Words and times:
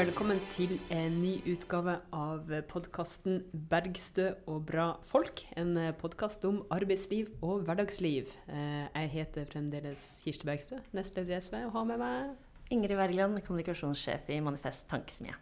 Velkommen 0.00 0.38
til 0.54 0.78
en 0.94 1.16
ny 1.20 1.32
utgave 1.50 1.96
av 2.16 2.46
podkasten 2.70 3.42
'Bergstø 3.52 4.30
og 4.48 4.62
bra 4.70 4.86
folk'. 5.04 5.42
En 5.60 5.74
podkast 6.00 6.44
om 6.48 6.62
arbeidsliv 6.72 7.28
og 7.44 7.66
hverdagsliv. 7.66 8.30
Eh, 8.48 8.86
jeg 8.94 9.10
heter 9.12 9.44
fremdeles 9.50 10.22
Kirsti 10.24 10.46
Bergstø, 10.48 10.78
nestleder 10.96 11.36
i 11.36 11.40
SV, 11.40 11.56
og 11.66 11.72
har 11.74 11.84
med 11.90 11.98
meg 12.00 12.30
Ingrid 12.70 12.96
Wergeland, 12.96 13.42
kommunikasjonssjef 13.44 14.30
i 14.30 14.40
Manifest 14.40 14.88
Tankesmie. 14.88 15.34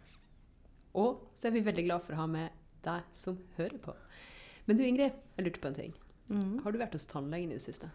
Og 0.93 1.21
så 1.35 1.47
er 1.47 1.55
vi 1.55 1.63
veldig 1.63 1.85
glad 1.85 2.03
for 2.03 2.17
å 2.17 2.23
ha 2.25 2.27
med 2.27 2.49
deg 2.83 3.03
som 3.15 3.37
hører 3.57 3.77
på. 3.79 3.95
Men 4.67 4.77
du 4.77 4.83
Ingrid, 4.83 5.13
jeg 5.37 5.45
lurte 5.45 5.61
på 5.61 5.67
en 5.71 5.75
ting. 5.75 5.93
Mm. 6.27 6.63
Har 6.65 6.71
du 6.71 6.79
vært 6.79 6.97
hos 6.97 7.05
tannlegen 7.05 7.53
i 7.53 7.61
det 7.61 7.63
siste? 7.63 7.87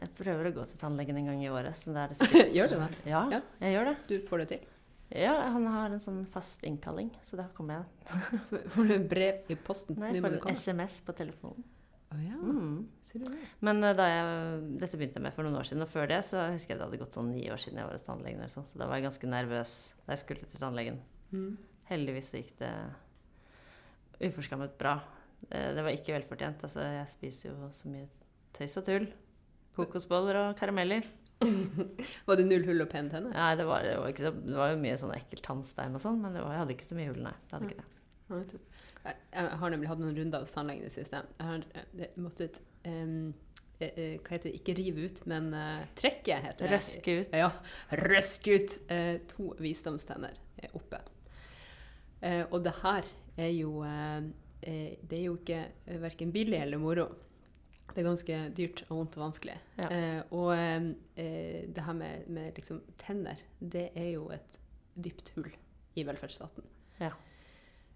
Jeg 0.00 0.08
prøver 0.16 0.48
å 0.48 0.54
gå 0.54 0.64
til 0.64 0.78
tannlegen 0.78 1.16
en 1.18 1.26
gang 1.26 1.44
i 1.44 1.50
året. 1.52 1.76
Så 1.76 1.92
det 1.92 2.00
er 2.06 2.08
det 2.08 2.16
sikkert. 2.22 2.54
Gjør 2.54 2.68
du 2.72 2.78
det? 2.78 2.88
Ja, 3.04 3.28
Ja. 3.30 3.40
jeg 3.60 3.76
gjør 3.76 3.84
det. 3.90 3.96
Du 4.08 4.20
får 4.30 4.38
det 4.38 4.48
til? 4.48 4.70
Ja, 5.14 5.34
han 5.54 5.66
har 5.70 5.92
en 5.94 6.00
sånn 6.02 6.24
fast 6.26 6.64
innkalling, 6.66 7.12
så 7.22 7.36
da 7.38 7.44
kommer 7.54 7.84
jeg. 7.84 8.22
Får 8.74 8.88
du 8.90 8.96
brev 9.08 9.50
i 9.52 9.54
posten? 9.54 9.94
Nei, 10.00 10.08
jeg 10.16 10.24
får 10.24 10.40
en. 10.50 10.56
SMS 10.58 10.96
på 11.06 11.14
telefonen. 11.14 11.62
Oh, 12.14 12.18
ja, 12.22 12.34
Mm. 12.38 12.84
ser 13.02 13.22
du 13.22 13.28
det? 13.30 13.38
Men 13.64 13.82
eh, 13.82 13.94
da 13.98 14.04
jeg, 14.10 14.58
dette 14.82 14.98
begynte 14.98 15.18
jeg 15.18 15.24
med 15.24 15.34
for 15.34 15.46
noen 15.46 15.56
år 15.58 15.66
siden, 15.66 15.82
og 15.86 15.90
før 15.90 16.06
det 16.10 16.18
så 16.26 16.44
husker 16.52 16.74
jeg 16.74 16.78
det 16.80 16.86
hadde 16.88 17.00
gått 17.00 17.14
sånn 17.16 17.30
ni 17.34 17.46
år 17.50 17.58
siden 17.62 17.78
jeg 17.80 17.86
var 17.88 17.96
hos 17.96 18.06
tannlegen. 18.06 18.42
Eller 18.42 18.52
sånn, 18.52 18.66
så 18.70 18.78
da 18.82 18.86
var 18.90 18.98
jeg 19.00 19.06
ganske 19.08 19.30
nervøs 19.30 19.72
da 20.04 20.12
jeg 20.14 20.22
skulle 20.24 20.50
til 20.50 20.62
tannlegen. 20.62 21.00
Mm. 21.32 21.48
Heldigvis 21.90 22.30
så 22.34 22.38
gikk 22.42 22.52
det 22.60 22.74
uforskammet 24.28 24.76
bra. 24.78 24.96
Eh, 25.50 25.74
Det 25.74 25.82
var 25.82 25.90
ikke 25.94 26.14
velfortjent. 26.18 26.62
Altså, 26.64 26.80
jeg 26.86 27.08
spiser 27.14 27.50
jo 27.50 27.70
så 27.74 27.90
mye 27.90 28.06
tøys 28.54 28.76
og 28.78 28.86
tull. 28.86 29.06
Kokosboller 29.76 30.38
og 30.44 30.56
karameller. 30.58 31.06
Var 32.28 32.38
det 32.38 32.46
null 32.46 32.64
hull 32.68 32.84
og 32.84 32.90
pene 32.92 33.12
tenner? 33.12 33.34
Nei, 33.34 33.50
det 33.58 33.66
var, 33.68 33.84
det 33.84 33.96
var, 34.00 34.14
så, 34.18 34.32
det 34.36 34.58
var 34.58 34.72
jo 34.72 34.78
mye 34.84 35.00
sånn 35.00 35.14
ekkel 35.16 35.42
tannstein 35.44 35.96
og 35.96 36.04
sånn, 36.04 36.20
men 36.22 36.36
det 36.36 36.44
var, 36.44 36.54
jeg 36.54 36.64
hadde 36.64 36.76
ikke 36.76 36.88
så 36.88 36.98
mye 36.98 37.10
hull, 37.10 37.22
nei. 37.26 37.34
Det 37.44 37.56
hadde 37.56 37.70
ikke 37.70 37.82
det. 37.82 37.90
Jeg 38.32 39.56
har 39.60 39.72
nemlig 39.72 39.88
hatt 39.90 40.00
noen 40.00 40.16
runder 40.16 40.44
hos 40.44 40.54
tannlegen 40.56 40.86
i 40.86 40.88
det 40.88 40.94
siste. 40.94 41.20
Jeg 41.36 41.48
har 41.48 41.64
eh, 41.76 42.14
måttet 42.20 42.60
eh, 42.88 43.10
Hva 43.76 44.30
heter 44.32 44.48
det? 44.48 44.54
Ikke 44.60 44.76
rive 44.78 45.08
ut, 45.08 45.20
men 45.28 45.50
uh, 45.52 45.82
trekke, 45.98 46.38
heter 46.46 46.70
det. 46.70 46.78
Røske 46.78 47.16
ut. 47.20 47.34
Ja. 47.36 47.50
Røske 48.00 48.54
ut 48.56 48.76
uh, 48.88 49.16
to 49.28 49.50
visdomstenner 49.60 50.38
oppe. 50.72 51.02
Uh, 52.22 52.46
og 52.48 52.62
det 52.64 52.72
her 52.80 53.10
er 53.36 53.50
jo 53.50 53.82
Det 54.64 55.16
er 55.18 55.24
jo 55.26 55.34
ikke 55.36 55.58
verken 56.00 56.30
billig 56.32 56.56
eller 56.62 56.80
moro. 56.80 57.08
Det 57.92 58.00
er 58.02 58.08
ganske 58.08 58.38
dyrt 58.56 58.82
og 58.88 58.96
vondt 58.98 59.18
og 59.18 59.26
vanskelig. 59.28 59.54
Ja. 59.78 59.88
Eh, 59.92 60.20
og 60.34 60.50
eh, 60.56 60.88
det 61.70 61.84
her 61.86 61.96
med, 61.98 62.26
med 62.32 62.56
liksom 62.58 62.80
tenner, 63.00 63.38
det 63.60 63.90
er 63.94 64.14
jo 64.16 64.30
et 64.34 64.58
dypt 64.94 65.30
hull 65.36 65.52
i 65.94 66.06
velferdsstaten. 66.06 66.66
Ja. 67.02 67.12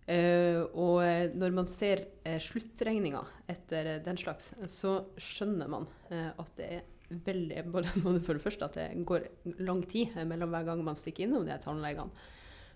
Eh, 0.08 0.62
og 0.72 1.02
eh, 1.04 1.34
når 1.36 1.56
man 1.56 1.66
ser 1.68 2.06
eh, 2.24 2.38
sluttregninga 2.40 3.20
etter 3.50 3.94
eh, 3.96 4.00
den 4.04 4.16
slags, 4.20 4.54
så 4.72 4.94
skjønner 5.20 5.68
man 5.68 5.84
eh, 6.08 6.30
at 6.30 6.54
det 6.56 6.70
er 6.78 6.86
veldig 7.26 7.64
både, 7.72 7.92
for 8.24 8.38
det 8.38 8.44
første 8.44 8.68
at 8.68 8.78
det 8.78 9.04
går 9.08 9.26
lang 9.64 9.82
tid 9.88 10.16
mellom 10.28 10.54
hver 10.54 10.70
gang 10.70 10.84
man 10.86 10.96
stikker 10.98 11.26
innom 11.26 11.44
de 11.48 11.58
tannlegene, 11.60 12.28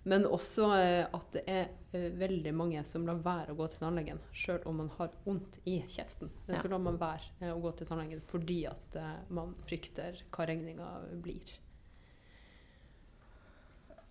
men 0.03 0.25
også 0.27 0.67
eh, 0.75 1.05
at 1.15 1.27
det 1.37 1.43
er 1.47 1.69
eh, 1.95 2.09
veldig 2.19 2.53
mange 2.59 2.81
som 2.87 3.05
lar 3.07 3.21
være 3.23 3.53
å 3.53 3.59
gå 3.61 3.69
til 3.71 3.85
tannlegen 3.85 4.19
sjøl 4.35 4.65
om 4.67 4.81
man 4.83 4.89
har 4.97 5.13
vondt 5.23 5.61
i 5.71 5.77
kjeften. 5.87 6.33
Ja. 6.49 6.59
Så 6.59 6.71
lar 6.73 6.83
man 6.83 6.99
være 6.99 7.29
eh, 7.39 7.53
å 7.53 7.61
gå 7.63 7.71
til 7.79 7.87
tannlegen 7.87 8.23
fordi 8.27 8.65
at 8.71 8.99
man 9.31 9.55
frykter 9.69 10.19
hva 10.35 10.49
regninga 10.51 10.89
blir. 11.23 11.55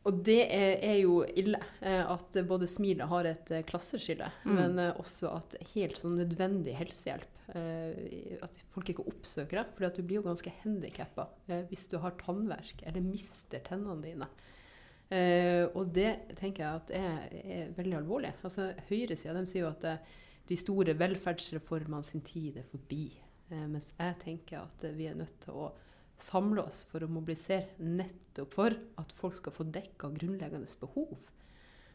Og 0.07 0.23
det 0.25 0.39
er, 0.47 0.79
er 0.81 0.95
jo 1.03 1.19
ille 1.37 1.59
at 1.85 2.37
både 2.49 2.65
smilet 2.65 3.05
har 3.11 3.27
et 3.29 3.51
klasseskille, 3.69 4.31
Mm. 4.47 4.55
men 4.57 4.79
også 4.95 5.29
at 5.35 5.53
helt 5.75 5.99
sånn 6.01 6.15
nødvendig 6.17 6.73
helsehjelp 6.79 7.53
eh, 7.53 8.39
At 8.41 8.63
folk 8.73 8.89
ikke 8.89 9.05
oppsøker 9.11 9.59
det. 9.59 9.67
For 9.75 9.93
du 9.93 10.01
blir 10.01 10.17
jo 10.21 10.25
ganske 10.25 10.55
handikappa 10.63 11.27
hvis 11.69 11.85
du 11.91 11.99
har 12.01 12.17
tannverk 12.17 12.81
eller 12.81 13.05
mister 13.05 13.61
tennene 13.67 14.01
dine. 14.01 14.31
Eh, 15.11 15.65
og 15.75 15.89
det 15.91 16.11
tenker 16.39 16.63
jeg 16.63 16.79
at 16.81 16.91
er, 16.95 17.33
er 17.43 17.71
veldig 17.75 17.97
alvorlig. 17.99 18.31
Altså 18.47 18.69
Høyresida 18.87 19.41
sier 19.49 19.65
jo 19.65 19.71
at 19.73 19.87
eh, 19.89 20.13
de 20.47 20.57
store 20.59 20.95
velferdsreformene 20.99 22.07
sin 22.07 22.23
tid 22.25 22.61
er 22.61 22.67
forbi. 22.69 23.09
Eh, 23.51 23.65
mens 23.67 23.91
jeg 23.97 24.15
tenker 24.23 24.61
at 24.63 24.85
eh, 24.87 24.95
vi 24.95 25.09
er 25.11 25.17
nødt 25.19 25.35
til 25.43 25.57
å 25.65 25.71
samle 26.21 26.63
oss 26.69 26.83
for 26.87 27.03
å 27.03 27.09
mobilisere 27.11 27.75
nettopp 27.81 28.55
for 28.55 28.77
at 29.01 29.11
folk 29.17 29.35
skal 29.39 29.55
få 29.55 29.67
dekka 29.73 30.11
grunnleggende 30.15 30.69
behov. 30.79 31.15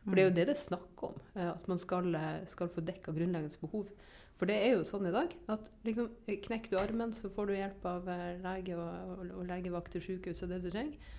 For 0.07 0.15
det 0.15 0.23
er 0.23 0.29
jo 0.29 0.35
det 0.37 0.45
det 0.51 0.55
er 0.59 0.61
snakk 0.67 1.03
om. 1.09 1.17
eh, 1.35 1.49
At 1.55 1.67
man 1.73 1.81
skal, 1.83 2.13
skal 2.53 2.69
få 2.71 2.85
dekka 2.85 3.17
grunnleggende 3.17 3.63
behov. 3.65 3.89
For 4.37 4.45
det 4.51 4.59
er 4.61 4.75
jo 4.77 4.85
sånn 4.85 5.09
i 5.09 5.15
dag 5.15 5.33
at 5.49 5.71
liksom, 5.89 6.11
knekker 6.29 6.75
du 6.75 6.77
armen, 6.83 7.15
så 7.17 7.31
får 7.33 7.49
du 7.49 7.55
hjelp 7.57 7.87
av 7.89 8.11
lege 8.45 8.77
og, 8.77 9.15
og, 9.17 9.31
og 9.41 9.47
legevakt 9.49 9.95
til 9.97 10.05
sykehus 10.05 10.43
og 10.45 10.53
det 10.53 10.59
du 10.67 10.69
trenger. 10.75 11.15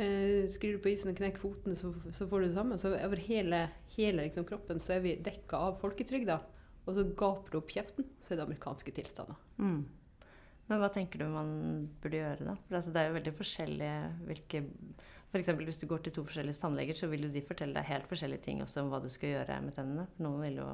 Eh, 0.00 0.48
sklir 0.48 0.76
du 0.78 0.82
på 0.82 0.88
isen 0.92 1.10
og 1.12 1.18
knekker 1.18 1.42
foten, 1.42 1.76
så, 1.76 1.90
så 2.14 2.26
får 2.28 2.40
du 2.40 2.46
det 2.48 2.56
samme. 2.56 2.78
Så 2.80 2.94
over 2.96 3.20
hele, 3.28 3.66
hele 3.96 4.24
liksom, 4.26 4.46
kroppen 4.48 4.80
så 4.80 4.96
er 4.96 5.02
vi 5.04 5.16
dekka 5.20 5.60
av 5.68 5.80
folketrygda. 5.80 6.38
Og 6.86 6.96
så 6.96 7.04
gaper 7.14 7.52
du 7.52 7.58
opp 7.60 7.70
kjeften, 7.70 8.06
så 8.18 8.32
er 8.32 8.40
det 8.40 8.46
amerikanske 8.48 8.94
tilstander. 8.96 9.36
Mm. 9.58 9.82
Men 10.70 10.80
hva 10.80 10.88
tenker 10.94 11.20
du 11.20 11.26
man 11.30 11.52
burde 12.02 12.18
gjøre, 12.22 12.46
da? 12.48 12.56
For 12.66 12.78
altså, 12.78 12.94
det 12.94 13.02
er 13.02 13.10
jo 13.10 13.18
veldig 13.18 13.34
forskjellige 13.36 13.98
hvilke 14.30 14.62
eksempel 15.32 15.64
hvis 15.68 15.78
du 15.80 15.86
går 15.88 16.02
til 16.04 16.12
to 16.16 16.24
forskjellige 16.28 16.60
tannleger, 16.60 16.96
så 16.98 17.08
vil 17.08 17.26
jo 17.26 17.30
de 17.32 17.40
fortelle 17.44 17.76
deg 17.76 17.88
helt 17.88 18.08
forskjellige 18.10 18.44
ting 18.44 18.60
også 18.64 18.82
om 18.82 18.90
hva 18.92 19.00
du 19.02 19.08
skal 19.12 19.32
gjøre 19.36 19.60
med 19.64 19.76
tennene. 19.76 20.08
For 20.16 20.26
noen 20.26 20.42
vil 20.44 20.58
jo 20.60 20.66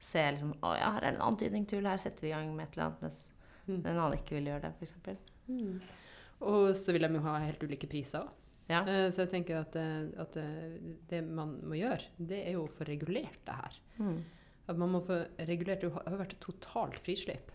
se 0.00 0.22
liksom 0.32 0.54
Å 0.64 0.68
ja, 0.78 0.92
her 0.94 1.02
er 1.04 1.10
det 1.10 1.18
en 1.18 1.26
antydning 1.26 1.66
til, 1.68 1.84
her 1.86 2.00
setter 2.00 2.24
vi 2.24 2.30
i 2.30 2.34
gang 2.34 2.52
med 2.56 2.66
et 2.68 2.76
eller 2.78 2.90
annet. 2.90 3.02
Mens 3.06 3.26
Mm. 3.70 3.82
en 3.86 3.98
annen 4.00 4.16
ikke 4.16 4.34
vil 4.34 4.46
gjøre 4.48 4.62
det, 4.64 4.70
f.eks. 4.80 4.94
Og 6.40 6.76
så 6.78 6.94
vil 6.94 7.04
de 7.04 7.14
jo 7.18 7.24
ha 7.26 7.38
helt 7.44 7.62
ulike 7.64 7.88
priser 7.90 8.24
òg. 8.24 8.36
Ja. 8.70 8.84
Eh, 8.86 9.10
Så 9.10 9.24
jeg 9.24 9.32
tenker 9.34 9.60
at, 9.60 9.76
eh, 9.76 10.10
at 10.20 10.36
eh, 10.38 10.78
det 11.10 11.22
man 11.26 11.58
må 11.66 11.78
gjøre, 11.78 12.06
det 12.18 12.44
er 12.46 12.54
jo 12.54 12.66
å 12.66 12.72
få 12.72 12.86
regulert 12.88 13.40
det 13.46 13.56
her. 13.56 13.80
Mm. 13.98 14.20
At 14.70 14.78
man 14.78 14.92
må 14.94 15.00
få 15.02 15.24
regulert 15.48 15.82
Det 15.82 15.90
har 15.90 16.20
vært 16.20 16.38
totalt 16.38 17.00
frislipp 17.02 17.50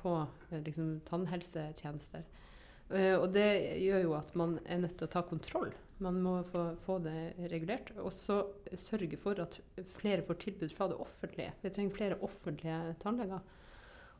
på 0.00 0.12
liksom, 0.52 1.00
tannhelsetjenester. 1.08 2.22
Og 3.20 3.26
det 3.32 3.48
gjør 3.80 4.00
jo 4.02 4.14
at 4.16 4.32
man 4.36 4.58
er 4.64 4.80
nødt 4.80 4.96
til 4.96 5.08
å 5.08 5.12
ta 5.12 5.22
kontroll. 5.24 5.72
Man 6.04 6.22
må 6.24 6.38
få, 6.48 6.74
få 6.80 6.98
det 7.04 7.34
regulert. 7.52 7.92
Og 8.00 8.12
så 8.12 8.38
sørge 8.80 9.18
for 9.20 9.40
at 9.40 9.58
flere 9.98 10.24
får 10.24 10.40
tilbud 10.40 10.72
fra 10.76 10.88
det 10.88 10.96
offentlige. 11.00 11.52
Vi 11.60 11.72
trenger 11.72 11.96
flere 11.96 12.20
offentlige 12.24 12.80
tannleger. 13.02 13.44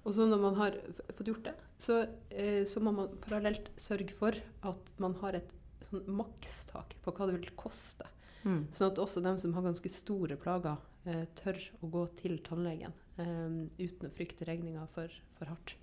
Og 0.04 0.12
så 0.12 0.26
når 0.28 0.40
man 0.40 0.56
har 0.58 0.74
fått 1.16 1.30
gjort 1.30 1.46
det, 1.46 1.54
så, 1.80 2.02
eh, 2.30 2.64
så 2.68 2.80
må 2.84 2.92
man 2.92 3.14
parallelt 3.24 3.70
sørge 3.80 4.12
for 4.16 4.36
at 4.68 4.90
man 5.00 5.16
har 5.22 5.38
et 5.38 5.54
sånn 5.84 6.04
makstak 6.08 6.96
på 7.04 7.14
hva 7.14 7.28
det 7.28 7.38
vil 7.38 7.54
koste. 7.56 8.06
Mm. 8.44 8.66
Sånn 8.72 8.92
at 8.92 9.00
også 9.00 9.22
dem 9.24 9.38
som 9.40 9.54
har 9.56 9.64
ganske 9.64 9.92
store 9.92 10.36
plager, 10.40 10.76
eh, 11.08 11.24
tør 11.40 11.60
å 11.80 11.88
gå 11.92 12.04
til 12.20 12.36
tannlegen 12.44 12.92
eh, 13.16 13.56
uten 13.80 14.10
å 14.10 14.12
frykte 14.12 14.48
regninga 14.48 14.84
for, 14.92 15.12
for 15.38 15.52
hardt. 15.52 15.76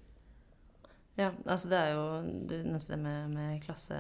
Ja, 1.18 1.32
altså 1.46 1.72
det 1.72 1.80
er 1.80 1.90
jo 1.96 2.06
du 2.48 2.56
nevnte 2.64 2.94
det 2.94 3.02
med, 3.02 3.34
med 3.34 3.64
klasse, 3.66 3.98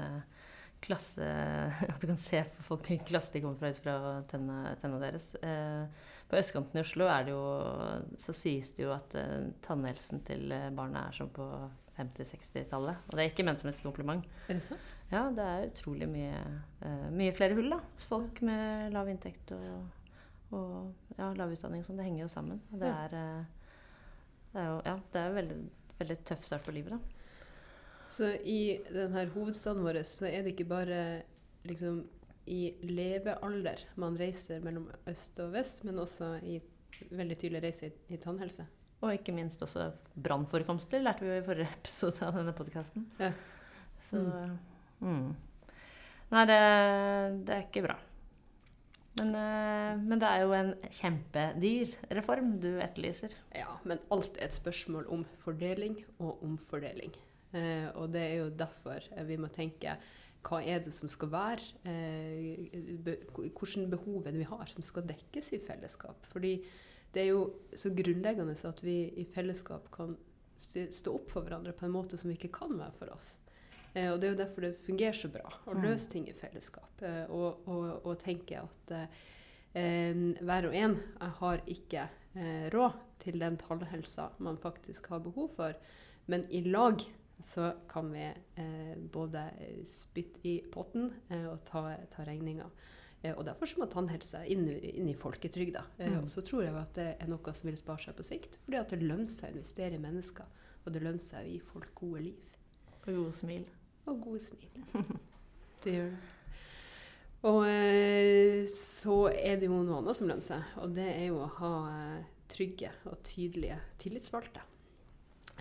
klasse 0.81 1.25
At 1.91 2.01
du 2.01 2.07
kan 2.09 2.19
se 2.19 2.41
på 2.55 2.65
folk 2.65 2.87
hvilken 2.87 3.07
klasse 3.07 3.33
de 3.33 3.43
kommer 3.43 3.59
fra 3.59 3.71
ut 3.71 3.83
fra 3.83 3.97
tennene, 4.31 4.73
tennene 4.81 5.03
deres. 5.03 5.33
Eh, 5.45 6.09
på 6.31 6.39
østkanten 6.39 6.79
i 6.79 6.83
Oslo 6.83 7.07
er 7.11 7.27
det 7.27 7.35
jo, 7.35 7.43
så 8.21 8.35
sies 8.35 8.71
det 8.77 8.85
jo 8.85 8.93
at 8.95 9.15
eh, 9.19 9.51
tannhelsen 9.65 10.23
til 10.27 10.51
eh, 10.55 10.69
barna 10.75 11.07
er 11.09 11.17
som 11.17 11.31
på 11.33 11.47
50-60-tallet. 11.97 13.07
Og 13.09 13.17
det 13.17 13.23
er 13.23 13.31
ikke 13.31 13.45
ment 13.45 13.61
som 13.61 13.69
et 13.69 13.81
kompliment. 13.83 14.25
Er 14.47 14.57
det 14.57 14.65
sant? 14.65 14.95
Ja, 15.11 15.25
det 15.35 15.45
er 15.45 15.67
utrolig 15.69 16.07
mye, 16.09 16.39
mye 17.13 17.33
flere 17.35 17.57
hull 17.57 17.67
da, 17.73 17.81
hos 17.97 18.07
folk 18.09 18.39
med 18.47 18.95
lav 18.95 19.11
inntekt 19.11 19.51
og, 19.53 20.15
og 20.55 21.17
ja, 21.19 21.29
lav 21.37 21.51
utdanning. 21.51 21.83
Sånn. 21.85 21.99
Det 21.99 22.07
henger 22.07 22.23
jo 22.23 22.31
sammen. 22.31 22.63
Og 22.71 22.81
det 22.81 22.89
er, 22.89 23.17
det 24.53 24.63
er 24.63 24.71
jo 24.71 24.79
ja, 24.87 24.95
det 25.13 25.25
er 25.25 25.35
veldig, 25.35 25.59
veldig 25.99 26.17
tøff 26.31 26.47
start 26.47 26.65
på 26.65 26.73
livet. 26.79 26.95
da. 26.95 27.20
Så 28.11 28.33
i 28.43 28.81
denne 28.91 29.23
hovedstaden 29.31 29.85
vår 29.85 30.01
så 30.07 30.27
er 30.27 30.43
det 30.43 30.55
ikke 30.55 30.67
bare 30.71 30.99
liksom 31.67 32.01
i 32.51 32.73
levealder 32.83 33.85
man 34.01 34.17
reiser 34.19 34.59
mellom 34.65 34.89
øst 35.07 35.39
og 35.43 35.53
vest, 35.53 35.83
men 35.87 36.01
også 36.01 36.33
i 36.43 36.57
veldig 37.11 37.37
tydelig 37.39 37.61
reise 37.63 37.87
i, 37.87 37.93
i 38.15 38.19
tannhelse. 38.19 38.65
Og 39.01 39.15
ikke 39.15 39.33
minst 39.33 39.61
også 39.63 39.87
brannforekomster, 40.13 41.01
lærte 41.01 41.25
vi 41.25 41.31
jo 41.31 41.39
i 41.39 41.45
forrige 41.45 41.71
episode 41.79 42.27
av 42.27 42.35
denne 42.37 42.53
podkasten. 42.57 43.07
Ja. 43.21 43.31
Så 44.09 44.21
mm. 44.99 45.31
Nei, 46.31 46.45
det, 46.47 46.61
det 47.47 47.55
er 47.55 47.65
ikke 47.65 47.85
bra. 47.87 47.97
Men, 49.19 49.33
eh, 49.35 49.97
men 49.99 50.21
det 50.21 50.27
er 50.27 50.45
jo 50.45 50.53
en 50.55 50.71
kjempedyr 50.87 51.97
reform 52.15 52.53
du 52.63 52.69
etterlyser. 52.79 53.33
Ja, 53.55 53.73
men 53.83 53.99
alt 54.13 54.37
er 54.39 54.47
et 54.47 54.55
spørsmål 54.55 55.09
om 55.11 55.25
fordeling 55.41 55.97
og 56.19 56.43
omfordeling. 56.45 57.11
Eh, 57.57 57.87
og 57.99 58.11
det 58.13 58.23
er 58.23 58.35
jo 58.39 58.49
derfor 58.55 59.03
eh, 59.11 59.25
vi 59.27 59.37
må 59.41 59.49
tenke 59.51 59.97
hva 60.41 60.61
er 60.65 60.81
det 60.81 60.93
som 60.95 61.09
skal 61.11 61.29
være? 61.33 61.65
Eh, 61.85 62.71
be, 63.05 63.17
behov 63.91 64.25
er 64.25 64.31
det 64.31 64.39
vi 64.39 64.49
har 64.49 64.71
som 64.71 64.85
skal 64.85 65.05
dekkes 65.09 65.51
i 65.53 65.61
fellesskap? 65.61 66.25
Fordi 66.31 66.55
det 67.13 67.23
er 67.25 67.31
jo 67.33 67.43
så 67.75 67.91
grunnleggende 67.93 68.55
at 68.55 68.83
vi 68.83 68.97
i 69.19 69.27
fellesskap 69.27 69.91
kan 69.93 70.15
stå 70.57 71.13
opp 71.17 71.31
for 71.33 71.45
hverandre 71.45 71.73
på 71.75 71.85
en 71.87 71.93
måte 71.93 72.17
som 72.17 72.29
vi 72.29 72.37
ikke 72.37 72.53
kan 72.61 72.73
være 72.77 72.95
for 72.97 73.13
oss. 73.13 73.35
Eh, 73.93 74.07
og 74.11 74.21
det 74.21 74.29
er 74.29 74.33
jo 74.33 74.41
derfor 74.43 74.65
det 74.65 74.73
fungerer 74.79 75.17
så 75.17 75.29
bra 75.31 75.51
å 75.67 75.75
mm. 75.75 75.83
løse 75.83 76.09
ting 76.11 76.27
i 76.29 76.37
fellesskap. 76.37 77.03
Og, 77.29 77.67
og, 77.67 77.87
og, 78.05 78.13
tenke 78.21 78.61
at 78.63 78.93
eh, 78.95 80.21
hver 80.39 80.69
og 80.69 80.77
en 80.77 80.97
har 81.41 81.63
ikke 81.69 82.07
eh, 82.35 82.67
råd 82.73 82.99
til 83.21 83.41
den 83.41 83.59
tannhelsa 83.61 84.31
man 84.41 84.59
faktisk 84.61 85.11
har 85.11 85.23
behov 85.25 85.51
for, 85.57 85.75
men 86.31 86.47
i 86.49 86.63
lag 86.65 87.03
så 87.43 87.71
kan 87.89 88.11
vi 88.13 88.23
eh, 88.29 88.97
både 89.13 89.45
spytte 89.87 90.41
i 90.47 90.55
potten 90.71 91.09
eh, 91.29 91.45
og 91.49 91.61
ta, 91.67 91.83
ta 92.11 92.25
regninga. 92.27 92.67
Eh, 93.21 93.35
og 93.35 93.45
Derfor 93.45 93.69
må 93.79 93.87
tannhelse 93.91 94.43
inn, 94.49 94.65
inn 94.69 95.09
i 95.11 95.17
folketrygda. 95.17 95.83
Eh, 95.97 96.13
mm. 96.15 96.23
Og 96.23 96.31
så 96.33 96.43
tror 96.45 96.65
jeg 96.65 96.75
at 96.77 96.93
det 96.97 97.07
er 97.13 97.31
noe 97.31 97.55
som 97.57 97.69
vil 97.69 97.79
spare 97.79 98.05
seg 98.05 98.17
på 98.17 98.25
sikt. 98.25 98.57
Fordi 98.65 98.81
at 98.81 98.93
det 98.93 99.03
lønner 99.03 99.31
seg 99.31 99.51
å 99.51 99.57
investere 99.57 99.97
i 99.97 100.01
mennesker, 100.01 100.67
og 100.81 100.93
det 100.95 101.03
lønner 101.03 101.23
seg 101.23 101.45
å 101.45 101.51
gi 101.51 101.61
folk 101.63 101.93
gode 101.97 102.25
liv. 102.29 102.51
Og 103.01 103.09
gode 103.09 103.35
smil. 103.37 103.65
Og 104.09 104.21
gode 104.23 104.43
smil. 104.43 104.69
det 105.85 105.97
gjør 105.97 106.13
det. 106.13 106.37
Og 107.49 107.63
eh, 107.65 108.67
så 108.69 109.23
er 109.33 109.57
det 109.57 109.65
jo 109.65 109.79
noe 109.81 110.01
annet 110.01 110.17
som 110.17 110.29
lønner 110.29 110.45
seg, 110.45 110.75
og 110.77 110.91
det 110.93 111.07
er 111.09 111.31
jo 111.31 111.39
å 111.41 111.53
ha 111.57 111.71
eh, 111.89 112.27
trygge 112.51 112.91
og 113.09 113.17
tydelige 113.25 113.79
tillitsvalgte. 114.01 114.61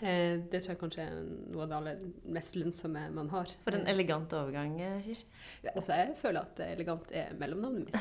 Eh, 0.00 0.38
det 0.48 0.62
tror 0.62 0.72
jeg 0.72 0.80
kanskje 0.80 1.04
er 1.04 1.16
noe 1.52 1.66
av 1.66 1.68
det 1.68 1.76
aller 1.76 2.04
mest 2.32 2.56
lønnsomme 2.56 3.02
man 3.12 3.28
har. 3.34 3.50
For 3.66 3.76
en 3.76 3.84
elegant 3.90 4.32
overgang, 4.32 4.78
eh, 4.80 4.96
Kirsti. 5.04 5.28
Ja, 5.66 5.74
altså, 5.74 5.92
jeg 5.98 6.14
føler 6.16 6.40
at 6.46 6.62
elegant 6.64 7.12
er 7.12 7.34
mellomnavnet 7.36 7.90
mitt. 7.90 7.98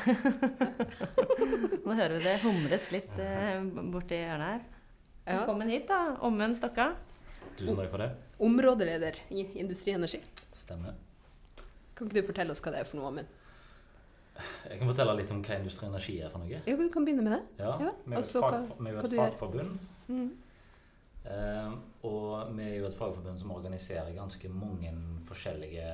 Nå 1.85 1.97
hører 1.97 2.15
vi 2.15 2.23
det 2.23 2.37
humres 2.45 2.87
litt 2.95 3.19
eh, 3.19 3.59
borti 3.91 4.21
hjørnet 4.21 4.53
her. 4.53 4.63
Velkommen 5.27 5.67
ja. 5.67 5.75
hit, 5.75 5.89
da. 5.91 5.99
Ommund 6.25 6.55
Stokka. 6.55 6.93
Tusen 7.59 7.75
takk 7.75 7.91
for 7.91 8.05
det. 8.05 8.09
Områdeleder 8.47 9.19
i 9.35 9.49
Industri 9.59 9.91
Energi. 9.97 10.23
Stemmer. 10.55 10.95
Kan 11.99 12.07
ikke 12.07 12.21
du 12.21 12.31
fortelle 12.31 12.55
oss 12.55 12.63
hva 12.63 12.71
det 12.71 12.85
er 12.85 12.87
for 12.87 13.01
noe, 13.01 13.11
Ommund? 13.11 13.37
Jeg 14.39 14.79
kan 14.79 14.87
fortelle 14.87 15.19
litt 15.19 15.31
om 15.35 15.41
hva 15.43 15.59
Industri 15.59 15.89
Energi 15.91 16.21
er 16.23 16.31
for 16.31 16.39
noe. 16.45 16.61
Ja, 16.63 16.77
Du 16.79 16.87
kan 16.93 17.03
begynne 17.03 17.27
med 17.27 17.35
det. 17.35 17.41
Ja, 17.59 17.73
ja. 17.89 17.97
Vi 18.05 18.15
er 18.15 18.23
jo 18.23 18.45
et, 18.47 18.79
vi 18.79 18.93
er 18.93 19.01
et 19.03 19.19
fagforbund. 19.19 19.81
Mm. 20.07 20.29
Eh, 21.29 21.73
og 22.07 22.53
vi 22.55 22.63
er 22.63 22.75
jo 22.79 22.87
et 22.87 22.88
fagforbund 22.99 23.39
som 23.39 23.51
organiserer 23.55 24.15
ganske 24.15 24.49
mange 24.51 24.91
forskjellige 25.29 25.89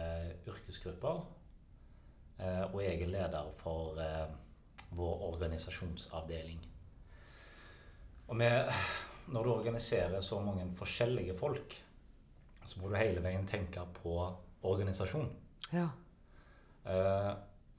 yrkesgrupper. 0.50 1.24
Eh, 2.40 2.64
og 2.68 2.80
jeg 2.84 3.02
er 3.02 3.12
leder 3.12 3.52
for 3.60 4.00
eh, 4.02 4.28
vår 4.96 5.26
organisasjonsavdeling. 5.30 6.62
Og 8.28 8.40
vi, 8.40 8.50
når 9.32 9.44
du 9.44 9.52
organiserer 9.54 10.22
så 10.22 10.40
mange 10.42 10.66
forskjellige 10.78 11.36
folk, 11.38 11.76
så 12.66 12.82
må 12.82 12.90
du 12.90 12.98
hele 12.98 13.22
veien 13.22 13.46
tenke 13.48 13.84
på 14.02 14.18
organisasjon. 14.66 15.30
Ja. 15.72 15.90
Eh, 16.86 17.34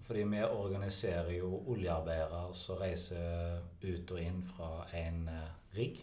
fordi 0.07 0.23
vi 0.31 0.43
organiserer 0.45 1.33
jo 1.35 1.51
oljearbeidere 1.67 2.55
som 2.55 2.79
reiser 2.79 3.59
ut 3.83 4.11
og 4.15 4.21
inn 4.23 4.45
fra 4.47 4.71
en 4.95 5.25
rigg 5.75 5.99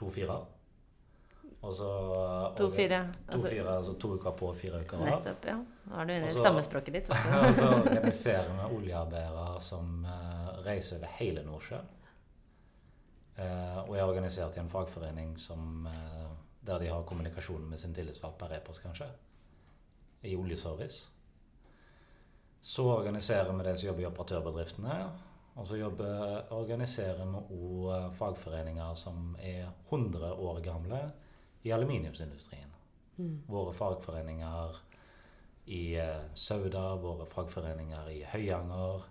To 0.00 0.08
firer. 0.10 0.48
Og 1.60 1.72
så 1.76 1.88
To-fire. 2.56 3.12
To, 3.26 3.32
altså, 3.32 3.68
altså 3.68 3.92
to 4.00 4.14
uker 4.16 4.30
på, 4.30 4.52
fire 4.56 4.80
uker 4.80 4.96
av. 4.96 5.08
Nettopp, 5.10 5.44
ja. 5.44 5.58
Nå 5.90 5.98
er 6.00 6.08
du 6.08 6.12
inne 6.14 6.30
i 6.30 6.36
stammespråket 6.36 6.96
ditt. 6.96 7.10
og 7.36 7.50
så 7.56 7.68
organiserer 7.74 8.48
vi 8.48 8.78
oljearbeidere 8.78 9.60
som 9.64 10.06
uh, 10.08 10.54
reiser 10.64 11.02
over 11.02 11.16
hele 11.18 11.44
Nordsjøen. 11.44 11.90
Uh, 13.40 13.78
og 13.82 13.92
jeg 13.96 14.00
er 14.00 14.08
organisert 14.08 14.56
i 14.56 14.62
en 14.62 14.72
fagforening 14.72 15.34
som, 15.40 15.84
uh, 15.84 16.32
der 16.64 16.80
de 16.80 16.88
har 16.92 17.04
kommunikasjon 17.08 17.68
med 17.68 17.80
sin 17.80 17.92
tillitsvalgt 17.96 18.40
per 18.40 18.56
e-post, 18.56 18.80
kanskje. 18.86 19.10
I 20.24 20.36
oljeservice. 20.36 21.08
Så 22.60 22.88
organiserer 22.88 23.52
vi 23.52 23.68
de 23.68 23.76
som 23.76 23.86
jobber 23.86 24.06
i 24.06 24.08
operatørbedriftene. 24.08 24.96
Og 25.60 25.68
så 25.68 25.76
jobber, 25.76 26.46
organiserer 26.56 27.26
vi 27.28 27.40
òg 27.52 27.88
eh, 27.92 28.06
fagforeninger 28.16 28.94
som 28.96 29.34
er 29.36 29.66
100 29.90 30.32
år 30.40 30.60
gamle 30.64 31.00
i 31.68 31.72
aluminiumsindustrien. 31.76 32.70
Mm. 33.20 33.42
Våre 33.50 33.74
fagforeninger 33.76 34.78
i 35.70 35.82
eh, 36.00 36.22
Sauda, 36.34 36.94
våre 36.96 37.26
fagforeninger 37.28 38.08
i 38.14 38.22
Høyanger 38.32 39.04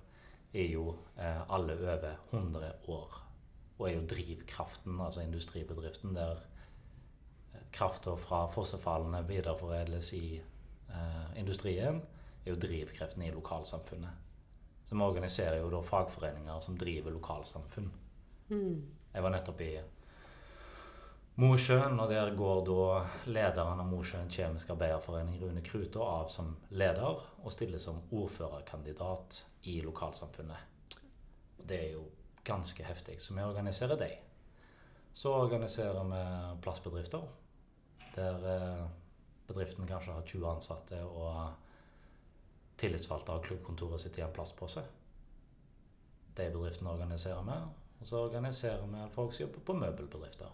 er 0.53 0.71
jo 0.73 0.95
eh, 1.17 1.41
alle 1.53 1.75
over 1.77 2.15
100 2.31 2.71
år. 2.89 3.19
Og 3.77 3.85
er 3.87 3.93
jo 3.99 4.07
drivkraften, 4.09 4.97
altså 4.99 5.21
industribedriften, 5.21 6.15
der 6.17 6.41
krafta 7.71 8.15
fra 8.17 8.47
fossefallene 8.49 9.21
videreforedles 9.29 10.13
i 10.17 10.39
eh, 10.39 11.29
industrien, 11.39 12.01
er 12.45 12.55
jo 12.55 12.57
drivkreften 12.59 13.23
i 13.23 13.31
lokalsamfunnet. 13.35 14.28
Så 14.89 14.95
vi 14.95 15.05
organiserer 15.05 15.59
jo 15.59 15.67
da 15.69 15.83
fagforeninger 15.85 16.59
som 16.65 16.77
driver 16.77 17.13
lokalsamfunn. 17.13 17.91
Mm. 18.49 18.77
Jeg 19.13 19.21
var 19.21 19.33
nettopp 19.35 19.59
i 19.61 19.73
Mosjøen, 21.37 21.99
og 22.01 22.09
der 22.09 22.33
går 22.33 22.63
da 22.65 22.87
lederen 23.29 23.83
av 23.83 23.85
Mosjøen 23.85 24.31
kjemiske 24.33 24.73
arbeiderforening, 24.73 25.37
Rune 25.43 25.61
Krutå, 25.61 26.01
av 26.01 26.33
som 26.33 26.55
leder 26.73 27.21
og 27.21 27.53
stiller 27.53 27.77
som 27.77 28.01
ordførerkandidat 28.09 29.43
i 29.69 29.77
lokalsamfunnet. 29.85 30.89
Det 31.61 31.77
er 31.77 31.93
jo 31.93 32.07
ganske 32.49 32.89
heftig, 32.89 33.19
så 33.21 33.37
vi 33.37 33.45
organiserer 33.45 34.01
det. 34.01 34.11
Så 35.13 35.37
organiserer 35.37 36.01
vi 36.09 36.25
plassbedrifter, 36.65 37.29
der 38.17 38.51
eh, 38.55 38.85
bedriften 39.45 39.85
kanskje 39.85 40.17
har 40.17 40.25
20 40.33 40.53
ansatte 40.55 41.05
og 41.05 41.68
tillitsvalgte 42.79 43.35
av 43.35 43.43
klubbkontoret 43.43 44.01
sitt 44.01 44.17
i 44.19 44.23
en 44.25 44.33
plastpose. 44.33 44.83
De 46.35 46.47
bedriftene 46.53 46.93
organiserer 46.93 47.43
vi. 47.47 47.59
Og 47.99 48.07
så 48.07 48.21
organiserer 48.23 48.87
vi 48.87 49.07
folk 49.11 49.33
som 49.35 49.45
jobber 49.45 49.65
på 49.67 49.75
møbelbedrifter. 49.75 50.53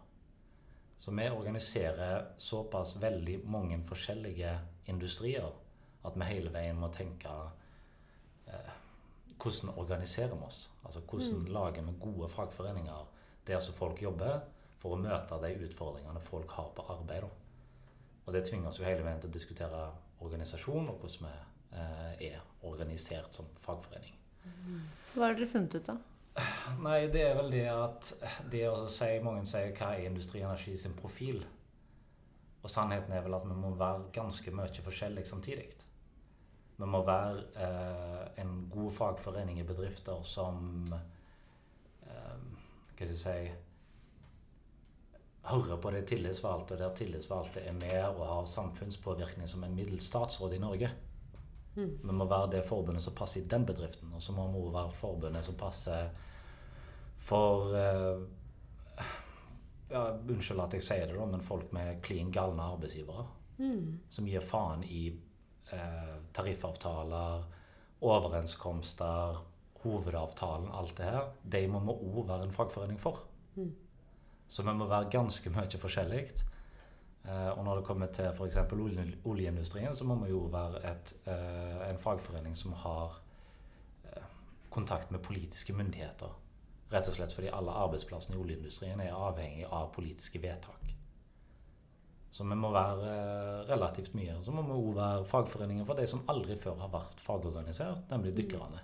Så 0.97 1.11
vi 1.11 1.29
organiserer 1.29 2.31
såpass 2.37 2.95
veldig 3.01 3.39
mange 3.45 3.77
forskjellige 3.85 4.55
industrier 4.89 5.51
at 6.05 6.17
vi 6.17 6.29
hele 6.29 6.53
veien 6.53 6.79
må 6.79 6.89
tenke 6.93 7.29
eh, 8.49 8.73
hvordan 9.41 9.77
organiserer 9.77 10.33
vi 10.35 10.47
oss? 10.47 10.71
Altså 10.83 11.01
hvordan 11.05 11.45
mm. 11.45 11.53
lager 11.53 11.81
vi 11.81 11.97
gode 12.01 12.29
fagforeninger 12.29 13.07
der 13.47 13.59
som 13.59 13.77
folk 13.77 14.01
jobber, 14.01 14.39
for 14.81 14.95
å 14.95 15.01
møte 15.01 15.37
de 15.41 15.51
utfordringene 15.65 16.21
folk 16.21 16.51
har 16.57 16.71
på 16.75 16.85
arbeid. 16.93 17.25
Og 18.25 18.33
det 18.33 18.43
tvinger 18.47 18.69
oss 18.69 18.79
jo 18.79 18.85
hele 18.85 19.05
veien 19.05 19.21
til 19.21 19.29
å 19.29 19.33
diskutere 19.33 19.81
organisasjon 20.25 20.89
og 20.89 21.01
hvordan 21.01 21.27
vi 21.27 21.54
er 21.75 22.41
organisert 22.65 23.35
som 23.35 23.47
fagforening. 23.63 24.13
Hva 25.13 25.29
har 25.29 25.37
dere 25.37 25.49
funnet 25.49 25.75
ut, 25.77 25.87
da? 25.87 25.97
Nei, 26.83 27.05
det 27.11 27.21
er 27.23 27.37
vel 27.37 27.51
det 27.53 27.65
at 27.71 28.11
det 28.51 28.65
å 28.67 28.87
si, 28.91 29.07
Mange 29.23 29.45
sier 29.47 29.71
hva 29.77 29.93
er 29.95 30.09
Industri 30.09 30.41
Energi 30.43 30.75
sin 30.77 30.95
profil? 30.97 31.43
Og 32.65 32.71
sannheten 32.71 33.13
er 33.13 33.23
vel 33.23 33.37
at 33.37 33.45
vi 33.45 33.55
må 33.55 33.71
være 33.77 34.09
ganske 34.13 34.51
mye 34.55 34.83
forskjellig 34.83 35.25
samtidig. 35.29 35.69
Vi 36.75 36.87
må 36.89 37.03
være 37.07 37.43
eh, 37.63 38.41
en 38.43 38.65
god 38.73 38.91
fagforening 38.97 39.61
i 39.61 39.67
bedrifter 39.67 40.25
som 40.27 40.83
eh, 40.91 42.41
Hva 42.97 43.07
skal 43.07 43.13
jeg 43.13 43.21
si 43.21 43.53
Hører 45.45 45.77
på 45.77 45.91
de 45.93 45.99
tillitsvalgte, 46.09 46.77
der 46.79 46.95
tillitsvalgte 46.97 47.61
er 47.61 47.75
med 47.77 47.99
og 48.07 48.23
har 48.25 48.47
samfunnspåvirkning 48.49 49.47
som 49.47 49.63
en 49.63 49.75
middels 49.77 50.07
statsråd 50.09 50.55
i 50.57 50.61
Norge. 50.63 50.89
Mm. 51.75 51.91
Vi 52.03 52.15
må 52.15 52.27
være 52.29 52.51
det 52.55 52.63
forbundet 52.67 53.03
som 53.03 53.15
passer 53.15 53.41
i 53.41 53.49
den 53.51 53.65
bedriften. 53.67 54.13
Og 54.15 54.23
så 54.23 54.35
må 54.35 54.47
vi 54.53 54.63
være 54.73 54.95
forbundet 54.95 55.45
som 55.45 55.57
passer 55.59 56.09
for 57.25 57.73
uh, 57.73 58.21
ja, 59.89 60.03
Unnskyld 60.13 60.63
at 60.63 60.77
jeg 60.77 60.85
sier 60.85 61.09
det, 61.09 61.17
da, 61.17 61.25
men 61.29 61.43
folk 61.43 61.73
med 61.75 62.01
klin 62.05 62.31
galne 62.33 62.69
arbeidsgivere. 62.75 63.27
Mm. 63.57 63.99
Som 64.09 64.29
gir 64.29 64.43
faen 64.43 64.83
i 64.87 65.07
uh, 65.73 66.15
tariffavtaler, 66.35 67.45
overenskomster, 68.05 69.41
hovedavtalen, 69.85 70.71
alt 70.73 70.97
det 70.97 71.09
her. 71.09 71.31
De 71.43 71.65
må 71.71 71.81
vi 71.85 71.95
òg 71.95 72.27
være 72.29 72.47
en 72.47 72.55
fagforening 72.55 72.99
for. 73.01 73.23
Mm. 73.55 73.73
Så 74.47 74.63
vi 74.63 74.73
må 74.77 74.87
være 74.89 75.11
ganske 75.13 75.51
mye 75.53 75.81
forskjellig. 75.81 76.27
Eh, 77.27 77.51
og 77.57 77.63
når 77.65 77.79
det 77.79 77.85
kommer 77.85 78.11
til 78.13 78.29
f.eks. 78.29 78.57
oljeindustrien, 79.25 79.95
så 79.95 80.05
må 80.05 80.15
vi 80.21 80.29
jo 80.29 80.45
være 80.53 80.81
et, 80.91 81.13
eh, 81.25 81.89
en 81.89 81.97
fagforening 81.97 82.57
som 82.57 82.73
har 82.73 83.17
eh, 84.05 84.27
kontakt 84.69 85.11
med 85.11 85.23
politiske 85.25 85.73
myndigheter. 85.73 86.35
Rett 86.91 87.09
og 87.09 87.17
slett 87.17 87.33
fordi 87.33 87.49
alle 87.49 87.73
arbeidsplassene 87.85 88.37
i 88.37 88.41
oljeindustrien 88.41 89.01
er 89.01 89.17
avhengig 89.17 89.65
av 89.65 89.89
politiske 89.95 90.41
vedtak. 90.41 90.91
Så 92.35 92.43
vi 92.43 92.55
må 92.59 92.69
være 92.75 93.63
relativt 93.69 94.13
mye. 94.13 94.35
Så 94.43 94.51
må 94.51 94.61
vi 94.67 94.75
òg 94.75 94.95
være 94.97 95.25
fagforeningen 95.25 95.85
for 95.87 95.97
de 95.97 96.05
som 96.07 96.25
aldri 96.29 96.57
før 96.59 96.77
har 96.83 96.91
vært 96.93 97.23
fagorganisert, 97.23 98.09
nemlig 98.11 98.35
dykkerne. 98.37 98.81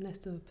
Nettopp. 0.00 0.50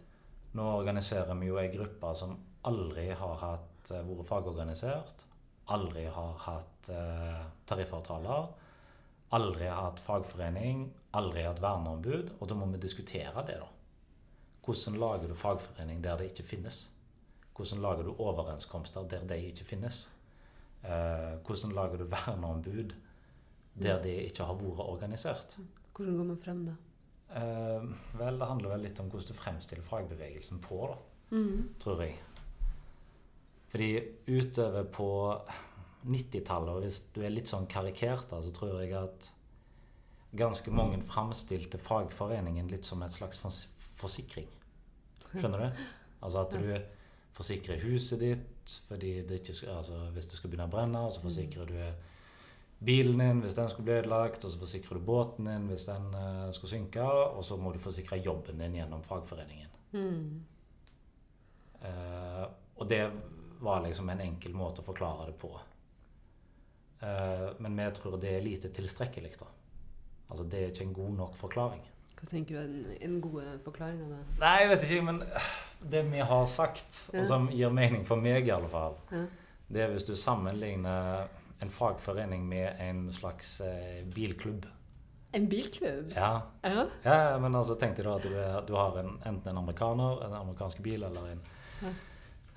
Nå 0.53 0.67
organiserer 0.77 1.33
vi 1.39 1.49
jo 1.49 1.57
ei 1.57 1.71
gruppe 1.73 2.13
som 2.15 2.35
aldri 2.69 3.07
har 3.17 3.39
hatt, 3.41 3.89
vært 3.89 4.27
fagorganisert, 4.29 5.25
aldri 5.71 6.05
har 6.11 6.33
hatt 6.45 6.89
eh, 6.89 7.43
tariffavtaler, 7.69 8.47
aldri 9.33 9.67
har 9.69 9.89
hatt 9.89 9.99
fagforening, 10.03 10.89
aldri 11.17 11.41
har 11.45 11.53
hatt 11.53 11.61
verneombud, 11.63 12.33
og 12.39 12.47
da 12.49 12.55
må 12.57 12.67
vi 12.73 12.81
diskutere 12.83 13.43
det, 13.47 13.59
da. 13.61 13.69
Hvordan 14.63 14.95
lager 14.99 15.27
du 15.27 15.35
fagforening 15.35 16.01
der 16.03 16.17
det 16.19 16.29
ikke 16.31 16.43
finnes? 16.47 16.89
Hvordan 17.55 17.81
lager 17.83 18.03
du 18.07 18.13
overenskomster 18.17 19.03
der 19.11 19.25
de 19.29 19.37
ikke 19.49 19.65
finnes? 19.67 20.09
Eh, 20.83 21.37
hvordan 21.45 21.71
lager 21.75 21.97
du 21.97 22.05
verneombud 22.11 22.93
der 23.75 24.01
de 24.03 24.13
ikke 24.27 24.43
har 24.45 24.55
vært 24.59 24.83
organisert? 24.85 25.57
Hvordan 25.95 26.17
går 26.17 26.29
man 26.31 26.37
frem 26.43 26.65
da? 26.67 26.75
Eh, 27.33 27.87
vel, 28.19 28.39
det 28.39 28.47
handler 28.47 28.69
vel 28.75 28.83
litt 28.85 28.99
om 29.01 29.09
hvordan 29.09 29.27
du 29.31 29.37
fremstiller 29.37 29.83
fagbevegelsen 29.87 30.59
på, 30.61 30.83
da, 30.91 30.97
Mm. 31.33 31.69
tror 31.79 32.01
jeg. 32.03 32.17
Fordi 33.73 33.89
utover 34.29 34.85
på 34.93 35.09
90-tallet, 36.05 36.75
og 36.75 36.83
hvis 36.83 36.99
du 37.15 37.23
er 37.25 37.33
litt 37.33 37.49
sånn 37.49 37.65
karikert, 37.71 38.27
da, 38.29 38.41
så 38.43 38.51
tror 38.53 38.75
jeg 38.83 38.93
at 38.99 39.29
ganske 40.37 40.73
mange 40.73 40.99
framstilte 41.09 41.79
fagforeningen 41.81 42.69
litt 42.69 42.85
som 42.85 43.01
et 43.05 43.13
slags 43.13 43.41
forsikring. 43.97 44.49
Skjønner 45.33 45.65
du? 45.65 45.83
Altså 46.23 46.43
at 46.43 46.53
du 46.53 46.69
forsikrer 47.33 47.81
huset 47.81 48.21
ditt 48.21 48.49
fordi 48.87 49.17
det 49.27 49.41
ikke 49.41 49.73
altså 49.73 49.97
hvis 50.15 50.29
det 50.31 50.37
skal 50.37 50.51
begynne 50.51 50.69
å 50.69 50.71
brenne, 50.71 51.01
og 51.03 51.11
så 51.11 51.23
forsikrer 51.25 51.67
du 51.67 51.79
bilen 52.83 53.19
din 53.19 53.41
hvis 53.43 53.57
den 53.57 53.69
skulle 53.71 53.89
bli 53.89 53.97
ødelagt, 53.97 54.45
og 54.45 54.53
så 54.53 54.61
forsikrer 54.61 54.99
du 54.99 55.07
båten 55.07 55.49
din 55.49 55.67
hvis 55.71 55.87
den 55.89 56.09
uh, 56.15 56.49
skulle 56.55 56.75
synke, 56.75 57.03
og 57.03 57.43
så 57.45 57.57
må 57.59 57.73
du 57.73 57.81
forsikre 57.83 58.21
jobben 58.23 58.61
din 58.63 58.77
gjennom 58.79 59.03
fagforeningen. 59.07 59.73
Mm. 59.93 60.43
Uh, 61.83 62.45
og 62.79 62.87
det 62.89 63.03
var 63.63 63.81
liksom 63.85 64.09
en 64.13 64.21
enkel 64.21 64.53
måte 64.57 64.81
å 64.83 64.85
forklare 64.87 65.29
det 65.31 65.37
på. 65.41 65.51
Eh, 67.03 67.49
men 67.59 67.75
vi 67.79 67.89
tror 67.95 68.17
det 68.21 68.35
er 68.37 68.41
lite 68.45 68.69
tilstrekkelig. 68.73 69.33
da. 69.39 69.45
Altså 70.29 70.43
Det 70.49 70.59
er 70.63 70.71
ikke 70.71 70.87
en 70.87 70.93
god 70.93 71.13
nok 71.17 71.35
forklaring. 71.39 71.81
Hva 72.19 72.29
tenker 72.31 72.55
du 72.55 72.59
er 72.61 72.67
en, 72.69 72.97
en 73.03 73.15
god 73.21 73.47
forklaring 73.65 74.01
av 74.05 74.11
det? 74.13 74.19
Nei, 74.39 74.53
jeg 74.61 74.69
vet 74.71 74.83
ikke, 74.87 75.05
men 75.09 75.21
eh, 75.27 75.47
det 75.91 76.03
vi 76.11 76.19
har 76.23 76.45
sagt, 76.47 77.01
Ja. 77.13 77.19
og 77.21 77.27
som 77.27 77.49
gir 77.51 77.69
mening 77.75 78.05
for 78.07 78.15
meg 78.21 78.47
i 78.47 78.53
alle 78.55 78.69
fall, 78.71 78.95
Ja. 79.11 79.25
det 79.69 79.81
er 79.83 79.91
hvis 79.91 80.05
du 80.07 80.13
sammenligner 80.15 81.27
en 81.63 81.69
fagforening 81.71 82.45
med 82.47 82.79
en 82.79 83.05
slags 83.11 83.59
eh, 83.61 84.03
bilklubb. 84.15 84.65
En 85.33 85.47
bilklubb? 85.49 86.11
Ja, 86.15 86.41
Ja. 86.63 86.87
Ja, 87.03 87.37
men 87.39 87.55
altså 87.55 87.75
tenk 87.79 87.95
deg 87.97 88.05
da 88.05 88.15
at 88.15 88.23
du, 88.23 88.33
er, 88.37 88.61
du 88.67 88.73
har 88.77 88.97
en, 88.99 89.15
enten 89.25 89.49
en 89.49 89.57
amerikaner, 89.63 90.23
en 90.27 90.33
amerikansk 90.43 90.81
bil, 90.85 91.03
eller 91.03 91.31
en 91.33 91.41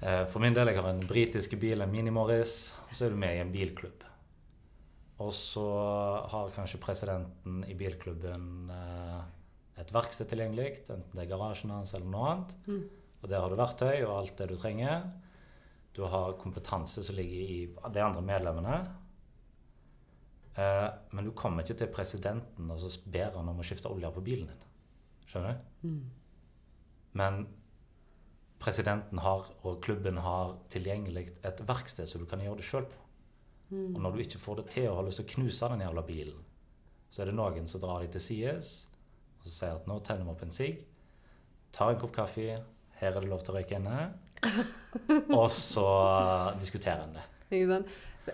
For 0.00 0.42
min 0.44 0.52
del, 0.52 0.68
jeg 0.68 0.76
har 0.76 0.90
en 0.90 1.06
britisk 1.08 1.54
bil, 1.60 1.80
en 1.80 1.92
Mini 1.92 2.12
Morris, 2.12 2.74
og 2.84 2.92
så 2.92 3.06
er 3.06 3.14
du 3.14 3.20
med 3.20 3.32
i 3.32 3.40
en 3.40 3.52
bilklubb. 3.54 4.04
Og 5.24 5.32
så 5.32 5.64
har 6.28 6.52
kanskje 6.52 6.80
presidenten 6.82 7.62
i 7.64 7.76
bilklubben 7.78 8.68
eh, 8.72 9.20
et 9.80 9.92
verksted 9.94 10.28
tilgjengelig, 10.28 10.82
enten 10.92 11.16
det 11.16 11.24
er 11.24 11.30
garasjen 11.30 11.72
hans 11.72 11.94
eller 11.96 12.10
noe 12.12 12.28
annet. 12.32 12.52
Mm. 12.66 12.82
Og 13.22 13.30
der 13.30 13.40
har 13.40 13.52
du 13.52 13.56
verktøy 13.56 13.94
og 14.02 14.12
alt 14.18 14.36
det 14.36 14.50
du 14.50 14.56
trenger. 14.60 15.06
Du 15.96 16.02
har 16.04 16.36
kompetanse 16.40 17.04
som 17.04 17.16
ligger 17.16 17.54
i 17.56 17.58
de 17.94 18.04
andre 18.04 18.24
medlemmene. 18.24 18.76
Eh, 20.56 20.88
men 21.16 21.28
du 21.28 21.32
kommer 21.36 21.64
ikke 21.64 21.78
til 21.80 21.92
presidenten 21.92 22.68
og 22.72 22.82
så 22.82 22.92
ber 23.08 23.32
han 23.38 23.48
om 23.52 23.64
å 23.64 23.66
skifte 23.66 23.92
olje 23.92 24.12
på 24.12 24.24
bilen 24.24 24.52
din. 24.52 24.66
Skjønner 25.30 25.56
du? 25.56 25.88
Mm. 25.88 26.02
Men 27.16 27.46
presidenten 28.66 29.20
har, 29.22 29.46
og 29.62 29.78
klubben 29.84 30.18
har 30.18 30.56
tilgjengelig 30.72 31.28
et 31.46 31.62
verksted 31.68 32.10
som 32.10 32.22
du 32.22 32.26
kan 32.26 32.42
gjøre 32.42 32.58
det 32.58 32.66
sjøl 32.66 32.88
på. 32.90 33.04
Mm. 33.70 33.94
Og 33.94 34.02
når 34.02 34.14
du 34.14 34.24
ikke 34.24 34.42
får 34.42 34.60
det 34.60 34.66
til 34.74 34.90
og 34.90 34.98
har 34.98 35.06
lyst 35.06 35.22
til 35.22 35.26
å 35.26 35.32
knuse 35.36 35.70
den 35.70 35.84
jævla 35.86 36.02
bilen, 36.06 36.42
så 37.06 37.22
er 37.22 37.30
det 37.30 37.38
noen 37.38 37.70
som 37.70 37.82
drar 37.82 38.02
deg 38.02 38.12
til 38.14 38.24
sides 38.24 38.74
og 39.46 39.46
så 39.46 39.54
sier 39.54 39.76
at 39.78 39.86
nå 39.86 40.00
tenner 40.02 40.26
vi 40.26 40.32
opp 40.32 40.42
en 40.42 40.54
sigg, 40.54 40.80
tar 41.74 41.92
en 41.92 42.00
kopp 42.00 42.14
kaffe, 42.16 42.58
her 42.98 43.12
er 43.12 43.22
det 43.22 43.30
lov 43.30 43.44
til 43.46 43.54
å 43.54 43.60
røyke 43.60 43.78
inne, 43.78 44.08
og 45.38 45.46
så 45.54 45.86
diskuterer 46.58 47.04
en 47.04 47.14
det. 47.20 47.26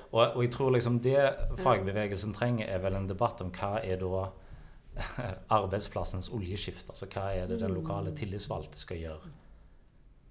Og, 0.09 0.23
og 0.23 0.39
jeg 0.41 0.53
tror 0.55 0.73
liksom 0.73 1.03
det 1.05 1.21
fagbevegelsen 1.61 2.33
trenger, 2.33 2.71
er 2.73 2.81
vel 2.81 2.97
en 2.97 3.11
debatt 3.11 3.45
om 3.45 3.53
hva 3.53 3.75
er 3.85 4.01
da 4.01 4.23
arbeidsplassens 5.59 6.31
oljeskift. 6.33 6.89
Altså 6.89 7.11
hva 7.13 7.27
er 7.37 7.51
det 7.51 7.61
den 7.61 7.77
lokale 7.77 8.15
tillitsvalgte 8.17 8.81
skal 8.81 9.03
gjøre. 9.03 9.33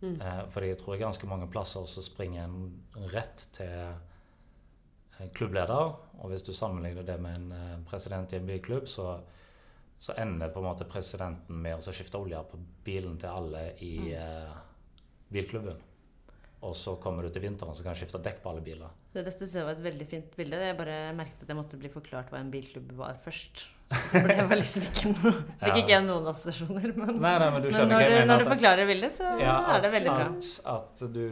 Mm. 0.01 0.15
Eh, 0.21 0.45
fordi 0.53 0.71
jeg 0.71 0.79
tror 0.81 1.01
ganske 1.01 1.29
mange 1.29 1.49
plasser 1.51 1.85
så 1.89 2.03
springer 2.05 2.45
en 2.45 3.09
rett 3.13 3.45
til 3.55 5.29
klubbleder. 5.37 5.93
Og 6.21 6.31
hvis 6.31 6.45
du 6.45 6.53
sammenligner 6.53 7.05
det 7.05 7.19
med 7.21 7.37
en 7.37 7.53
eh, 7.55 7.77
president 7.87 8.33
i 8.33 8.39
en 8.39 8.49
byklubb, 8.49 8.87
så, 8.89 9.19
så 9.99 10.15
ender 10.21 10.51
på 10.53 10.61
en 10.61 10.69
måte 10.69 10.89
presidenten 10.89 11.61
med 11.61 11.77
å 11.77 11.93
skifte 11.93 12.19
olje 12.19 12.41
på 12.51 12.59
bilen 12.85 13.17
til 13.21 13.33
alle 13.33 13.65
i 13.85 13.95
eh, 14.17 14.59
bilklubben. 15.31 15.79
Og 16.61 16.75
så 16.77 16.93
kommer 17.01 17.25
du 17.25 17.33
til 17.33 17.41
vinteren, 17.41 17.73
så 17.73 17.83
kan 17.85 17.95
du 17.95 18.01
skifte 18.01 18.21
dekk 18.21 18.43
på 18.43 18.51
alle 18.51 18.61
biler. 18.65 18.89
Det, 19.13 19.23
dette 19.25 19.65
var 19.65 19.73
et 19.73 19.85
veldig 19.85 20.07
fint 20.09 20.35
bilde. 20.37 20.59
Jeg 20.61 20.77
bare 20.77 20.97
merket 21.17 21.41
at 21.41 21.49
jeg 21.49 21.57
måtte 21.57 21.79
bli 21.81 21.89
forklart 21.93 22.29
hva 22.29 22.41
en 22.41 22.51
bilklubb 22.53 22.93
var 22.99 23.17
først. 23.23 23.65
For 23.91 24.27
det 24.31 24.43
var 24.47 24.55
liksom 24.59 24.83
ikke 24.87 25.09
noe 25.11 25.31
Fikk 25.61 25.77
ikke 25.81 25.91
jeg 25.91 26.03
noen 26.05 26.27
assosiasjoner. 26.31 26.93
Men, 26.95 27.09
Nei, 27.19 27.31
nei, 27.41 27.47
men 27.51 27.61
du 27.65 27.67
men 27.71 27.89
når, 27.91 28.03
du, 28.07 28.15
når 28.29 28.41
du 28.41 28.45
at- 28.45 28.51
forklarer 28.53 28.87
bildet, 28.87 29.11
så 29.17 29.31
ja, 29.41 29.55
er 29.75 29.81
det 29.83 29.91
veldig 29.95 30.13
bra. 30.15 30.27
Mm. 30.31 30.37
At, 30.37 31.01
at 31.03 31.13
du, 31.15 31.25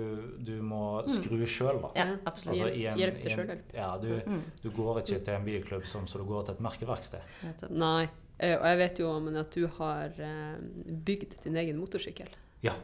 du 0.49 0.53
må 0.71 0.81
skru 1.07 1.37
sjøl, 1.47 1.79
da. 1.85 1.91
Ja, 1.95 2.07
absolutt. 2.27 2.55
Altså, 2.57 2.71
en, 2.73 2.97
Hjelp 2.99 3.21
til 3.23 3.35
sjøl. 3.37 3.53
Ja, 3.77 3.91
du, 4.01 4.09
Mm, 4.29 4.41
du 4.63 4.69
går 4.75 4.99
ikke 5.03 5.19
til 5.23 5.33
en 5.37 5.45
bilklubb 5.47 5.85
som 5.87 6.07
så 6.11 6.19
du 6.19 6.25
går 6.27 6.43
til 6.49 6.57
et 6.57 6.65
merkeverksted. 6.67 7.21
Nei. 7.71 8.09
Eh, 8.39 8.55
Og 8.59 8.65
jeg 8.69 8.77
vet 8.79 8.99
jo 9.03 9.13
men 9.19 9.35
at 9.41 9.51
du 9.55 9.65
har 9.79 10.11
eh, 10.19 10.57
bygd 11.07 11.39
din 11.43 11.55
egen 11.63 11.79
motorsykkel. 11.79 12.27
ja, 12.63 12.75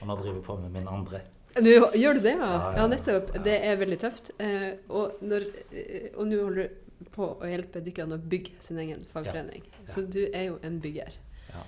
Og 0.00 0.08
nå 0.08 0.16
driver 0.16 0.38
jeg 0.40 0.44
på 0.46 0.56
med 0.62 0.72
min 0.72 0.88
andre. 0.88 1.20
Nå, 1.60 1.70
gjør 1.98 2.14
du 2.16 2.20
det, 2.24 2.32
ja? 2.38 2.46
Ja, 2.46 2.58
ja, 2.62 2.76
Ja, 2.78 2.84
nettopp. 2.88 3.32
ja. 3.34 3.40
Det 3.42 3.54
er 3.66 3.76
veldig 3.80 3.96
tøft. 4.00 4.30
Eh, 4.40 4.72
og 4.88 5.18
når, 5.26 5.46
eh, 5.72 6.10
og 6.16 6.28
nå 6.30 6.38
holder 6.44 6.68
du 6.68 6.89
på 7.14 7.28
å 7.40 7.48
hjelpe 7.48 7.82
dykkerne 7.84 8.18
å 8.18 8.22
bygge 8.32 8.58
sin 8.62 8.78
egen 8.82 9.04
fagforening. 9.08 9.64
Ja. 9.80 9.86
Så 9.94 10.04
du 10.06 10.20
er 10.28 10.50
jo 10.50 10.58
en 10.66 10.80
bygger. 10.82 11.16
Ja. 11.50 11.64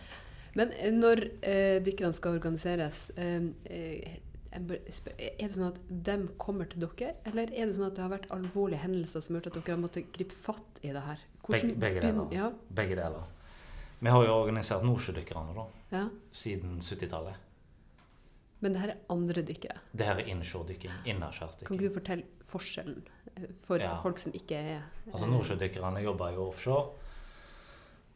Men 0.58 0.72
eh, 0.76 0.92
når 0.92 1.24
eh, 1.40 1.78
dykkerne 1.84 2.12
skal 2.16 2.36
organiseres, 2.36 3.10
eh, 3.16 3.48
eh, 3.64 4.18
er 4.52 4.66
det 4.68 5.48
sånn 5.54 5.70
at 5.70 5.78
de 5.88 6.16
kommer 6.40 6.68
til 6.68 6.84
dere, 6.84 7.14
eller 7.28 7.52
er 7.56 7.68
det 7.70 7.76
sånn 7.78 7.88
at 7.88 7.96
det 7.96 8.04
har 8.04 8.12
vært 8.12 8.28
alvorlige 8.34 8.82
hendelser 8.82 9.24
som 9.24 9.34
har 9.34 9.40
gjort 9.40 9.54
at 9.54 9.60
dere 9.62 9.76
har 9.78 9.80
måttet 9.80 10.10
gripe 10.12 10.36
fatt 10.36 10.82
i 10.84 10.92
det 10.92 11.04
her? 11.06 11.22
Begge- 11.48 11.78
begge 11.80 12.02
deler. 12.04 12.28
Ja, 12.36 12.50
Begge 12.68 12.98
deler. 13.00 13.24
Vi 14.02 14.10
har 14.10 14.24
jo 14.26 14.34
organisert 14.34 14.82
Nordsjødykkerne 14.84 15.54
da, 15.54 15.64
ja. 15.94 16.04
siden 16.34 16.80
70-tallet. 16.82 17.48
Men 18.62 18.74
det 18.74 18.80
her 18.82 18.92
er 18.94 19.00
andre 19.10 19.42
dykkere. 19.46 19.80
Det 19.94 20.06
her 20.06 20.20
er 20.20 20.28
innsjødykking. 20.30 20.92
Kan 21.06 21.76
ikke 21.78 21.88
du 21.88 21.94
fortelle 21.94 22.24
forskjellen 22.46 23.00
for 23.66 23.78
Ja. 23.80 23.96
folk 24.02 24.18
som 24.18 24.32
ikke 24.32 24.56
er 24.56 24.82
Altså 25.12 25.26
Nordsjødykkerne 25.26 26.02
jobba 26.04 26.30
jo 26.34 26.48
offshore. 26.48 26.90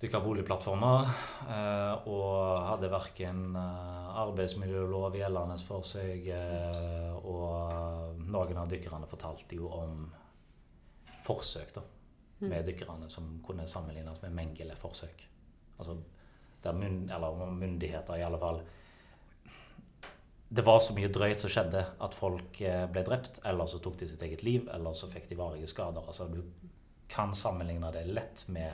Dykka 0.03 0.21
boligplattformer. 0.21 1.07
Eh, 1.49 2.09
og 2.09 2.67
hadde 2.69 2.91
verken 2.93 3.57
eh, 3.57 4.21
arbeidsmiljølov 4.21 5.15
gjeldende 5.17 5.57
for 5.65 5.83
seg, 5.83 6.29
eh, 6.29 7.15
og 7.25 8.19
noen 8.21 8.57
av 8.61 8.69
dykkerne 8.69 9.09
fortalte 9.09 9.57
jo 9.57 9.69
om 9.73 10.13
forsøk 11.25 11.73
da, 11.75 11.81
Mm. 12.41 12.49
med 12.51 12.67
dykkerne 12.67 13.09
som 13.11 13.41
kunne 13.47 13.67
sammenlignes 13.67 14.21
med 14.23 14.33
Mengele-forsøk. 14.37 15.27
Altså 15.79 15.97
der 16.63 16.73
myndigheter 16.73 18.15
i 18.19 18.23
alle 18.23 18.39
fall 18.39 18.61
Det 20.49 20.63
var 20.63 20.79
så 20.81 20.95
mye 20.95 21.11
drøyt 21.11 21.43
som 21.43 21.51
skjedde 21.51 21.83
at 21.83 22.15
folk 22.15 22.61
eh, 22.63 22.85
ble 22.91 23.03
drept, 23.07 23.41
eller 23.45 23.67
så 23.67 23.81
tok 23.83 23.99
de 23.99 24.09
sitt 24.11 24.23
eget 24.23 24.45
liv, 24.47 24.69
eller 24.73 24.95
så 24.95 25.09
fikk 25.11 25.27
de 25.31 25.39
varige 25.41 25.71
skader. 25.71 26.07
Altså 26.07 26.29
du 26.31 26.43
kan 27.11 27.35
sammenligne 27.35 27.91
det 27.95 28.05
lett 28.07 28.47
med 28.55 28.73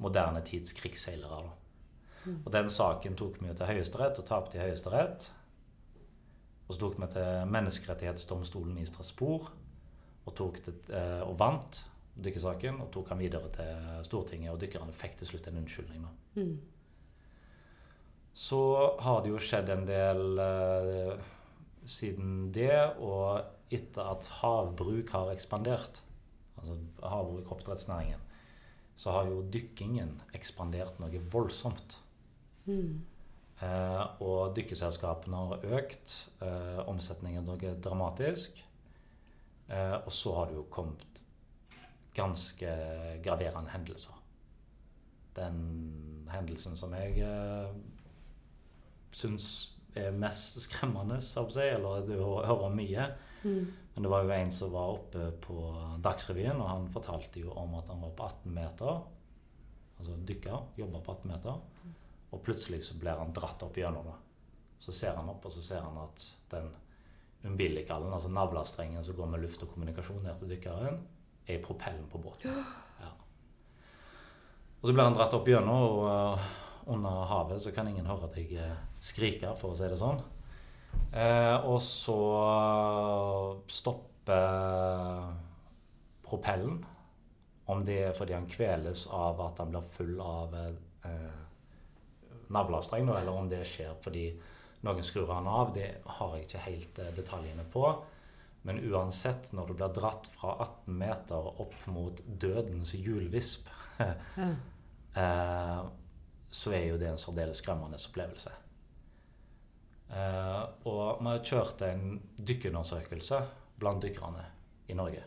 moderne 0.00 0.42
tids 0.46 0.72
krigsseilere. 0.78 1.42
Da. 1.42 1.50
Mm. 2.24 2.40
Og 2.44 2.52
den 2.54 2.70
saken 2.70 3.18
tok 3.18 3.40
vi 3.40 3.50
jo 3.50 3.56
til 3.58 3.70
Høyesterett 3.72 4.22
og 4.22 4.28
tapte 4.28 4.58
i 4.58 4.62
Høyesterett. 4.62 5.30
Og 6.68 6.74
så 6.76 6.80
tok 6.84 7.00
vi 7.02 7.08
til 7.10 7.50
Menneskerettighetsdomstolen 7.50 8.78
i 8.78 8.86
Strasbourg 8.86 9.48
og, 10.26 10.34
tok 10.36 10.60
det, 10.66 10.76
eh, 10.94 11.22
og 11.26 11.38
vant 11.40 11.82
dykkersaken. 12.14 12.78
Og 12.84 12.92
tok 12.94 13.10
han 13.10 13.22
videre 13.22 13.50
til 13.54 14.04
Stortinget, 14.06 14.52
og 14.52 14.60
dykkerne 14.62 14.94
fikk 14.94 15.18
til 15.18 15.32
slutt 15.32 15.50
en 15.50 15.58
unnskyldning. 15.64 16.06
Da. 16.06 16.42
Mm. 16.42 16.54
Så 18.34 18.60
har 19.02 19.22
det 19.22 19.32
jo 19.32 19.40
skjedd 19.42 19.72
en 19.72 19.86
del 19.88 20.40
eh, 20.40 21.24
siden 21.88 22.50
det, 22.54 22.74
og 23.02 23.42
etter 23.70 24.12
at 24.14 24.30
havbruk 24.40 25.12
har 25.14 25.32
ekspandert 25.34 26.02
altså 26.60 26.76
havbruk, 27.02 27.52
oppdrettsnæringen, 27.52 28.20
så 28.96 29.14
har 29.14 29.30
jo 29.30 29.44
dykkingen 29.52 30.18
ekspandert 30.36 30.98
noe 31.00 31.22
voldsomt. 31.32 31.96
Mm. 32.66 33.00
Eh, 33.60 34.04
og 34.24 34.54
dykkeselskapene 34.56 35.36
har 35.36 35.64
økt. 35.78 36.16
Eh, 36.44 36.80
omsetningen 36.88 37.48
noe 37.48 37.74
dramatisk. 37.80 38.60
Eh, 39.68 39.96
og 39.96 40.12
så 40.12 40.34
har 40.36 40.50
det 40.50 40.58
jo 40.58 40.66
kommet 40.72 41.24
ganske 42.16 42.74
graverende 43.24 43.72
hendelser. 43.72 44.16
Den 45.36 46.28
hendelsen 46.32 46.76
som 46.76 46.92
jeg 46.98 47.22
eh, 47.24 47.72
syns 49.12 49.46
er 49.96 50.12
mest 50.14 50.60
skremmende, 50.62 51.18
eller 51.64 52.06
du 52.06 52.14
hører 52.22 52.74
mye, 52.74 53.10
Mm. 53.42 53.72
men 53.94 54.02
det 54.02 54.10
var 54.10 54.22
jo 54.22 54.30
en 54.30 54.50
som 54.50 54.72
var 54.72 54.90
oppe 54.92 55.30
på 55.40 55.54
Dagsrevyen, 56.04 56.60
og 56.60 56.68
han 56.68 56.88
fortalte 56.92 57.40
jo 57.40 57.54
om 57.56 57.74
at 57.74 57.88
han 57.88 58.02
var 58.02 58.10
på 58.10 58.26
18 58.26 58.54
meter. 58.54 59.00
Altså 59.98 60.16
dykka, 60.28 60.58
jobba 60.76 61.00
på 61.00 61.12
18 61.12 61.30
meter. 61.30 61.60
Og 62.32 62.42
plutselig 62.44 62.84
så 62.84 62.98
blir 63.00 63.18
han 63.18 63.32
dratt 63.32 63.62
opp 63.62 63.76
gjennom 63.76 64.04
det. 64.04 64.18
Så 64.78 64.92
ser 64.92 65.16
han 65.16 65.28
opp, 65.28 65.44
og 65.44 65.52
så 65.52 65.62
ser 65.62 65.80
han 65.80 65.96
at 65.98 66.26
den 66.50 66.68
umbilikalen, 67.44 68.12
altså 68.12 68.28
navlestrengen 68.28 69.04
som 69.04 69.16
går 69.16 69.26
med 69.26 69.40
luft 69.40 69.62
og 69.62 69.72
kommunikasjon 69.72 70.22
ned 70.22 70.38
til 70.38 70.48
dykkeren, 70.52 71.00
er 71.46 71.58
i 71.58 71.62
propellen 71.64 72.06
på 72.12 72.18
båten. 72.22 72.64
Ja. 73.00 73.14
Og 74.82 74.88
så 74.88 74.92
blir 74.92 75.04
han 75.06 75.14
dratt 75.16 75.32
opp 75.32 75.46
gjennom, 75.48 75.82
og 76.04 76.38
under 76.86 77.24
havet 77.30 77.62
så 77.62 77.72
kan 77.74 77.88
ingen 77.88 78.06
høre 78.06 78.28
at 78.30 78.36
jeg 78.40 78.70
skriker, 79.00 79.54
for 79.58 79.72
å 79.72 79.78
si 79.78 79.88
det 79.90 79.98
sånn. 80.00 80.20
Eh, 81.12 81.56
og 81.66 81.80
så 81.82 82.18
stopper 83.70 85.34
propellen. 86.26 86.80
Om 87.70 87.84
det 87.86 87.98
er 88.08 88.14
fordi 88.16 88.34
han 88.34 88.48
kveles 88.50 89.04
av 89.14 89.40
at 89.44 89.60
han 89.62 89.70
blir 89.70 89.84
full 89.94 90.16
av 90.24 90.54
eh, 90.58 91.36
navlestreng, 92.50 93.08
eller 93.14 93.30
om 93.30 93.50
det 93.50 93.62
skjer 93.68 93.92
fordi 94.02 94.24
noen 94.86 95.04
skrur 95.06 95.30
han 95.30 95.46
av, 95.46 95.70
det 95.76 95.90
har 96.18 96.34
jeg 96.36 96.48
ikke 96.48 96.64
helt 96.66 96.98
eh, 97.04 97.12
detaljene 97.18 97.66
på. 97.72 97.84
Men 98.66 98.82
uansett, 98.90 99.52
når 99.56 99.70
du 99.70 99.74
blir 99.78 99.92
dratt 99.96 100.26
fra 100.34 100.56
18 100.66 100.98
meter 101.00 101.46
opp 101.62 101.76
mot 101.92 102.20
dødens 102.26 102.94
hjulvisp, 102.98 103.70
Ja. 104.00 104.14
eh, 105.14 105.80
så 106.50 106.72
er 106.74 106.86
jo 106.90 106.98
det 106.98 107.08
en 107.10 107.18
særdeles 107.20 107.62
skremmende 107.62 107.98
opplevelse. 108.08 108.52
Uh, 110.10 110.64
og 110.90 111.20
vi 111.22 111.30
har 111.30 111.42
kjørt 111.46 111.82
en 111.86 112.16
dykkeundersøkelse 112.42 113.38
blant 113.78 114.02
dykkerne 114.02 114.42
i 114.90 114.96
Norge. 114.98 115.22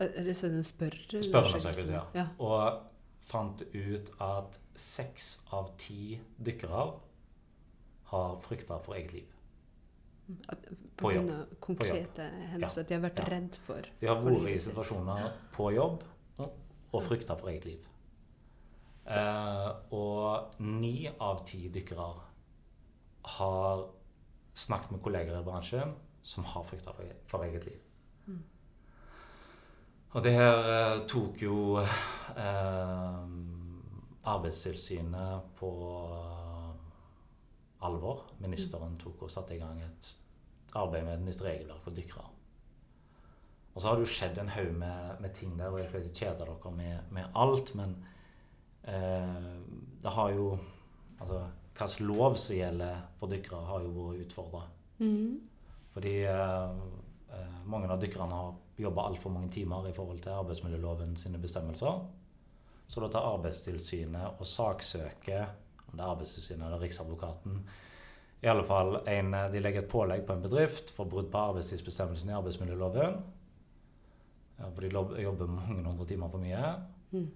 Er 0.00 0.24
det 0.24 0.36
sånn 0.36 0.62
Spørreundersøkelse, 0.64 1.84
ja. 1.92 2.02
ja. 2.16 2.26
Og 2.40 2.80
fant 3.26 3.62
ut 3.74 4.10
at 4.22 4.58
seks 4.78 5.40
av 5.56 5.72
ti 5.80 6.16
dykkere 6.40 6.86
har 8.12 8.36
frykta 8.44 8.78
for 8.84 8.96
eget 8.96 9.12
liv. 9.16 9.32
At, 10.50 10.64
På 10.96 11.06
på 11.06 11.12
jobb. 11.14 11.30
konkrete 11.62 12.24
hendelser. 12.50 12.82
At 12.82 12.88
de 12.88 12.94
har 12.96 13.02
vært 13.04 13.20
Ja. 13.20 13.28
redd 13.30 13.56
for 13.62 13.82
De 14.00 14.06
har 14.08 14.22
vært 14.24 14.48
i 14.50 14.58
situasjoner 14.58 15.32
på 15.54 15.68
jobb 15.74 16.02
og 16.40 17.02
frykta 17.02 17.36
for 17.38 17.48
eget 17.52 17.64
liv. 17.64 17.84
Eh, 19.06 19.68
og 19.94 20.58
ni 20.66 21.06
av 21.06 21.44
ti 21.46 21.68
dykkere 21.70 22.06
har 23.36 23.84
snakket 24.56 24.96
med 24.96 25.02
kolleger 25.04 25.38
i 25.38 25.46
bransjen 25.46 25.94
som 26.26 26.46
har 26.50 26.64
frykta 26.66 26.94
for, 26.96 27.12
for 27.30 27.46
eget 27.46 27.68
liv. 27.68 27.80
Mm. 28.26 28.42
Og 30.16 30.24
det 30.24 30.32
her 30.34 30.70
eh, 30.72 31.04
tok 31.06 31.42
jo 31.44 31.58
eh, 31.78 33.20
Arbeidstilsynet 34.26 35.52
på 35.54 35.70
alvor. 37.86 38.24
Ministeren 38.42 38.96
tok 38.98 39.28
og 39.28 39.30
satte 39.30 39.54
i 39.54 39.60
gang 39.60 39.78
et 39.84 40.08
arbeid 40.74 41.06
med 41.06 41.14
et 41.14 41.26
nytt 41.28 41.44
regelverk 41.46 41.84
for 41.84 41.94
dykkere. 41.94 42.26
Og 43.76 43.82
så 43.82 43.86
har 43.86 43.96
det 43.96 44.06
jo 44.06 44.14
skjedd 44.16 44.38
en 44.40 44.50
haug 44.50 44.72
med, 44.80 45.20
med 45.20 45.34
ting 45.36 45.54
der, 45.58 45.70
og 45.70 45.78
jeg 45.78 45.90
skal 45.90 46.02
ikke 46.02 46.18
kjede 46.24 46.38
dere 46.42 46.74
med, 46.74 47.10
med 47.12 47.38
alt, 47.38 47.74
men 47.78 47.92
eh, 48.00 48.15
det 48.86 50.12
har 50.14 50.30
jo 50.30 50.56
Altså 51.16 51.38
hvilken 51.76 52.06
lov 52.06 52.34
som 52.36 52.56
gjelder 52.56 52.98
for 53.16 53.32
dykkere, 53.32 53.62
har 53.64 53.84
jo 53.84 53.92
vært 53.94 54.26
utfordra. 54.26 54.60
Mm. 55.00 55.38
Fordi 55.94 56.12
eh, 56.28 56.74
eh, 57.32 57.54
mange 57.64 57.88
av 57.88 58.00
dykkerne 58.00 58.36
har 58.36 58.54
jobba 58.76 59.06
altfor 59.08 59.32
mange 59.32 59.48
timer 59.54 59.88
i 59.88 59.94
forhold 59.96 60.20
til 60.20 60.36
arbeidsmiljøloven 60.36 61.16
sine 61.16 61.40
bestemmelser. 61.40 62.02
Så 62.86 63.00
da 63.00 63.08
tar 63.10 63.28
Arbeidstilsynet 63.32 64.36
og 64.38 64.46
saksøker, 64.46 65.46
om 65.88 65.96
det 65.96 66.04
er 66.04 66.10
Arbeidstilsynet 66.12 66.66
eller 66.68 66.84
Riksadvokaten 66.84 67.64
i 68.44 68.48
alle 68.48 68.64
fall 68.68 68.98
en, 69.08 69.32
De 69.52 69.60
legger 69.60 69.82
et 69.82 69.90
pålegg 69.90 70.26
på 70.26 70.36
en 70.36 70.44
bedrift 70.44 70.92
for 70.94 71.08
brudd 71.08 71.30
på 71.32 71.40
arbeidstidsbestemmelsen 71.50 72.30
i 72.30 72.36
arbeidsmiljøloven. 72.36 73.16
For 74.60 74.84
de 74.84 75.22
jobber 75.24 75.50
mange 75.50 75.82
hundre 75.82 76.06
timer 76.06 76.30
for 76.32 76.44
mye. 76.44 76.74
Mm. 77.10 77.26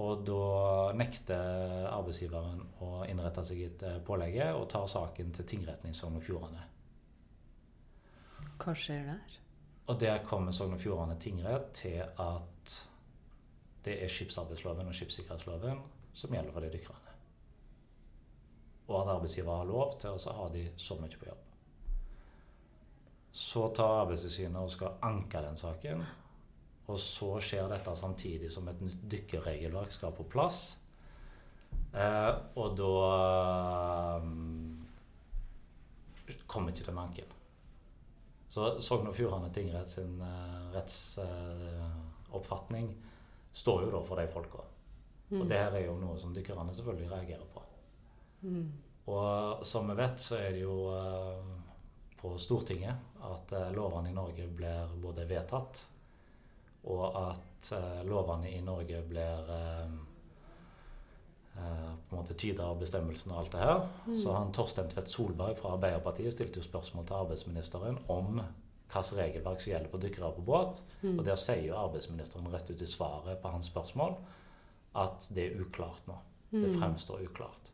Og 0.00 0.22
da 0.24 0.92
nekter 0.96 1.88
arbeidsgiveren 1.90 2.62
å 2.80 3.02
innrette 3.04 3.44
seg 3.44 3.60
etter 3.66 3.98
pålegget 4.06 4.56
og 4.56 4.70
tar 4.72 4.86
saken 4.88 5.34
til 5.36 5.48
tingretten 5.50 5.92
i 5.92 5.96
Sogn 5.96 6.16
og 6.16 6.24
Fjordane. 6.24 6.64
Hva 8.62 8.74
skjer 8.78 9.04
der? 9.10 9.36
Og 9.92 10.00
der 10.00 10.24
kommer 10.24 10.54
Sogn 10.56 10.78
og 10.78 10.80
Fjordane 10.80 11.18
tingrett 11.20 11.74
til 11.82 12.00
at 12.00 12.76
det 13.84 13.98
er 14.00 14.12
skipsarbeidsloven 14.12 14.88
og 14.88 14.96
skipssikkerhetsloven 14.96 15.80
som 16.14 16.34
gjelder 16.34 16.54
for 16.54 16.64
de 16.64 16.72
dykkerne. 16.72 17.16
Og 18.88 18.98
at 19.02 19.14
arbeidsgiver 19.16 19.56
har 19.56 19.68
lov 19.68 19.96
til 20.00 20.14
å 20.16 20.36
ha 20.38 20.48
de 20.52 20.66
så 20.80 20.96
mye 21.00 21.18
på 21.18 21.28
jobb. 21.28 21.48
Så 23.32 23.68
tar 23.72 24.02
Arbeidstilsynet 24.02 24.60
og 24.60 24.72
skal 24.74 24.98
anke 25.08 25.40
den 25.40 25.56
saken. 25.56 26.02
Og 26.90 26.98
så 26.98 27.40
skjer 27.42 27.68
dette 27.70 27.96
samtidig 27.96 28.52
som 28.52 28.68
et 28.68 28.80
nytt 28.82 29.02
dykkerregelverk 29.14 29.92
skal 29.94 30.12
på 30.16 30.24
plass. 30.32 30.58
Eh, 31.92 32.32
og 32.58 32.68
da 32.78 32.94
eh, 34.16 34.22
kommer 36.46 36.70
ikke 36.72 36.86
det 36.88 36.94
med 36.96 37.04
anken. 37.04 37.28
Så 38.52 38.60
Sogn 38.84 39.08
og 39.08 39.14
Fjordane 39.16 39.48
tingrett 39.54 39.88
sin 39.88 40.20
uh, 40.20 40.68
rettsoppfatning 40.74 42.86
står 43.56 43.82
jo 43.86 43.90
da 43.94 44.00
for 44.04 44.16
de 44.20 44.26
folka. 44.28 44.60
Og 45.32 45.48
det 45.48 45.56
her 45.56 45.72
er 45.72 45.86
jo 45.86 45.94
noe 45.96 46.18
som 46.20 46.34
dykkerne 46.36 46.74
selvfølgelig 46.76 47.08
reagerer 47.14 47.48
på. 47.54 47.60
Mm. 48.42 48.66
Og 49.12 49.66
som 49.66 49.88
vi 49.88 49.94
vet, 49.98 50.20
så 50.20 50.36
er 50.38 50.52
det 50.54 50.60
jo 50.62 50.76
eh, 50.92 51.44
på 52.20 52.38
Stortinget 52.38 52.94
at 53.26 53.52
eh, 53.56 53.72
lovene 53.74 54.10
i 54.12 54.16
Norge 54.16 54.46
blir 54.46 54.88
både 55.02 55.30
vedtatt, 55.30 55.88
og 56.84 57.04
at 57.30 57.72
eh, 57.76 58.00
lovene 58.08 58.50
i 58.50 58.60
Norge 58.64 59.02
blir 59.06 59.52
eh, 59.54 59.92
eh, 61.56 61.92
på 62.08 62.16
en 62.16 62.18
måte 62.18 62.34
tyder 62.34 62.64
av 62.64 62.80
bestemmelsen 62.80 63.32
og 63.32 63.38
alt 63.42 63.52
det 63.54 63.62
her. 63.62 63.84
Så 64.18 64.34
han 64.34 64.52
Torstein 64.56 64.90
Tvedt 64.90 65.12
Solberg 65.12 65.56
fra 65.60 65.76
Arbeiderpartiet 65.76 66.34
stilte 66.34 66.58
jo 66.58 66.66
spørsmål 66.66 67.06
til 67.06 67.20
arbeidsministeren 67.20 68.00
om 68.10 68.40
hvilket 68.92 69.16
regelverk 69.16 69.62
som 69.62 69.70
gjelder 69.72 69.88
for 69.88 70.02
dykkere 70.02 70.32
på 70.36 70.42
båt. 70.44 70.82
Mm. 71.00 71.14
Og 71.18 71.24
der 71.24 71.38
sier 71.40 71.62
jo 71.70 71.78
arbeidsministeren 71.80 72.50
rett 72.52 72.68
ut 72.68 72.82
i 72.82 72.90
svaret 72.90 73.38
på 73.40 73.52
hans 73.54 73.70
spørsmål 73.72 74.18
at 75.00 75.30
det 75.32 75.46
er 75.46 75.62
uklart 75.64 76.04
nå. 76.10 76.18
Det 76.52 76.68
Mm. 76.68 76.80
fremstår 76.80 77.22
uklart. 77.24 77.70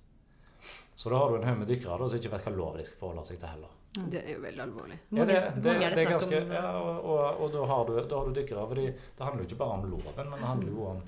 Så 0.95 1.11
da 1.11 1.19
har 1.19 1.31
du 1.31 1.37
en 1.37 1.45
haug 1.49 1.59
med 1.59 1.67
dykkere 1.67 2.09
som 2.09 2.19
ikke 2.19 2.31
vet 2.31 2.45
hva 2.45 2.53
lov 2.55 2.77
de 2.77 2.85
skal 2.85 2.99
forholde 3.01 3.25
seg 3.27 3.41
til 3.41 3.49
heller. 3.49 3.75
Det 4.13 4.21
er 4.25 4.35
jo 4.37 4.43
veldig 4.43 4.63
alvorlig. 4.63 4.99
Ja, 5.11 5.25
det, 5.25 5.39
det, 5.57 5.73
mange 5.73 5.87
er 5.87 5.95
det 5.95 5.99
det 5.99 6.05
er 6.05 6.13
ganske, 6.13 6.43
om 6.43 6.53
ja, 6.53 6.67
og, 6.81 7.01
og, 7.05 7.41
og 7.45 7.55
da, 7.55 7.65
har 7.71 7.89
du, 7.89 7.95
da 8.11 8.21
har 8.21 8.29
du 8.29 8.37
dykkere. 8.37 8.67
fordi 8.69 8.85
det 8.91 9.27
handler 9.27 9.43
jo 9.43 9.49
ikke 9.49 9.63
bare 9.63 9.79
om 9.79 9.89
loven, 9.91 10.31
men 10.31 10.37
det 10.39 10.51
handler 10.53 10.73
jo 10.73 10.87
om 10.93 11.03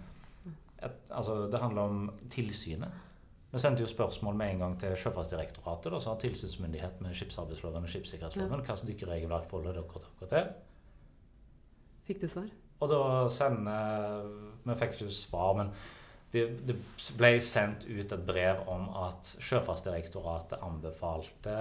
et, 0.81 0.99
altså, 1.11 1.37
det 1.53 1.61
handler 1.61 1.83
om 1.83 2.11
tilsynet. 2.31 3.07
Vi 3.51 3.59
sendte 3.59 3.83
jo 3.83 3.91
spørsmål 3.91 4.37
med 4.39 4.53
en 4.53 4.59
gang 4.65 4.75
til 4.81 4.97
Sjøfartsdirektoratet, 4.97 5.93
da, 5.93 5.99
som 6.01 6.15
har 6.15 6.21
tilsynsmyndighet 6.23 7.01
med 7.03 7.15
skipsarbeidsloven 7.19 7.87
og 7.87 7.91
skipssikkerhetsloven. 7.91 8.63
Hva 8.63 8.77
slags 8.77 8.87
dykkerregelverk 8.93 9.49
forholder 9.51 9.81
dere 9.81 10.03
dere 10.21 10.29
til? 10.31 10.53
Fikk 12.07 12.21
du 12.23 12.29
svar? 12.31 12.53
Og 12.81 12.89
da 12.89 13.01
sender 13.29 14.29
Vi 14.65 14.77
fikk 14.79 14.95
ikke 14.97 15.11
svar, 15.13 15.57
men 15.59 15.73
det, 16.33 16.45
det 16.63 16.77
ble 17.19 17.33
sendt 17.43 17.89
ut 17.91 18.13
et 18.15 18.27
brev 18.27 18.63
om 18.71 18.87
at 19.03 19.33
Sjøfartsdirektoratet 19.43 20.63
anbefalte 20.63 21.57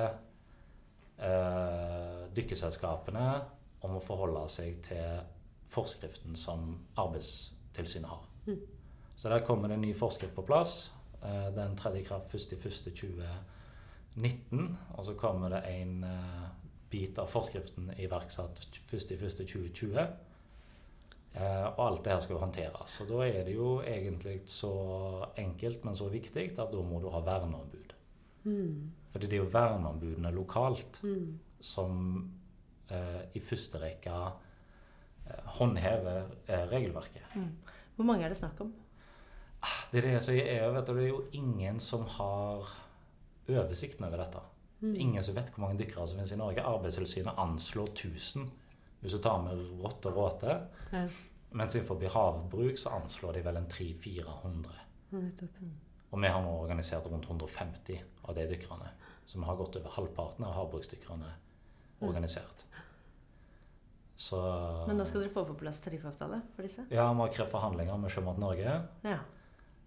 eh, 1.20 2.30
dykkeselskapene 2.36 3.42
om 3.86 3.96
å 3.98 4.02
forholde 4.04 4.50
seg 4.52 4.82
til 4.86 5.20
forskriften 5.70 6.36
som 6.40 6.60
Arbeidstilsynet 7.00 8.10
har. 8.10 8.24
Mm. 8.48 8.62
Så 9.16 9.30
der 9.30 9.46
kommer 9.46 9.68
det 9.68 9.76
en 9.78 9.82
ny 9.84 9.94
forskrift 9.98 10.36
på 10.36 10.48
plass. 10.48 10.94
Eh, 11.22 11.56
den 11.56 11.78
tredje 11.78 12.04
kraft 12.08 12.34
1.1.2019. 12.34 14.76
Og 14.98 15.06
så 15.06 15.14
kommer 15.20 15.50
det 15.50 15.62
en 15.68 16.04
eh, 16.04 16.48
bit 16.90 17.20
av 17.20 17.28
forskriften 17.28 17.92
iverksatt 17.98 18.60
1.1.2020. 18.92 20.08
Eh, 21.38 21.66
og 21.78 21.84
alt 21.86 22.06
det 22.06 22.14
her 22.14 22.22
skal 22.24 22.36
jo 22.36 22.42
håndteres. 22.42 22.96
Og 23.04 23.12
da 23.12 23.20
er 23.28 23.44
det 23.46 23.54
jo 23.54 23.82
egentlig 23.86 24.42
så 24.50 24.74
enkelt, 25.38 25.86
men 25.86 25.96
så 25.96 26.10
viktig 26.10 26.48
at 26.56 26.74
da 26.74 26.82
må 26.82 27.02
du 27.04 27.10
ha 27.14 27.22
verneombud. 27.26 27.94
Mm. 28.44 28.92
Fordi 29.12 29.28
det 29.28 29.38
er 29.40 29.44
jo 29.44 29.50
verneombudene 29.54 30.32
lokalt 30.36 31.00
Mm. 31.04 31.40
som 31.62 32.32
eh, 32.90 33.22
i 33.36 33.40
første 33.40 33.80
rekke 33.82 34.14
eh, 35.28 35.42
håndhever 35.60 36.30
eh, 36.48 36.68
regelverket. 36.72 37.24
Mm. 37.36 37.50
Hvor 37.96 38.06
mange 38.06 38.26
er 38.26 38.30
det 38.30 38.38
snakk 38.38 38.62
om? 38.62 38.74
Det 39.92 40.00
er 40.00 40.08
det 40.14 40.22
som 40.24 40.36
er, 40.36 40.70
vet 40.72 40.88
du, 40.88 40.94
det 40.96 41.04
er 41.04 41.10
jo 41.10 41.24
ingen 41.36 41.80
som 41.84 42.06
har 42.06 42.70
oversikten 43.50 44.06
over 44.06 44.18
dette. 44.22 44.40
Mm. 44.82 44.94
Ingen 44.96 45.24
som 45.24 45.36
vet 45.36 45.50
hvor 45.52 45.66
mange 45.66 45.80
dykkere 45.82 46.08
som 46.08 46.16
finnes 46.18 46.32
i 46.32 46.38
Norge. 46.40 46.64
Arbeidstilsynet 46.64 47.36
anslår 47.38 47.90
1000 47.92 48.48
hvis 49.02 49.14
du 49.16 49.20
tar 49.24 49.42
med 49.44 49.60
rått 49.82 50.06
og 50.10 50.16
råte. 50.16 50.56
Ja, 50.94 51.08
Mens 51.52 51.74
innenfor 51.76 51.98
havbruk 52.14 52.78
så 52.78 52.92
anslår 52.94 53.34
de 53.34 53.42
vel 53.48 53.58
en 53.58 53.66
300-400. 53.68 54.76
nettopp. 55.12 55.56
Og 56.12 56.22
vi 56.22 56.28
har 56.30 56.42
nå 56.46 56.52
organisert 56.62 57.08
rundt 57.10 57.26
150 57.26 58.00
av 58.30 58.38
de 58.38 58.46
dykkerne. 58.50 58.94
Så 59.26 59.40
vi 59.40 59.46
har 59.46 59.58
gått 59.60 59.78
over 59.78 59.94
halvparten 59.98 60.46
av 60.48 60.56
havbruksdykkerne 60.58 61.34
organisert. 62.06 62.66
Så 64.20 64.40
Men 64.88 64.98
da 65.00 65.06
skal 65.08 65.24
dere 65.24 65.32
få 65.32 65.46
på 65.48 65.56
plass 65.62 65.80
tariffavtale 65.80 66.42
for 66.56 66.68
disse? 66.68 66.84
Ja, 66.92 67.06
vi 67.14 67.24
har 67.24 67.36
krevd 67.36 67.54
forhandlinger 67.54 68.00
med 68.02 68.12
Sjømat 68.12 68.42
Norge. 68.42 68.74
Ja. 69.08 69.20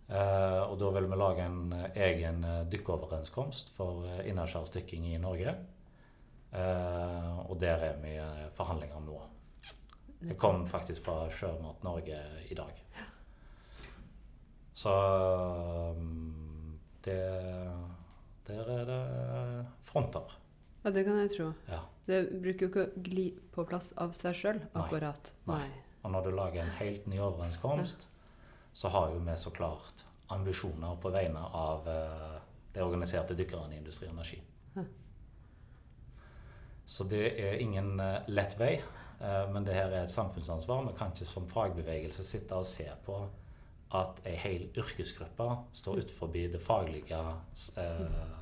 Eh, 0.08 0.62
og 0.62 0.78
da 0.80 0.88
vil 0.96 1.08
vi 1.10 1.18
lage 1.20 1.44
en 1.44 1.74
eh, 1.76 1.98
egen 2.06 2.40
eh, 2.44 2.62
dykkeoverenskomst 2.72 3.74
for 3.76 4.06
eh, 4.08 4.22
innaskjærs 4.30 4.72
dykking 4.72 5.06
i 5.10 5.20
Norge. 5.20 5.52
Eh, 6.52 7.28
og 7.44 7.60
der 7.60 7.84
er 7.90 8.00
vi 8.00 8.14
i 8.16 8.48
forhandlinger 8.56 9.04
nå. 9.04 9.20
Jeg 10.22 10.38
kom 10.40 10.66
faktisk 10.70 11.04
fra 11.04 11.26
Sjømat 11.32 11.84
Norge 11.84 12.18
i 12.48 12.56
dag. 12.56 12.82
Så 14.72 14.92
det 17.04 17.20
Der 18.46 18.68
er 18.74 18.86
det 18.88 19.02
fronter. 19.86 20.38
Ja, 20.82 20.90
det 20.90 21.04
kan 21.06 21.18
jeg 21.20 21.30
tro. 21.36 21.52
Ja. 21.70 21.82
Det 22.06 22.22
bruker 22.42 22.66
jo 22.66 22.70
ikke 22.72 22.86
å 22.88 23.02
gli 23.06 23.26
på 23.54 23.64
plass 23.68 23.92
av 24.02 24.14
seg 24.16 24.34
sjøl, 24.34 24.62
akkurat. 24.74 25.30
Nei. 25.46 25.68
Og 26.02 26.10
når 26.10 26.24
du 26.26 26.32
lager 26.34 26.64
en 26.64 26.74
helt 26.80 27.06
ny 27.06 27.20
overenskomst, 27.22 28.08
så 28.72 28.90
har 28.90 29.12
jo 29.12 29.20
vi 29.22 29.36
så 29.38 29.52
klart 29.54 30.02
ambisjoner 30.32 30.96
på 31.02 31.12
vegne 31.14 31.42
av 31.54 31.86
eh, 31.88 32.40
de 32.72 32.82
organiserte 32.82 33.36
dykkerne 33.38 33.76
i 33.76 33.78
Industri 33.78 34.08
og 34.08 34.16
Energi. 34.16 34.40
Ja. 34.74 34.84
Så 36.84 37.06
det 37.06 37.22
er 37.38 37.60
ingen 37.62 38.00
eh, 38.00 38.18
lett 38.32 38.56
vei, 38.58 38.72
eh, 39.20 39.44
men 39.52 39.68
det 39.68 39.76
her 39.76 39.92
er 39.92 40.02
et 40.02 40.14
samfunnsansvar. 40.14 40.88
Vi 40.88 40.96
kan 40.98 41.12
ikke 41.14 41.28
som 41.28 41.46
fagbevegelse 41.52 42.26
sitte 42.26 42.58
og 42.58 42.66
se 42.66 42.88
på 43.06 43.20
at 43.98 44.22
ei 44.28 44.36
hel 44.40 44.68
yrkesgruppe 44.72 45.48
står 45.76 46.02
utenfor 46.02 46.32
det 46.32 46.60
faglige 46.62 47.20
eh, 47.78 48.36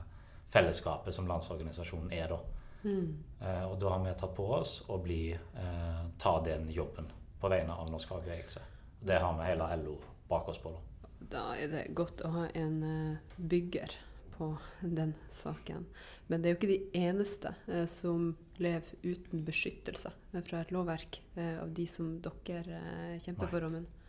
fellesskapet 0.51 1.15
som 1.15 1.29
Landsorganisasjonen 1.31 2.13
er, 2.13 2.35
da. 2.35 2.41
Mm. 2.83 3.17
Eh, 3.41 3.65
og 3.67 3.79
da 3.83 3.95
har 3.95 4.05
vi 4.05 4.15
tatt 4.19 4.37
på 4.37 4.47
oss 4.57 4.81
å 4.89 4.99
bli, 5.03 5.33
eh, 5.33 6.05
ta 6.19 6.37
den 6.45 6.71
jobben 6.73 7.11
på 7.41 7.49
vegne 7.49 7.77
av 7.77 7.91
norsk 7.91 8.09
fagbevegelse. 8.09 8.63
Det 9.01 9.19
har 9.19 9.37
vi 9.39 9.49
hele 9.49 9.69
LO 9.81 9.99
bak 10.29 10.49
oss 10.49 10.59
på. 10.59 10.71
da. 10.71 10.87
Da 11.21 11.43
er 11.61 11.69
det 11.69 11.83
godt 11.97 12.23
å 12.25 12.33
ha 12.33 12.47
en 12.57 12.81
eh, 12.87 13.35
bygger 13.37 13.93
på 14.37 14.55
den 14.81 15.13
saken. 15.31 15.85
Men 16.29 16.41
det 16.41 16.49
er 16.49 16.55
jo 16.55 16.59
ikke 16.61 16.71
de 16.71 17.07
eneste 17.07 17.53
eh, 17.69 17.85
som 17.91 18.33
lever 18.61 18.97
uten 19.05 19.45
beskyttelse 19.45 20.13
eh, 20.33 20.43
fra 20.47 20.63
et 20.63 20.73
lovverk 20.73 21.21
av 21.37 21.73
de 21.77 21.87
som 21.89 22.15
dere 22.25 22.81
kjemper 23.21 23.47
Nei. 23.47 23.51
for, 23.53 23.69
Amund. 23.69 24.00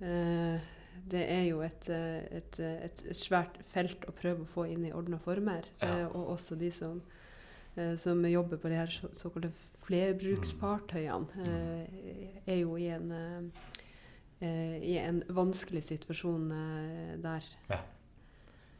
Eh, 0.00 0.72
det 1.10 1.22
er 1.30 1.44
jo 1.50 1.60
et, 1.64 1.88
eh, 1.92 2.38
et, 2.38 2.58
eh, 2.60 2.86
et, 2.86 3.04
et 3.10 3.18
svært 3.18 3.58
felt 3.66 4.06
å 4.08 4.14
prøve 4.16 4.44
å 4.44 4.48
få 4.48 4.66
inn 4.70 4.86
i 4.88 4.92
ordna 4.94 5.18
former. 5.22 5.66
Ja. 5.82 5.90
Eh, 5.90 6.06
og 6.08 6.34
også 6.36 6.58
de 6.58 6.70
som, 6.74 7.02
eh, 7.76 7.94
som 8.00 8.24
jobber 8.24 8.60
på 8.62 8.72
de 8.72 8.80
her 8.80 8.92
så, 8.94 9.10
såkalte 9.12 9.52
flerbruksfartøyene, 9.84 11.44
eh, 11.44 12.42
er 12.46 12.60
jo 12.62 12.76
i 12.80 12.88
en 12.94 13.52
i 14.44 14.98
en 15.00 15.22
vanskelig 15.32 15.80
situasjon 15.86 16.50
eh, 16.52 17.12
der. 17.22 17.44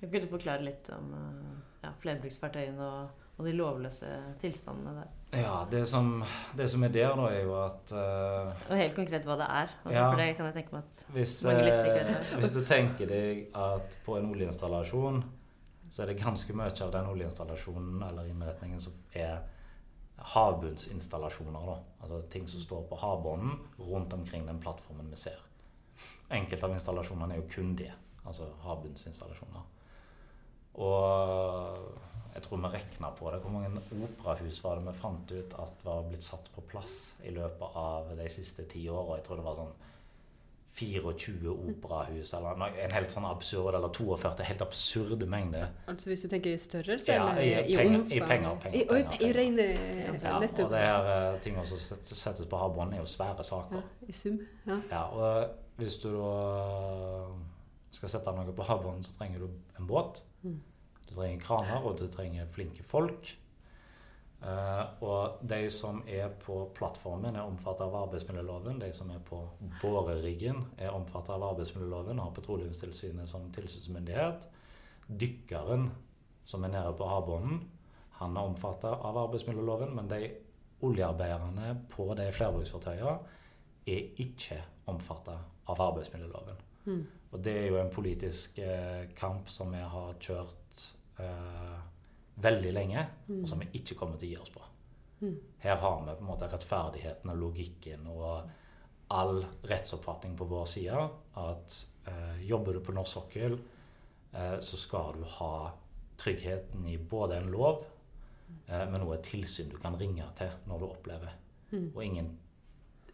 Kan 0.04 0.08
ikke 0.10 0.20
du 0.26 0.26
forklare 0.28 0.64
litt 0.66 0.90
om 0.92 1.12
eh, 1.16 1.52
ja, 1.86 1.92
flerbruksfartøyene 2.02 2.84
og, 2.84 3.22
og 3.34 3.46
de 3.48 3.52
lovløse 3.56 4.08
tilstandene 4.40 4.92
der? 5.00 5.14
Ja, 5.34 5.54
det 5.70 5.82
som, 5.90 6.22
det 6.54 6.68
som 6.70 6.84
er 6.86 6.92
der, 6.94 7.16
da, 7.18 7.24
er 7.34 7.40
jo 7.42 7.54
at 7.58 7.94
uh, 7.94 8.68
Og 8.70 8.76
helt 8.78 8.94
konkret 8.94 9.24
hva 9.26 9.38
det 9.40 9.48
er. 9.50 9.72
Også, 9.82 9.94
Ja. 9.96 10.04
For 10.10 10.20
det 10.20 10.28
kan 10.36 10.46
jeg 10.46 10.54
tenke 10.60 10.76
meg 10.76 10.84
at 10.84 11.06
hvis, 11.16 11.38
Mange 11.48 11.64
lytter 11.64 11.88
ikke 11.88 12.04
eh, 12.12 12.36
hvis 12.42 12.54
du 12.54 12.60
tenker 12.68 13.10
deg 13.10 13.40
at 13.58 13.98
på 14.06 14.18
en 14.20 14.30
oljeinstallasjon 14.30 15.24
så 15.90 16.02
er 16.02 16.10
det 16.10 16.22
ganske 16.22 16.54
mye 16.58 16.72
av 16.82 16.94
den 16.94 17.10
oljeinstallasjonen 17.10 18.02
eller 18.02 18.30
innretningen 18.30 18.80
som 18.82 18.94
er 19.14 19.42
havbunnsinstallasjoner. 20.34 21.66
Da. 21.68 21.76
Altså 22.02 22.22
ting 22.30 22.48
som 22.50 22.62
står 22.62 22.86
på 22.90 22.98
havbunnen 22.98 23.58
rundt 23.78 24.12
omkring 24.12 24.46
den 24.46 24.60
plattformen 24.62 25.10
vi 25.10 25.18
ser. 25.20 25.38
Enkelte 26.34 26.66
av 26.66 26.74
installasjonene 26.74 27.36
er 27.36 27.42
jo 27.42 27.50
kun 27.50 27.74
det, 27.78 27.92
altså 28.24 28.48
havbunnsinstallasjoner. 28.64 29.66
Og 30.74 31.78
jeg 32.34 32.42
tror 32.42 32.58
vi 32.64 32.70
regna 32.74 33.10
på 33.14 33.30
det. 33.30 33.40
Hvor 33.44 33.50
mange 33.54 33.82
operahus 34.08 34.58
var 34.64 34.76
det 34.80 34.86
vi 34.88 34.98
fant 34.98 35.30
ut 35.32 35.54
at 35.62 35.84
var 35.86 36.02
blitt 36.08 36.22
satt 36.26 36.48
på 36.54 36.64
plass 36.70 37.14
i 37.24 37.30
løpet 37.30 37.76
av 37.78 38.14
de 38.18 38.28
siste 38.28 38.66
ti 38.70 38.88
åra? 38.90 39.20
Jeg 39.20 39.24
tror 39.28 39.36
det 39.42 39.44
var 39.46 39.60
sånn 39.62 39.74
24 40.74 41.52
operahus, 41.70 42.32
eller 42.34 42.64
en 42.82 42.90
helt 42.96 43.12
sånn 43.14 43.26
absurd, 43.28 43.76
eller 43.78 43.92
42 43.94 44.42
helt 44.48 44.62
absurde 44.64 45.26
mengder. 45.30 45.68
Altså 45.86 46.10
hvis 46.10 46.24
du 46.24 46.28
tenker 46.32 46.50
i 46.50 46.58
størrelse 46.58 47.12
Ja, 47.14 47.28
eller 47.30 47.42
i 47.42 47.52
i, 47.72 47.76
penger- 47.78 48.00
omfang? 48.00 48.10
i 48.16 48.18
penger, 48.26 48.56
penger, 48.64 48.88
penger. 48.90 49.14
i 49.20 49.28
i 49.28 49.32
rene 49.36 49.66
Ja, 50.24 50.40
Nettopp. 50.42 50.64
og 50.64 50.70
det 50.72 50.80
her 50.82 51.38
ting 51.38 51.54
tingene 51.54 51.66
som 51.66 51.78
settes 51.78 52.46
på 52.50 52.58
havbunnen, 52.58 52.94
er 52.94 53.04
jo 53.04 53.06
svære 53.06 53.44
saker. 53.46 53.76
Ja, 53.76 54.08
I 54.08 54.12
sum. 54.12 54.40
Ja. 54.66 54.80
Ja, 54.90 55.04
og 55.14 55.48
hvis 55.78 55.96
du 56.02 56.10
da 56.10 57.30
skal 57.94 58.10
sette 58.10 58.34
noe 58.34 58.54
på 58.56 58.66
havbunnen, 58.66 59.04
så 59.06 59.16
trenger 59.18 59.44
du 59.44 59.48
en 59.78 59.88
båt. 59.88 60.24
Mm. 60.42 60.60
Du 61.04 61.14
trenger 61.14 61.42
kraner, 61.44 61.80
og 61.84 61.98
du 62.00 62.06
trenger 62.10 62.50
flinke 62.50 62.84
folk. 62.86 63.34
Eh, 64.44 64.84
og 65.06 65.44
de 65.48 65.60
som 65.72 66.02
er 66.10 66.32
på 66.42 66.56
plattformen, 66.76 67.36
er 67.36 67.46
omfattet 67.46 67.86
av 67.86 67.96
arbeidsmiljøloven. 68.02 68.80
De 68.82 68.90
som 68.96 69.12
er 69.14 69.22
på 69.24 69.40
boreriggen, 69.80 70.66
er 70.76 70.92
omfattet 70.92 71.32
av 71.36 71.46
arbeidsmiljøloven 71.52 72.18
og 72.18 72.28
har 72.28 72.34
Petroleumstilsynet 72.38 73.30
som 73.30 73.46
tilsynsmyndighet. 73.54 74.48
Dykkeren 75.08 75.88
som 76.44 76.64
er 76.64 76.74
nede 76.74 76.92
på 76.98 77.08
havbunnen, 77.08 77.62
han 78.20 78.36
er 78.36 78.50
omfattet 78.50 78.92
av 78.92 79.16
arbeidsmiljøloven, 79.24 79.94
men 79.96 80.10
de 80.10 80.20
oljearbeiderne 80.84 81.72
på 81.90 82.06
de 82.18 82.28
flerbruksfartøyene 82.36 83.16
er 83.90 84.20
ikke 84.22 84.60
omfattet 84.90 85.70
av 85.70 85.80
arbeidsmiljøloven. 85.80 86.60
Mm. 86.84 87.02
Og 87.34 87.42
det 87.42 87.54
er 87.58 87.66
jo 87.66 87.80
en 87.80 87.90
politisk 87.90 88.60
eh, 88.62 89.08
kamp 89.18 89.48
som 89.50 89.72
vi 89.74 89.82
har 89.82 90.14
kjørt 90.22 90.84
eh, 91.18 91.78
veldig 92.44 92.70
lenge, 92.74 93.02
og 93.40 93.48
som 93.50 93.62
vi 93.62 93.72
ikke 93.80 93.96
kommer 93.98 94.20
til 94.20 94.30
å 94.30 94.32
gi 94.32 94.42
oss 94.42 94.52
på. 94.54 94.62
Mm. 95.24 95.34
Her 95.64 95.80
har 95.82 96.04
vi 96.04 96.14
på 96.14 96.22
en 96.22 96.28
måte 96.28 96.48
rettferdigheten 96.50 97.32
og 97.32 97.40
logikken 97.40 98.06
og 98.12 98.50
all 99.14 99.44
rettsoppfatning 99.62 100.36
på 100.38 100.46
vår 100.50 100.68
side. 100.70 101.08
At 101.40 101.78
eh, 102.10 102.44
jobber 102.46 102.78
du 102.78 102.84
på 102.84 102.94
norsk 102.94 103.18
sokkel, 103.18 103.58
eh, 104.32 104.58
så 104.60 104.78
skal 104.80 105.18
du 105.18 105.26
ha 105.38 105.56
tryggheten 106.20 106.86
i 106.86 106.98
både 106.98 107.40
en 107.40 107.50
lov, 107.52 107.82
eh, 108.66 108.86
men 108.90 109.02
også 109.02 109.18
et 109.18 109.28
tilsyn 109.32 109.74
du 109.74 109.78
kan 109.82 109.98
ringe 109.98 110.26
til 110.38 110.54
når 110.70 110.80
du 110.80 110.88
opplever. 110.88 111.34
Mm. 111.72 111.90
Og 111.90 112.00
ingen, 112.04 112.30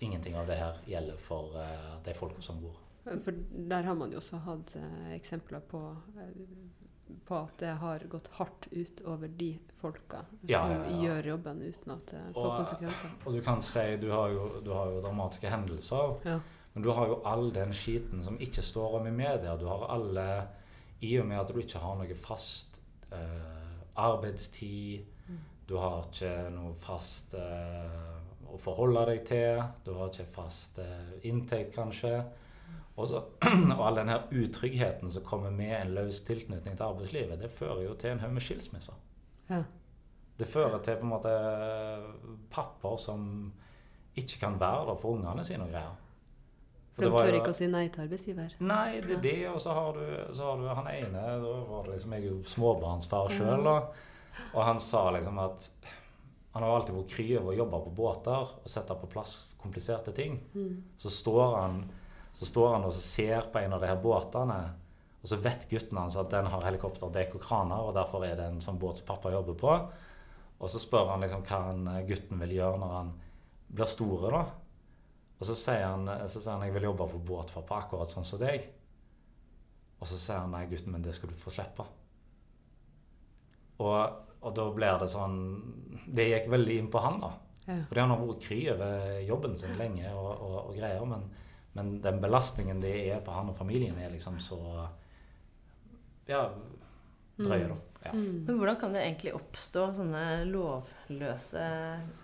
ingenting 0.00 0.37
av 0.37 0.48
det 0.50 0.61
her 0.61 0.85
gjelder 0.88 1.20
for 1.24 1.56
eh, 1.61 1.90
de 2.04 2.16
folka 2.16 2.44
som 2.44 2.61
bor. 2.62 2.76
For 3.04 3.32
der 3.70 3.82
har 3.82 3.94
man 3.94 4.12
jo 4.12 4.18
også 4.20 4.38
hatt 4.44 4.74
eh, 4.76 5.12
eksempler 5.16 5.60
på, 5.70 5.80
eh, 6.20 7.16
på 7.26 7.34
at 7.40 7.56
det 7.58 7.72
har 7.80 8.04
gått 8.12 8.28
hardt 8.36 8.68
ut 8.72 9.00
over 9.08 9.28
de 9.28 9.58
folka 9.80 10.20
Ja, 10.46 10.60
som 10.60 10.70
ja, 10.70 10.84
ja. 10.90 11.00
gjør 11.06 11.28
jobben 11.32 11.62
uten 11.62 11.92
at 11.96 12.06
det 12.12 12.20
får 12.34 12.46
Og- 12.46 12.56
konsekvenser. 12.60 13.10
Og 13.26 13.32
du 13.34 13.40
kan 13.42 13.62
si 13.62 13.96
du 13.96 14.10
har 14.12 14.28
jo, 14.30 14.60
du 14.64 14.70
har 14.76 14.90
jo 14.92 15.00
dramatiske 15.02 15.48
hendelser, 15.50 16.18
Ja. 16.28 16.40
men 16.74 16.82
du 16.84 16.90
har 16.92 17.06
jo 17.08 17.22
all 17.24 17.50
den 17.50 17.72
skiten 17.72 18.22
som 18.22 18.36
ikke 18.38 18.62
står 18.62 19.00
om 19.00 19.06
i 19.06 19.10
media. 19.10 19.56
Du 19.56 19.66
har 19.66 19.86
alle 19.88 20.48
I 21.02 21.16
og 21.18 21.26
med 21.26 21.38
at 21.40 21.48
du 21.48 21.58
ikke 21.58 21.78
har 21.80 21.96
noe 21.96 22.14
fast 22.14 22.80
eh, 23.10 23.80
arbeidstid, 23.96 25.06
Mm. 25.28 25.38
du 25.66 25.76
har 25.76 26.02
ikke 26.04 26.50
noe 26.52 26.74
fast 26.74 27.34
eh, 27.34 28.52
å 28.52 28.58
forholde 28.58 29.06
deg 29.06 29.24
til, 29.26 29.62
du 29.84 29.92
har 29.94 30.08
ikke 30.10 30.26
fast 30.26 30.78
eh, 30.78 31.12
inntekt, 31.24 31.74
kanskje. 31.74 32.24
Og, 33.00 33.08
så, 33.08 33.22
og 33.78 33.82
all 33.86 34.00
den 34.00 34.12
her 34.12 34.26
utryggheten 34.30 35.12
som 35.12 35.24
kommer 35.26 35.52
med 35.54 35.72
en 35.78 35.94
løs 35.96 36.22
tilknytning 36.26 36.76
til 36.76 36.86
arbeidslivet, 36.86 37.40
det 37.40 37.52
fører 37.54 37.84
jo 37.86 37.94
til 37.98 38.14
en 38.14 38.22
haug 38.24 38.34
med 38.36 38.44
skilsmisser. 38.44 38.98
Ja. 39.50 39.64
Det 40.40 40.48
fører 40.48 40.78
til 40.84 41.00
på 41.00 41.08
en 41.08 41.14
måte 41.14 41.32
papper 42.52 42.96
som 43.00 43.24
ikke 44.16 44.38
kan 44.44 44.60
være 44.60 44.86
der 44.90 45.00
for 45.00 45.16
ungene 45.16 45.44
sine 45.44 45.66
og 45.66 45.74
greier. 45.74 45.98
For 46.96 47.06
de 47.06 47.10
tør 47.14 47.38
ikke 47.38 47.52
å 47.52 47.56
si 47.56 47.68
nei 47.70 47.84
til 47.92 48.04
arbeidsgiver? 48.04 48.56
Nei, 48.60 49.00
det 49.04 49.16
er 49.16 49.22
det. 49.24 49.38
Og 49.52 49.60
så 49.62 49.74
har 49.76 49.96
du, 49.96 50.04
så 50.36 50.50
har 50.50 50.60
du 50.60 50.66
han 50.68 50.88
ene 50.90 51.22
Da 51.42 51.52
var 51.68 51.86
det 51.86 51.94
liksom 51.94 52.16
Jeg 52.16 52.26
jo 52.26 52.40
småbarnsfar 52.50 53.32
sjøl, 53.36 53.70
og 53.70 54.60
han 54.64 54.80
sa 54.82 55.06
liksom 55.14 55.40
at 55.42 55.70
han 56.50 56.64
har 56.66 56.74
alltid 56.74 56.96
vært 56.96 57.12
kry 57.14 57.26
over 57.38 57.52
å 57.52 57.58
jobbe 57.60 57.80
på 57.84 57.92
båter 57.94 58.52
og 58.58 58.68
sette 58.68 58.94
på 58.98 59.08
plass 59.10 59.34
kompliserte 59.60 60.12
ting. 60.16 60.40
Mm. 60.54 60.82
Så 60.98 61.12
står 61.14 61.56
han 61.60 61.84
så 62.32 62.46
står 62.46 62.76
han 62.76 62.86
og 62.86 62.94
ser 62.94 63.50
på 63.52 63.60
en 63.60 63.74
av 63.76 63.82
de 63.82 63.90
her 63.90 63.98
båtene, 64.00 64.60
og 65.20 65.28
så 65.28 65.36
vet 65.42 65.66
gutten 65.68 65.98
hans 66.00 66.16
at 66.16 66.30
den 66.32 66.48
har 66.48 66.64
helikopter, 66.64 67.10
dekk 67.12 67.36
og 67.36 67.44
kraner, 67.44 67.82
og 67.84 67.96
derfor 67.96 68.24
er 68.24 68.38
det 68.38 68.46
en 68.48 68.62
sånn 68.64 68.80
båt 68.80 69.00
som 69.00 69.10
pappa 69.10 69.32
jobber 69.34 69.58
på. 69.60 69.74
Og 70.60 70.72
så 70.72 70.80
spør 70.80 71.12
han 71.12 71.24
liksom 71.24 71.44
hva 71.48 71.60
han, 71.66 71.90
gutten 72.08 72.40
vil 72.40 72.56
gjøre 72.56 72.80
når 72.80 72.94
han 72.96 73.12
blir 73.68 73.90
store, 73.90 74.32
da. 74.32 74.42
Og 75.40 75.48
så 75.48 75.56
sier 75.56 75.86
han, 75.86 76.08
så 76.28 76.40
sier 76.40 76.54
han 76.54 76.64
jeg 76.66 76.74
vil 76.76 76.88
jobbe 76.88 77.08
på 77.12 77.20
båt, 77.32 77.52
pappa, 77.52 77.82
akkurat 77.84 78.12
sånn 78.12 78.28
som 78.28 78.40
deg. 78.40 78.66
Og 80.00 80.08
så 80.08 80.16
sier 80.16 80.40
han 80.40 80.52
nei, 80.52 80.66
gutten, 80.68 80.92
men 80.94 81.04
det 81.04 81.14
skal 81.16 81.32
du 81.32 81.36
få 81.40 81.52
slippe. 81.52 81.84
Og, 83.80 84.00
og 84.40 84.56
da 84.56 84.66
blir 84.76 84.98
det 85.00 85.06
sånn 85.08 85.38
Det 86.12 86.26
gikk 86.26 86.50
veldig 86.52 86.74
inn 86.76 86.90
på 86.92 87.00
han, 87.00 87.20
da. 87.22 87.30
Ja. 87.66 87.76
Fordi 87.88 88.02
han 88.02 88.12
har 88.12 88.20
vært 88.24 88.44
kry 88.44 88.58
over 88.72 89.20
jobben 89.24 89.56
sin 89.60 89.76
lenge 89.78 90.12
og, 90.12 90.30
og, 90.32 90.56
og 90.64 90.76
greier. 90.76 91.04
Men, 91.08 91.28
men, 91.72 92.00
den 92.02 92.20
belastningen 92.22 92.80
det 92.83 92.94
er 93.14 93.20
på 93.24 93.33
han 93.33 93.48
og 93.52 93.56
familien, 93.56 93.98
er 93.98 94.11
liksom 94.11 94.38
så 94.42 94.59
Ja, 96.30 96.44
drøye, 97.40 97.68
da. 97.70 97.76
Ja. 98.04 98.12
Mm. 98.16 98.44
Men 98.46 98.56
hvordan 98.56 98.76
kan 98.80 98.94
det 98.94 99.02
egentlig 99.04 99.35
oppstå 99.37 99.83
sånne 99.98 100.20
lovløse 100.48 101.64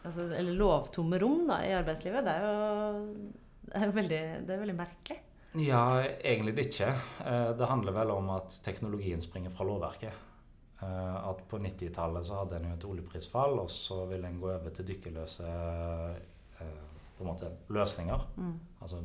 altså, 0.08 0.28
Eller 0.32 0.54
lovtomme 0.56 1.18
rom 1.20 1.42
da, 1.50 1.58
i 1.66 1.74
arbeidslivet? 1.76 2.24
Det 2.24 2.32
er 2.32 2.46
jo, 2.46 3.32
det 3.66 3.82
er 3.82 3.92
veldig, 3.98 4.20
det 4.46 4.54
er 4.54 4.62
veldig 4.62 4.76
merkelig. 4.78 5.18
ja, 5.60 5.82
egentlig 6.20 6.54
det 6.56 6.66
ikke. 6.70 6.88
Eh, 7.26 7.50
Det 7.58 7.66
handler 7.68 7.92
vel 7.92 8.10
om 8.14 8.30
at 8.36 8.56
teknologien 8.64 9.20
springer 9.20 9.50
fra 9.50 9.64
lovverket. 9.68 10.12
Eh, 10.80 11.16
At 11.28 11.44
på 11.48 11.58
90-tallet 11.60 12.24
så 12.24 12.40
hadde 12.42 12.56
en 12.56 12.70
jo 12.70 12.74
et 12.76 12.84
oljeprisfall, 12.84 13.58
og 13.60 13.70
så 13.70 14.06
ville 14.08 14.28
en 14.28 14.40
gå 14.40 14.48
over 14.52 14.70
til 14.70 14.84
dykkerløse 14.94 15.44
eh, 16.60 16.74
på 17.18 17.24
en 17.24 17.30
måte 17.34 17.52
løsninger. 17.68 18.26
Mm. 18.36 18.58
Altså 18.80 19.02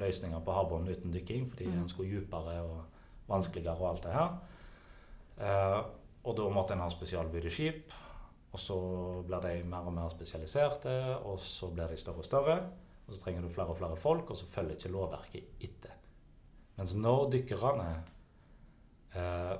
løsninger 0.00 0.40
på 0.44 0.54
havbunnen 0.56 0.94
uten 0.94 1.12
dykking, 1.14 1.48
fordi 1.50 1.68
mm. 1.68 1.76
en 1.82 1.88
skulle 1.88 2.20
dypere 2.20 2.56
og 2.62 3.28
vanskeligere 3.28 3.76
og 3.80 3.90
alt 3.90 4.06
det 4.06 4.14
her. 4.14 4.32
Eh, 5.40 5.80
og 6.24 6.36
da 6.38 6.48
måtte 6.52 6.76
en 6.76 6.84
ha 6.84 6.88
spesialbygde 6.92 7.52
skip, 7.52 7.94
og 8.54 8.60
så 8.60 8.78
blir 9.26 9.42
de 9.44 9.66
mer 9.68 9.88
og 9.90 9.94
mer 9.96 10.08
spesialiserte, 10.12 10.94
og 11.26 11.38
så 11.42 11.68
blir 11.74 11.90
de 11.90 11.98
større 12.00 12.22
og 12.22 12.28
større, 12.28 12.56
og 13.04 13.14
så 13.14 13.20
trenger 13.20 13.42
du 13.42 13.52
flere 13.52 13.74
og 13.74 13.78
flere 13.78 13.96
folk, 14.00 14.30
og 14.30 14.36
så 14.38 14.48
følger 14.48 14.78
ikke 14.78 14.92
lovverket 14.94 15.64
etter. 15.66 15.96
Mens 16.76 16.94
når 16.98 17.28
dykkerne 17.34 17.88
eh, 19.14 19.56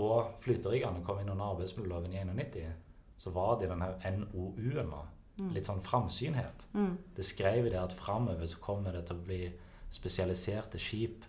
og 0.00 0.38
flyteriggene 0.40 1.04
kom 1.04 1.20
inn 1.20 1.30
under 1.32 1.52
arbeidsmiljøloven 1.52 2.14
i 2.16 2.24
91, 2.24 2.72
så 3.20 3.30
var 3.30 3.58
det 3.60 3.68
denne 3.70 3.92
NOU-en. 4.16 4.94
Litt 5.38 5.64
sånn 5.66 5.80
framsynhet. 5.82 6.66
Mm. 6.74 6.98
Det 7.16 7.24
skrev 7.24 7.64
det 7.70 7.78
at 7.80 7.92
framover 7.92 8.46
så 8.46 8.58
kommer 8.60 8.92
det 8.92 9.06
til 9.06 9.16
å 9.16 9.24
bli 9.24 9.52
spesialiserte 9.90 10.78
skip 10.78 11.24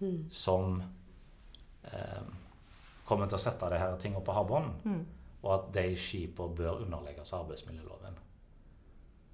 Mm. 0.00 0.24
som 0.30 0.82
eh, 1.84 2.22
kommer 3.06 3.26
til 3.26 3.36
å 3.38 3.40
sette 3.40 3.68
det 3.70 3.78
her 3.78 3.96
tingene 3.96 4.24
på 4.24 4.32
havbunnen, 4.34 4.74
Mm. 4.84 5.06
og 5.42 5.52
at 5.54 5.72
de 5.72 5.94
skipene 5.96 6.54
bør 6.56 6.80
underlegges 6.82 7.32
arbeidsmiljøloven. 7.32 8.14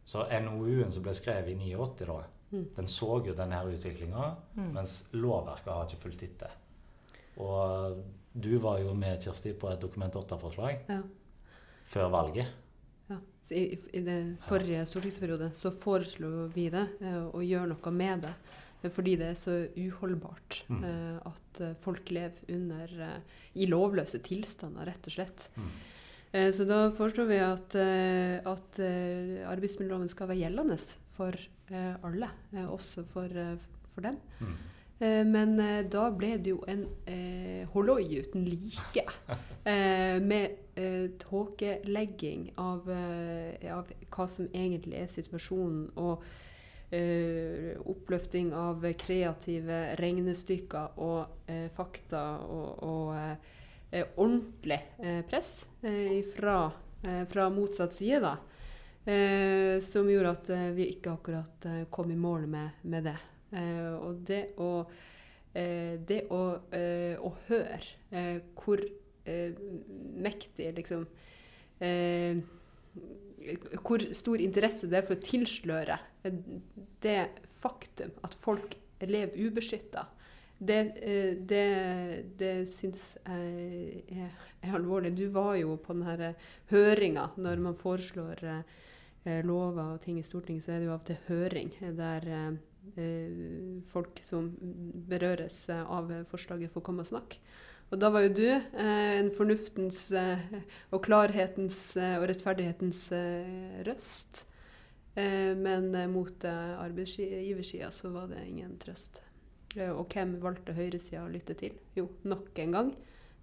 Så 0.05 0.27
NOU-en 0.43 0.91
som 0.91 1.03
ble 1.03 1.13
skrevet 1.15 1.49
i 1.49 1.55
89, 1.75 2.07
da, 2.07 2.23
Mm. 2.53 2.69
den 2.77 2.87
så 2.87 3.25
jo 3.27 3.35
denne 3.35 3.63
utviklinga, 3.65 4.37
Mm. 4.57 4.73
mens 4.75 5.09
lovverket 5.13 5.73
har 5.73 5.87
ikke 5.87 5.97
fulgt 6.03 6.23
etter. 6.23 6.51
Og 7.39 8.05
du 8.41 8.59
var 8.59 8.79
jo 8.81 8.93
med, 8.95 9.23
Kirsti, 9.23 9.53
på 9.55 9.71
et 9.73 9.81
Dokument 9.81 10.13
8-forslag 10.15 10.81
Ja. 10.89 11.03
før 11.85 12.11
valget. 12.11 12.47
Ja. 13.11 13.19
Så 13.43 13.55
i, 13.59 13.79
I 13.99 14.01
det 14.07 14.17
forrige 14.47 14.85
stortingsperiode 14.87 15.51
så 15.59 15.73
foreslo 15.75 16.47
vi 16.55 16.69
det, 16.71 16.87
eh, 17.03 17.23
å 17.35 17.41
gjøre 17.43 17.73
noe 17.73 17.93
med 17.93 18.23
det. 18.27 18.33
eh, 18.83 18.91
Fordi 18.95 19.17
det 19.19 19.31
er 19.33 19.39
så 19.41 19.57
uholdbart 19.77 20.63
Mm. 20.71 20.85
eh, 20.85 21.17
at 21.27 21.61
eh, 21.61 21.75
folk 21.83 22.11
lever 22.15 22.55
under 22.55 22.95
eh, 23.03 23.41
i 23.57 23.67
lovløse 23.67 24.21
tilstander, 24.23 24.87
rett 24.87 25.07
og 25.11 25.13
slett. 25.19 25.49
Mm. 25.57 25.71
Så 26.55 26.63
da 26.63 26.77
foreslår 26.95 27.27
vi 27.27 27.39
at, 27.43 27.75
at 28.47 28.77
arbeidsmiljøloven 29.51 30.07
skal 30.13 30.29
være 30.31 30.39
gjeldende 30.45 30.77
for 31.11 31.35
alle, 32.07 32.29
også 32.71 33.03
for, 33.03 33.33
for 33.91 34.07
dem. 34.07 34.15
Mm. 34.39 34.53
Eh, 35.01 35.25
Men 35.25 35.59
eh, 35.61 35.85
da 35.89 36.11
ble 36.13 36.35
det 36.37 36.53
jo 36.53 36.61
en 36.69 36.85
eh, 37.09 37.65
holloi 37.73 38.21
uten 38.21 38.45
like. 38.49 39.07
Eh, 39.61 40.17
med 40.25 40.55
eh, 40.75 41.11
tåkelegging 41.21 42.47
av, 42.57 42.87
av 42.89 43.91
hva 44.09 44.25
som 44.25 44.47
egentlig 44.57 45.03
er 45.03 45.11
situasjonen, 45.13 45.83
og 46.01 46.23
eh, 46.97 47.77
oppløfting 47.85 48.55
av 48.57 48.87
kreative 48.97 49.83
regnestykker 50.01 50.97
og 51.05 51.45
eh, 51.53 51.67
fakta 51.77 52.23
og, 52.41 52.81
og 52.89 54.01
ordentlig 54.17 54.81
press 55.29 55.53
fra, 56.33 56.57
fra 57.29 57.49
motsatt 57.53 57.93
side, 57.93 58.23
da. 58.25 58.33
Eh, 59.05 59.77
som 59.85 60.09
gjorde 60.09 60.33
at 60.39 60.55
vi 60.73 60.89
ikke 60.95 61.19
akkurat 61.19 61.69
kom 61.93 62.17
i 62.17 62.17
mål 62.17 62.49
med, 62.49 62.81
med 62.89 63.11
det. 63.13 63.19
Eh, 63.51 63.95
og 63.99 64.21
det 64.27 64.41
å, 64.63 64.71
eh, 65.55 65.99
det 66.07 66.23
å, 66.31 66.43
eh, 66.71 67.19
å 67.19 67.35
høre 67.49 68.41
hvor 68.55 68.81
mektig 70.21 70.73
liksom 70.75 71.05
Hvor 73.85 74.03
stor 74.13 74.41
interesse 74.43 74.89
det 74.91 74.99
er 74.99 75.05
for 75.07 75.15
å 75.15 75.23
tilsløre 75.23 75.99
det 77.01 77.29
faktum 77.47 78.11
at 78.27 78.35
folk 78.35 78.75
lever 79.01 79.47
ubeskytta, 79.47 80.03
det, 80.59 80.81
det, 81.47 81.69
det 82.37 82.51
syns 82.69 83.17
jeg 83.23 84.03
er, 84.11 84.35
er 84.61 84.75
alvorlig. 84.77 85.15
Du 85.17 85.29
var 85.33 85.55
jo 85.61 85.79
på 85.81 85.95
denne 85.95 86.35
høringa 86.73 87.31
når 87.39 87.63
man 87.69 87.79
foreslår 87.79 88.43
lover 89.47 89.95
og 89.95 90.03
ting 90.03 90.19
i 90.19 90.27
Stortinget, 90.27 90.67
så 90.67 90.75
er 90.75 90.83
det 90.83 90.91
jo 90.91 90.97
av 90.97 91.01
og 91.05 91.09
til 91.13 91.23
høring 91.31 91.73
der 91.97 92.29
folk 93.91 94.21
som 94.25 94.51
berøres 95.11 95.69
eh, 95.73 95.83
av 95.85 96.11
forslaget, 96.31 96.73
får 96.73 96.85
komme 96.87 97.05
og 97.05 97.11
snakke. 97.11 97.41
Og 97.91 97.99
da 97.99 98.11
var 98.15 98.23
jo 98.23 98.35
du 98.39 98.47
eh, 98.47 99.17
en 99.19 99.33
fornuftens 99.35 100.05
eh, 100.15 100.45
og 100.95 101.03
klarhetens 101.07 101.97
eh, 101.99 102.17
og 102.21 102.29
rettferdighetens 102.31 103.03
eh, 103.17 103.81
røst. 103.89 104.45
Eh, 105.19 105.57
men 105.59 105.91
eh, 105.95 106.11
mot 106.11 106.47
eh, 106.47 106.75
arbeidsgiversida 106.79 107.91
så 107.95 108.13
var 108.15 108.31
det 108.31 108.45
ingen 108.47 108.77
trøst. 108.79 109.25
Eh, 109.77 109.91
og 109.91 110.07
hvem 110.15 110.39
valgte 110.43 110.77
høyresida 110.79 111.25
å 111.25 111.33
lytte 111.33 111.59
til? 111.59 111.75
Jo, 111.99 112.09
nok 112.31 112.59
en 112.63 112.77
gang 112.79 112.93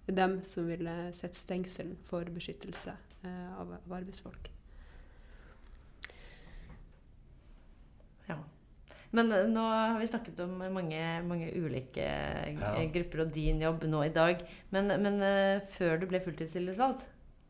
dem 0.08 0.38
som 0.44 0.68
ville 0.68 1.12
sette 1.12 1.36
stengselen 1.36 1.96
for 2.08 2.24
beskyttelse 2.32 2.94
eh, 3.24 3.60
av 3.60 3.74
arbeidsfolk. 3.84 4.48
Ja. 8.28 8.38
Men 9.16 9.32
eh, 9.32 9.46
nå 9.48 9.62
har 9.64 9.98
vi 10.00 10.06
snakket 10.10 10.40
om 10.44 10.58
mange, 10.74 10.98
mange 11.24 11.48
ulike 11.56 12.02
eh, 12.04 12.52
Ja. 12.58 12.74
grupper 12.92 13.22
og 13.24 13.30
din 13.32 13.60
jobb 13.64 13.84
nå 13.88 14.02
i 14.04 14.12
dag. 14.12 14.42
Men, 14.74 14.88
men 15.02 15.22
eh, 15.24 15.60
før 15.78 15.98
du 16.02 16.06
ble 16.10 16.20
fulltidstillitsvalgt, 16.24 17.06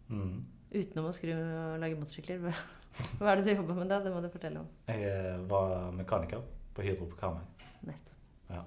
Mm. 0.08 0.44
utenom 0.72 1.04
å 1.10 1.12
skru 1.12 1.34
og 1.36 1.80
lage 1.82 1.96
motorsykler, 2.00 2.38
hva, 3.20 3.32
er 3.32 3.36
det 3.36 3.44
du 3.44 3.50
jobber 3.58 3.74
med 3.76 3.90
da? 3.90 3.98
Det 4.00 4.12
må 4.14 4.22
du 4.24 4.30
fortelle 4.32 4.62
om. 4.62 4.68
Jeg 4.88 5.42
var 5.50 5.90
mekaniker 5.92 6.40
på 6.74 6.86
Hydro 6.86 7.10
på 7.10 7.18
Karmøy. 7.20 7.42
Nettopp. 7.84 8.14
Ja. 8.54 8.62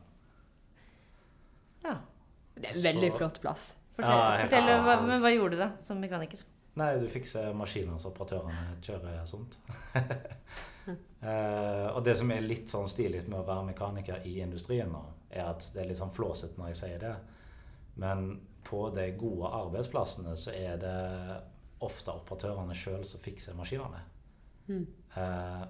Ja. 1.87 1.95
Det 2.55 2.67
er 2.69 2.75
en 2.75 2.83
veldig 2.85 3.11
Så- 3.11 3.17
flott 3.17 3.39
plass. 3.41 3.63
Fortell, 3.95 4.11
Ja, 4.13 4.37
fortell 4.43 4.69
hva, 4.85 4.93
men 5.07 5.21
hva 5.23 5.31
gjorde 5.33 5.57
du 5.57 5.63
da, 5.63 5.71
som 5.83 5.97
mekaniker? 5.99 6.39
Nei, 6.79 6.91
du 7.01 7.07
fikser 7.11 7.49
maskiner 7.57 7.97
så 7.99 8.11
operatørene 8.13 8.77
kjører 8.85 9.25
sånt. 9.27 9.57
Eh, 10.87 11.87
og 11.91 12.01
det 12.05 12.15
som 12.17 12.31
er 12.33 12.45
litt 12.45 12.71
sånn 12.71 12.89
stilig 12.89 13.27
med 13.27 13.39
å 13.41 13.47
være 13.47 13.67
mekaniker 13.67 14.25
i 14.25 14.39
industrien 14.41 14.89
nå, 14.89 15.03
er 15.29 15.51
at 15.51 15.67
det 15.75 15.83
er 15.83 15.91
litt 15.91 15.99
sånn 15.99 16.13
flåsete 16.15 16.57
når 16.57 16.71
jeg 16.71 16.79
sier 16.81 17.03
det. 17.03 17.15
Men 18.01 18.31
på 18.65 18.87
de 18.95 19.09
gode 19.19 19.51
arbeidsplassene 19.61 20.33
så 20.39 20.53
er 20.55 20.79
det 20.81 20.97
ofte 21.85 22.13
operatørene 22.13 22.75
sjøl 22.77 23.05
som 23.07 23.21
fikser 23.23 23.57
maskinene. 23.57 24.01
Mm. 24.67 24.83
Uh, 25.15 25.63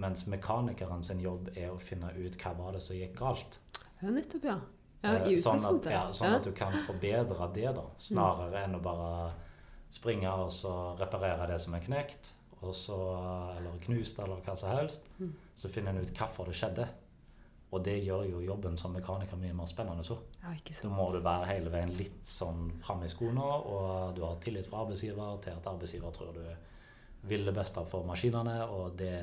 mens 0.00 0.26
mekanikeren 0.30 1.02
sin 1.06 1.22
jobb 1.22 1.48
er 1.54 1.72
å 1.72 1.80
finne 1.80 2.12
ut 2.16 2.36
hva 2.40 2.52
var 2.58 2.76
det 2.76 2.82
som 2.84 2.98
gikk 2.98 3.16
galt. 3.18 3.58
Ja, 4.00 4.10
nettopp, 4.10 4.44
ja. 4.44 4.58
ja 4.58 4.74
Eh, 5.04 5.32
I 5.34 5.40
sånn 5.40 5.64
at, 5.68 5.88
ja, 5.92 6.04
sånn 6.16 6.38
at 6.38 6.46
du 6.46 6.52
kan 6.56 6.74
forbedre 6.86 7.48
det, 7.54 7.68
da. 7.76 7.84
Snarere 8.00 8.64
enn 8.64 8.78
å 8.78 8.82
bare 8.84 9.10
springe 9.92 10.30
og 10.42 10.50
så 10.52 10.94
reparere 10.98 11.46
det 11.52 11.60
som 11.62 11.76
er 11.76 11.84
knekt, 11.84 12.32
så, 12.72 12.96
eller 13.58 13.78
knust, 13.80 14.18
eller 14.18 14.36
hva 14.40 14.56
som 14.56 14.70
helst, 14.76 15.02
Mm. 15.18 15.34
så 15.54 15.68
finner 15.68 15.90
en 15.90 15.98
ut 16.04 16.12
hvorfor 16.14 16.44
det 16.46 16.54
skjedde. 16.54 16.88
Og 17.72 17.82
det 17.84 18.04
gjør 18.04 18.30
jo 18.30 18.40
jobben 18.40 18.76
som 18.78 18.92
mekaniker 18.92 19.36
mye 19.36 19.52
mer 19.52 19.66
spennende. 19.66 20.04
så. 20.04 20.16
Ja, 20.42 20.52
ikke 20.54 20.74
Da 20.82 20.88
må 20.88 21.12
du 21.12 21.20
være 21.20 21.46
hele 21.46 21.70
veien 21.70 21.90
litt 21.96 22.22
sånn 22.22 22.70
framme 22.80 23.04
i 23.04 23.08
skoene, 23.08 23.42
og 23.42 24.14
du 24.14 24.22
har 24.24 24.36
tillit 24.36 24.66
fra 24.66 24.78
arbeidsgiver 24.84 25.40
til 25.42 25.50
at 25.50 25.66
arbeidsgiver 25.66 26.12
tror 26.12 26.32
du 26.34 26.44
vil 27.28 27.44
det 27.44 27.54
beste 27.54 27.84
for 27.86 28.04
maskinene, 28.04 28.62
og 28.68 28.96
det 28.96 29.20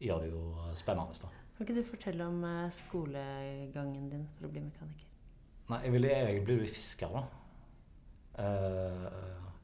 gjør 0.00 0.20
det 0.20 0.30
jo 0.30 0.54
spennende. 0.74 1.12
da. 1.22 1.28
Kan 1.58 1.66
ikke 1.66 1.74
du 1.74 1.84
fortelle 1.90 2.24
om 2.26 2.44
eh, 2.44 2.70
skolegangen 2.70 4.10
din 4.10 4.28
for 4.38 4.46
å 4.46 4.50
bli 4.50 4.60
mekaniker? 4.60 5.04
Nei, 5.68 5.82
jeg 5.82 5.92
ville 5.92 6.08
egentlig 6.08 6.44
bli 6.58 6.66
fisker, 6.66 7.08
da. 7.12 7.22
Eh, 8.38 9.06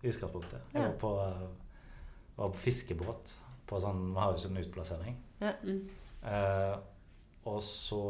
I 0.03 0.09
utgangspunktet. 0.09 0.61
Jeg 0.73 0.83
Ja. 0.83 0.89
var 0.89 0.97
på, 0.99 1.11
eh, 1.21 1.49
var 2.37 2.53
på 2.53 2.63
fiskebåt. 2.65 3.37
På 3.67 3.81
sånn, 3.81 4.13
Vi 4.13 4.21
har 4.21 4.33
jo 4.33 4.43
sånn 4.43 4.61
utplassering. 4.61 5.17
Mm. 5.43 5.79
Eh, 6.23 6.75
og 7.51 7.63
så 7.67 8.03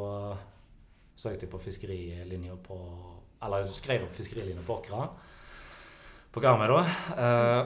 søkte 1.16 1.46
jeg 1.46 1.52
på 1.52 1.60
fiskerilinja 1.62 2.56
på 2.60 2.76
Eller 3.42 3.64
jeg 3.64 3.74
skrev 3.74 4.02
opp 4.04 4.12
fiskerilinja 4.14 4.62
på 4.66 4.76
Åkra. 4.76 5.06
På 6.32 6.40
Karmøy, 6.40 6.68
da. 6.70 6.82
Eh, 7.24 7.62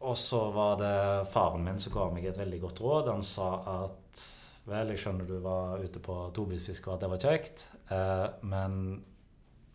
og 0.00 0.16
så 0.18 0.40
var 0.50 0.78
det 0.80 1.30
faren 1.30 1.62
min 1.64 1.78
som 1.78 1.92
ga 1.94 2.08
meg 2.10 2.26
et 2.26 2.38
veldig 2.40 2.60
godt 2.64 2.80
råd. 2.82 3.10
Han 3.12 3.22
sa 3.22 3.50
at 3.84 4.24
Vel, 4.70 4.92
jeg 4.92 5.00
skjønner 5.02 5.26
du 5.26 5.38
var 5.42 5.80
ute 5.82 6.02
på 6.04 6.14
tobisfiske 6.36 6.90
og 6.90 6.98
at 6.98 7.04
det 7.04 7.08
var 7.10 7.22
kjekt, 7.24 7.62
eh, 7.90 8.26
men 8.46 8.74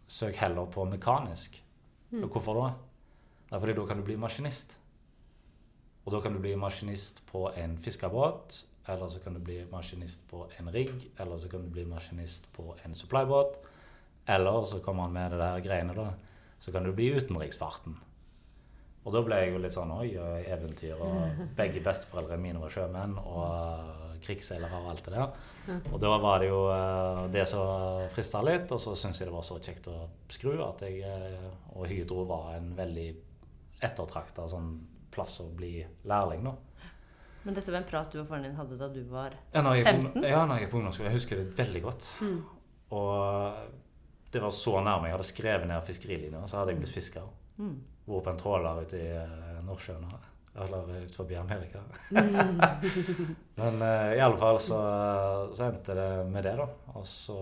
søk 0.08 0.38
heller 0.40 0.70
på 0.72 0.86
mekanisk. 0.88 1.58
Mm. 2.12 2.28
Hvorfor 2.30 2.60
da? 2.60 2.68
Det 3.50 3.58
er 3.58 3.64
fordi 3.64 3.76
da 3.80 3.86
kan 3.90 4.00
du 4.00 4.06
bli 4.06 4.18
maskinist. 4.22 4.78
Og 6.06 6.14
da 6.14 6.22
kan 6.22 6.36
du 6.36 6.40
bli 6.42 6.54
maskinist 6.60 7.24
på 7.32 7.48
en 7.58 7.78
fiskebåt, 7.82 8.62
eller 8.88 9.10
så 9.10 9.20
kan 9.24 9.34
du 9.34 9.42
bli 9.42 9.64
maskinist 9.72 10.28
på 10.30 10.46
en 10.60 10.70
rigg, 10.74 10.94
eller 11.18 11.38
så 11.42 11.50
kan 11.50 11.66
du 11.66 11.72
bli 11.74 11.86
maskinist 11.90 12.52
på 12.54 12.76
en 12.86 12.94
supplybåt, 12.96 13.58
eller 14.30 14.66
så 14.70 14.80
kommer 14.86 15.08
han 15.08 15.14
med 15.14 15.34
det 15.34 15.42
der 15.42 15.64
greiene, 15.66 15.96
da. 15.98 16.12
Så 16.60 16.72
kan 16.72 16.86
du 16.86 16.94
bli 16.94 17.10
utenriksfarten. 17.18 17.98
Og 19.06 19.14
da 19.14 19.22
ble 19.22 19.38
jeg 19.38 19.52
jo 19.54 19.60
litt 19.62 19.74
sånn 19.74 19.92
oi, 19.94 20.14
eventyr, 20.50 21.02
og 21.02 21.42
begge 21.60 21.82
besteforeldrene 21.86 22.42
mine 22.42 22.62
var 22.62 22.74
sjømenn, 22.74 23.18
og 23.22 24.22
krigsseilere 24.26 24.82
og 24.82 24.90
alt 24.94 25.06
det 25.06 25.14
der. 25.14 25.46
Og 25.92 26.00
da 26.02 26.16
var 26.22 26.42
det 26.42 26.50
jo 26.50 26.62
eh, 26.74 27.22
det 27.34 27.46
som 27.50 28.06
frista 28.14 28.42
litt, 28.46 28.70
og 28.74 28.82
så 28.82 28.94
syntes 28.98 29.22
jeg 29.22 29.30
det 29.30 29.36
var 29.36 29.46
så 29.46 29.58
kjekt 29.62 29.90
å 29.90 30.00
skru 30.34 30.54
at 30.66 30.82
jeg 30.86 31.02
eh, 31.06 31.48
og 31.74 31.88
Hydro 31.90 32.26
var 32.30 32.54
en 32.58 32.72
veldig 32.78 33.08
ettertrakta 33.86 34.46
sånn 34.50 34.76
plass 35.16 35.40
å 35.44 35.48
bli 35.56 35.80
lærling, 36.12 36.44
da. 36.46 36.56
Men 37.46 37.54
dette 37.58 37.70
var 37.72 37.80
en 37.84 37.88
prat 37.90 38.12
du 38.12 38.20
og 38.24 38.28
faren 38.30 38.46
din 38.48 38.56
hadde 38.58 38.78
da 38.80 38.88
du 38.90 39.02
var 39.10 39.36
Ja, 39.54 39.62
når 39.62 39.76
jeg, 39.78 39.86
gikk 39.86 40.00
på- 40.02 40.12
15? 40.16 40.30
ja, 40.32 40.46
når 40.46 40.56
jeg 40.58 40.64
gikk 40.66 40.72
på 40.72 40.80
ungdomsskolen. 40.80 41.12
Jeg 41.12 41.20
husker 41.20 41.42
det 41.42 41.58
veldig 41.60 41.82
godt. 41.86 42.08
Mm. 42.26 42.38
Og 42.98 44.32
det 44.34 44.42
var 44.42 44.54
så 44.58 44.74
nærme. 44.82 45.08
Jeg 45.10 45.14
hadde 45.16 45.28
skrevet 45.28 45.68
ned 45.70 45.84
fiskerilinja, 45.86 46.42
så 46.50 46.58
hadde 46.62 46.74
jeg 46.74 46.82
blitt 46.84 46.96
fisker. 46.96 47.28
mm. 47.58 47.76
Vært 48.06 48.24
på 48.26 48.30
en 48.36 48.38
tråler 48.38 48.82
ute 48.86 48.98
i 49.02 49.06
eh, 49.18 49.62
Nordsjøen, 49.66 50.04
eller 50.62 50.90
ut 51.06 51.16
forbi 51.18 51.36
Amerika. 51.40 51.80
Men 53.60 53.82
uh, 53.82 54.12
i 54.16 54.20
alle 54.22 54.38
fall 54.38 54.60
så, 54.62 54.80
så 55.54 55.66
endte 55.70 55.96
det 55.98 56.10
med 56.30 56.46
det, 56.46 56.54
da. 56.60 56.68
Og 56.96 57.06
så 57.10 57.36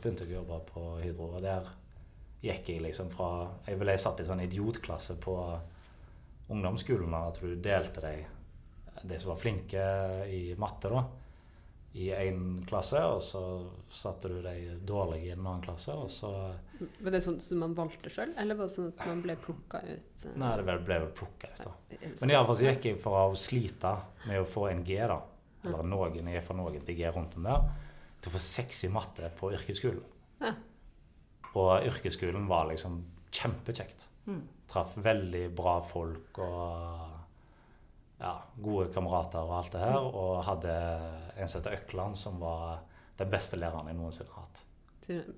begynte 0.00 0.24
jeg 0.26 0.36
å 0.36 0.40
jobbe 0.42 0.60
på 0.70 0.84
Hydro. 1.02 1.30
Og 1.36 1.42
der 1.44 1.66
gikk 2.44 2.70
jeg 2.70 2.84
liksom 2.84 3.10
fra 3.10 3.48
Jeg 3.66 3.80
ble 3.80 3.96
satt 3.98 4.20
i 4.22 4.28
sånn 4.28 4.44
idiotklasse 4.44 5.18
på 5.22 5.36
ungdomsskolen, 6.52 7.14
at 7.18 7.40
du 7.42 7.54
delte 7.58 8.02
deg 8.04 8.26
de 9.06 9.18
som 9.20 9.32
var 9.34 9.38
flinke 9.40 9.82
i 10.32 10.40
matte, 10.58 10.90
da, 10.90 11.02
i 11.96 12.10
én 12.12 12.58
klasse, 12.68 13.00
og 13.08 13.22
så 13.24 13.40
satte 13.92 14.28
du 14.28 14.40
de 14.44 14.74
dårlige 14.84 15.30
i 15.30 15.32
en 15.32 15.46
annen 15.46 15.62
klasse, 15.64 15.94
og 15.96 16.10
så 16.12 16.30
Var 17.00 17.14
det 17.14 17.22
sånn 17.24 17.38
som 17.40 17.62
man 17.64 17.76
valgte 17.76 18.12
sjøl, 18.12 18.34
eller 18.36 18.58
var 18.58 18.68
det 18.68 18.74
sånn 18.74 18.90
at 18.90 19.04
man 19.08 19.22
ble 19.24 19.36
plukka 19.40 19.80
ut? 19.86 20.26
eh? 20.26 20.34
Nei, 20.36 20.50
det 20.58 20.66
ble, 20.66 20.76
vel 20.90 21.08
plukka 21.16 21.52
ut, 21.54 21.62
da. 21.64 21.72
Men 22.20 22.34
iallfall 22.34 22.58
så 22.60 22.68
gikk 22.68 22.90
jeg 22.90 23.00
fra 23.00 23.24
å 23.30 23.38
slite 23.40 23.94
med 24.26 24.42
å 24.42 24.48
få 24.48 24.66
en 24.72 24.84
G, 24.84 24.98
da, 25.00 25.20
eller 25.64 25.88
noen, 25.88 26.32
jeg 26.34 26.44
fra 26.44 26.56
noen 26.58 26.84
til 26.84 26.98
G 26.98 27.08
rundt 27.14 27.38
den 27.38 27.48
der, 27.48 27.70
til 28.20 28.32
å 28.32 28.36
få 28.36 28.42
seks 28.44 28.84
i 28.88 28.92
matte 28.92 29.30
på 29.38 29.52
yrkesskolen. 29.56 30.04
Ja. 30.42 30.52
Og 31.56 31.88
yrkesskolen 31.88 32.44
var 32.50 32.68
liksom 32.68 33.00
kjempekjekt. 33.32 34.04
Mm. 34.26 34.42
Traff 34.70 34.96
veldig 34.98 35.44
bra 35.56 35.76
folk 35.86 36.40
og 36.42 37.12
ja, 38.18 38.32
gode 38.62 38.88
kamerater 38.94 39.44
og 39.44 39.58
alt 39.60 39.74
det 39.76 39.82
her. 39.84 39.98
Og 40.02 40.44
hadde 40.46 40.76
en 41.36 41.48
som 41.48 41.60
heter 41.60 41.78
Økland, 41.78 42.18
som 42.18 42.40
var 42.42 42.80
den 43.16 43.30
beste 43.32 43.58
læreren 43.60 43.88
jeg 43.90 43.98
noensinne 43.98 44.34
har 44.34 44.46
hatt. 44.48 44.64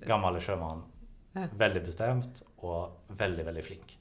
Gammel 0.07 0.39
sjømann. 0.43 0.83
Veldig 1.35 1.81
bestemt 1.85 2.41
og 2.65 3.13
veldig, 3.19 3.45
veldig 3.45 3.63
flink. 3.63 3.95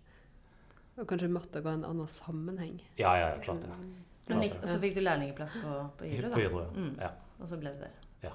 Og 0.98 1.07
kanskje 1.07 1.29
matte 1.31 1.61
ga 1.62 1.77
en 1.77 1.85
annen 1.87 2.09
sammenheng. 2.11 2.81
Ja, 2.98 3.12
ja, 3.20 3.29
ja, 3.35 3.42
klart 3.42 3.62
det. 3.62 3.70
Men, 3.70 3.92
Klart 4.29 4.59
og 4.59 4.68
så 4.68 4.81
fikk 4.83 4.96
du 4.98 5.01
lærlingeplass 5.01 5.55
på, 5.62 5.74
på 6.01 6.09
Hydro, 6.09 6.29
På 6.29 6.35
da? 6.35 6.40
Hydro, 6.42 6.64
ja. 6.64 6.72
Mm. 6.74 6.96
ja. 7.01 7.11
Og 7.38 7.48
så 7.48 7.59
ble 7.61 7.70
du 7.72 7.79
der. 7.85 7.94
Ja. 8.24 8.33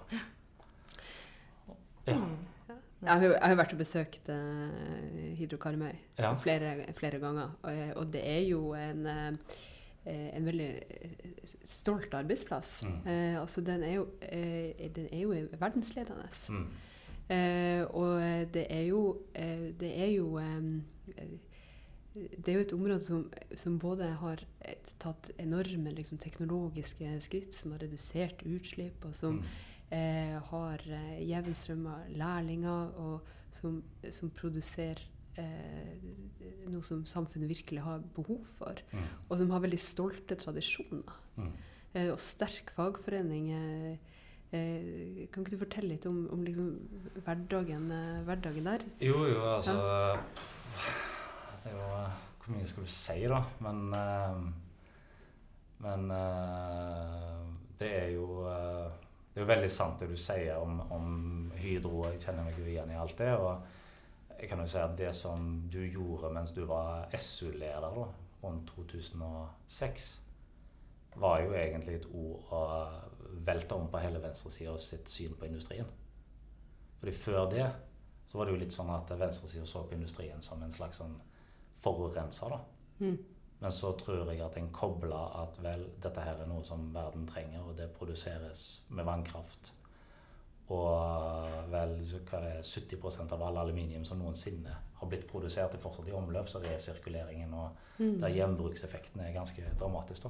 Mm. 2.08 2.38
Jeg 3.04 3.20
har, 3.20 3.28
jeg 3.36 3.50
har 3.52 3.56
vært 3.60 3.74
og 3.76 3.80
besøkt 3.84 4.30
uh, 4.30 5.36
Hydro 5.38 5.58
Karmøy 5.58 5.92
Ja. 6.20 6.34
flere, 6.40 6.94
flere 6.94 7.20
ganger, 7.20 7.52
og, 7.62 7.84
og 7.96 8.14
det 8.14 8.22
er 8.28 8.40
jo 8.48 8.74
en, 8.74 9.06
eh, 9.06 10.30
en 10.38 10.46
veldig 10.46 10.70
eh, 10.70 11.44
stolt 11.66 12.14
arbeidsplass. 12.14 12.84
Mm. 12.84 12.98
Uh, 13.06 13.42
altså 13.42 13.62
den 13.62 13.84
er 13.84 13.94
jo, 13.98 14.08
uh, 14.24 14.88
den 14.96 15.08
er 15.12 15.20
jo 15.20 15.36
verdensledende. 15.60 16.30
Mm. 16.50 16.68
Eh, 17.30 17.86
og 17.96 18.20
det 18.54 18.66
er 18.70 18.82
jo 18.90 19.22
eh, 19.36 19.70
Det 19.80 19.92
er 19.96 20.10
jo 20.12 20.26
um, 20.38 20.82
det 22.14 22.48
er 22.52 22.54
jo 22.54 22.60
et 22.60 22.74
område 22.74 23.02
som, 23.02 23.32
som 23.58 23.80
både 23.80 24.06
har 24.20 24.44
tatt 25.02 25.32
enorme 25.42 25.96
liksom, 25.96 26.20
teknologiske 26.22 27.16
skritt, 27.26 27.56
som 27.56 27.72
har 27.74 27.82
redusert 27.82 28.44
utslipp, 28.46 29.06
og 29.06 29.16
som 29.16 29.40
Mm. 29.40 29.46
Eh, 29.94 30.38
har 30.50 30.84
eh, 30.90 31.22
jevn 31.30 31.58
strøm 31.58 31.88
av 31.92 32.14
lærlinger, 32.18 32.94
og 33.00 33.34
som, 33.54 33.82
som 34.10 34.32
produserer 34.34 35.02
eh, 35.40 36.00
noe 36.72 36.84
som 36.86 37.04
samfunnet 37.10 37.52
virkelig 37.52 37.84
har 37.86 38.02
behov 38.16 38.42
for. 38.48 38.82
Mm. 38.94 39.06
Og 39.28 39.38
som 39.42 39.54
har 39.54 39.64
veldig 39.66 39.82
stolte 39.82 40.38
tradisjoner. 40.40 41.22
Mm. 41.38 41.54
Eh, 41.94 42.10
og 42.10 42.20
sterk 42.22 42.74
fagforening. 42.76 43.52
Eh, 43.54 44.18
eh, 44.56 45.24
kan 45.30 45.44
ikke 45.44 45.56
du 45.56 45.62
fortelle 45.62 45.94
litt 45.94 46.10
om, 46.10 46.26
om 46.34 46.44
liksom 46.46 46.74
hverdagen, 47.26 47.90
eh, 47.94 48.20
hverdagen 48.28 48.70
der? 48.72 48.86
Jo, 49.04 49.24
jo, 49.30 49.40
altså 49.56 49.78
pff, 50.34 50.52
Det 51.64 51.72
er 51.72 51.78
jo 51.78 51.88
Hvor 52.44 52.58
mye 52.58 52.68
skal 52.68 52.84
du 52.84 52.92
si, 52.92 53.22
da? 53.32 53.40
Men 53.64 53.94
Men 55.84 56.10
det 57.80 57.90
er 57.92 58.10
jo 58.16 58.48
Det 59.34 59.42
er 59.42 59.48
jo 59.48 59.50
veldig 59.50 59.70
sant 59.74 60.02
det 60.02 60.12
du 60.12 60.18
sier 60.20 60.60
om, 60.62 60.78
om 60.94 61.08
Hydro. 61.58 62.04
Jeg 62.12 62.22
kjenner 62.22 62.46
meg 62.46 62.60
jo 62.60 62.68
igjen 62.70 62.92
i 62.94 63.00
alt 63.02 63.16
det. 63.18 63.32
Og 63.34 64.38
jeg 64.38 64.50
kan 64.52 64.62
jo 64.62 64.68
si 64.70 64.78
at 64.78 64.94
det 65.00 65.10
som 65.18 65.48
du 65.74 65.80
gjorde 65.82 66.30
mens 66.36 66.54
du 66.54 66.62
var 66.70 67.08
SU-leder 67.18 67.98
rundt 68.44 68.70
2006, 68.76 70.12
var 71.16 71.42
jo 71.42 71.56
egentlig 71.58 71.98
et 71.98 72.08
ord 72.14 72.54
å 72.54 72.62
velte 73.46 73.78
om 73.78 73.90
på 73.90 74.02
hele 74.04 74.22
venstresida 74.22 74.76
sitt 74.82 75.10
syn 75.10 75.34
på 75.40 75.50
industrien. 75.50 75.90
Fordi 77.00 77.14
før 77.18 77.50
det 77.50 77.68
så 78.30 78.38
var 78.38 78.46
det 78.46 78.54
jo 78.54 78.62
litt 78.62 78.74
sånn 78.74 78.90
at 78.94 79.12
venstresida 79.18 79.66
så 79.70 79.84
på 79.86 79.98
industrien 79.98 80.42
som 80.46 80.62
en 80.64 80.74
slags 80.74 81.02
sånn 81.02 81.18
forurenser. 81.84 82.54
da. 82.54 82.60
Mm. 83.02 83.18
Men 83.64 83.72
så 83.72 83.94
tror 83.96 84.28
jeg 84.28 84.42
at 84.44 84.58
en 84.60 84.72
kobler 84.76 85.38
at 85.40 85.56
vel, 85.64 85.86
dette 86.04 86.22
her 86.22 86.42
er 86.44 86.50
noe 86.50 86.66
som 86.68 86.90
verden 86.94 87.24
trenger, 87.30 87.64
og 87.64 87.78
det 87.78 87.94
produseres 87.96 88.84
med 88.92 89.08
vannkraft. 89.08 89.72
Og 90.74 91.70
vel, 91.72 91.94
hva 92.28 92.42
det 92.44 92.52
er 92.58 92.66
70% 92.68 93.32
av 93.36 93.46
all 93.48 93.62
aluminium 93.62 94.04
som 94.08 94.20
noensinne 94.20 94.76
har 95.00 95.10
blitt 95.12 95.28
produsert, 95.30 95.76
er 95.76 95.84
fortsatt 95.84 96.10
i 96.12 96.16
omløp, 96.16 96.52
så 96.52 96.60
resirkuleringen 96.64 97.54
og 97.54 97.70
Mm. 98.00 98.20
der 98.22 98.30
gjenbrukseffekten 98.34 99.22
er 99.22 99.34
ganske 99.34 99.64
dramatisk. 99.80 100.24
da. 100.24 100.30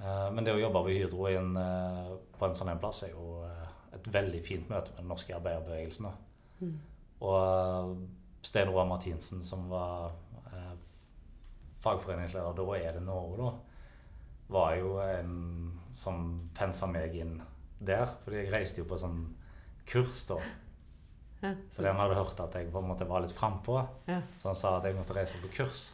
Eh, 0.00 0.30
Men 0.32 0.44
det 0.44 0.54
å 0.54 0.60
jobbe 0.60 0.84
ved 0.84 0.96
Hydro 0.98 1.26
inn, 1.26 1.56
eh, 1.56 2.16
på 2.38 2.46
en 2.46 2.54
sånn 2.54 2.70
en 2.70 2.78
plass 2.78 3.02
er 3.02 3.10
jo 3.10 3.44
eh, 3.44 3.68
et 3.94 4.12
veldig 4.12 4.42
fint 4.42 4.68
møte 4.70 4.90
med 4.90 4.96
den 4.96 5.08
norske 5.08 5.34
arbeiderbevegelsen. 5.34 6.06
Mm. 6.60 6.78
Og 7.20 7.98
Stein 8.42 8.68
Roar 8.68 8.86
Martinsen, 8.86 9.44
som 9.44 9.68
var 9.68 10.12
fagforeningsleder 11.84 12.56
da, 12.56 12.66
er 12.76 12.96
det 12.98 13.04
Norge, 13.04 13.36
da, 13.40 13.50
var 14.50 14.74
jo 14.78 14.96
en 15.02 15.34
som 15.94 16.48
pensa 16.56 16.88
meg 16.90 17.14
inn 17.18 17.36
der. 17.78 18.16
Fordi 18.24 18.42
jeg 18.42 18.52
reiste 18.52 18.82
jo 18.82 18.88
på 18.90 18.98
sånn 19.00 19.22
kurs 19.90 20.26
da. 20.28 20.40
Ja, 21.40 21.54
Så 21.72 21.82
den 21.82 21.96
hadde 21.96 22.18
hørt 22.18 22.40
at 22.42 22.56
jeg 22.58 22.68
på 22.72 22.82
en 22.82 22.90
måte 22.90 23.08
var 23.08 23.22
litt 23.24 23.32
frampå. 23.32 23.78
Ja. 24.10 24.20
Så 24.38 24.50
han 24.50 24.58
sa 24.58 24.74
at 24.76 24.88
jeg 24.88 24.98
måtte 24.98 25.16
reise 25.16 25.40
på 25.40 25.52
kurs. 25.54 25.84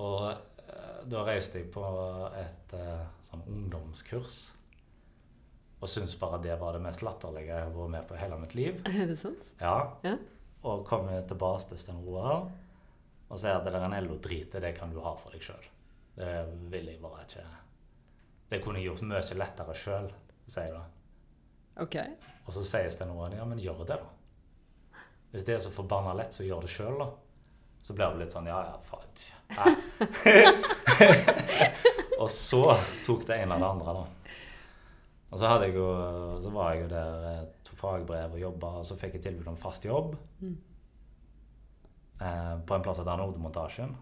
Og 0.00 0.30
eh, 0.32 0.96
da 1.10 1.22
reiste 1.28 1.60
jeg 1.60 1.70
på 1.74 1.84
et 2.40 2.74
eh, 2.76 3.04
sånn 3.28 3.44
ungdomskurs. 3.46 4.40
Og 5.80 5.88
syntes 5.88 6.16
bare 6.20 6.40
det 6.44 6.56
var 6.60 6.74
det 6.76 6.82
mest 6.84 7.04
latterlige 7.04 7.52
jeg 7.52 7.68
har 7.68 7.76
vært 7.76 7.94
med 7.94 8.08
på 8.08 8.18
hele 8.20 8.40
mitt 8.40 8.56
liv. 8.58 8.82
Er 8.90 9.06
det 9.08 9.20
sant? 9.20 9.52
Ja. 9.60 9.76
Ja. 10.04 10.16
Og 10.66 10.82
kom 10.88 11.06
tilbake 11.28 11.70
til 11.70 11.80
Sten 11.80 12.02
Roar 12.04 12.50
og 13.30 13.38
si 13.38 13.46
at 13.50 13.64
det 13.64 13.72
der 13.74 13.84
en 13.86 14.04
LO-drit, 14.04 14.52
det 14.62 14.76
kan 14.76 14.90
du 14.90 15.00
ha 15.04 15.12
for 15.18 15.30
deg 15.34 15.42
sjøl. 15.44 15.66
Det 16.18 16.30
vil 16.72 16.86
jeg 16.90 17.00
bare 17.00 17.22
ikke 17.24 17.44
Det 18.50 18.58
kunne 18.64 18.78
jeg 18.80 18.86
gjort 18.90 19.02
mye 19.06 19.38
lettere 19.38 19.74
sjøl, 19.78 20.08
sier 20.50 20.64
jeg 20.66 20.74
da. 20.74 20.82
OK. 21.80 21.96
Og 22.46 22.52
så 22.56 22.62
sies 22.66 22.96
det 22.98 23.06
noe 23.08 23.30
ja, 23.32 23.44
men 23.46 23.62
gjør 23.62 23.84
det, 23.86 23.98
da. 24.02 24.08
Hvis 25.30 25.44
det 25.46 25.54
er 25.54 25.60
så 25.62 25.70
forbanna 25.70 26.12
lett, 26.18 26.34
så 26.34 26.42
gjør 26.44 26.60
det 26.66 26.72
sjøl, 26.74 26.96
da. 26.98 27.06
Så 27.80 27.94
blir 27.96 28.08
det 28.12 28.20
litt 28.24 28.34
sånn 28.34 28.50
ja, 28.50 28.58
ja, 28.66 28.74
faen. 28.84 29.08
Og 32.20 32.30
så 32.34 32.64
tok 33.06 33.22
det 33.28 33.36
ene 33.40 33.54
eller 33.54 33.62
det 33.62 33.70
andre, 33.70 33.90
da. 33.96 34.04
Og 35.30 35.38
så, 35.38 35.44
hadde 35.46 35.64
jeg 35.68 35.74
jo, 35.78 35.86
så 36.42 36.48
var 36.52 36.72
jeg 36.74 36.82
jo 36.82 36.88
der, 36.90 37.10
eh, 37.30 37.44
tok 37.64 37.76
fagbrev 37.78 38.32
og 38.34 38.40
jobba, 38.42 38.68
og 38.80 38.86
så 38.88 38.94
fikk 38.98 39.12
jeg 39.16 39.24
tilbud 39.28 39.48
om 39.52 39.58
fast 39.60 39.82
jobb. 39.86 40.08
Mm. 40.42 40.56
Eh, 42.20 42.54
på 42.66 42.74
en 42.74 42.84
plass 42.84 43.00
som 43.00 43.06
heter 43.06 43.22
Nodemontasjen. 43.22 43.96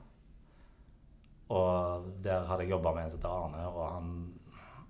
Og 1.54 2.08
der 2.24 2.44
hadde 2.48 2.66
jeg 2.66 2.74
jobba 2.74 2.92
med 2.96 3.06
en 3.06 3.12
som 3.12 3.20
heter 3.20 3.46
Arne, 3.46 3.64
og 3.70 3.84
han 3.92 4.12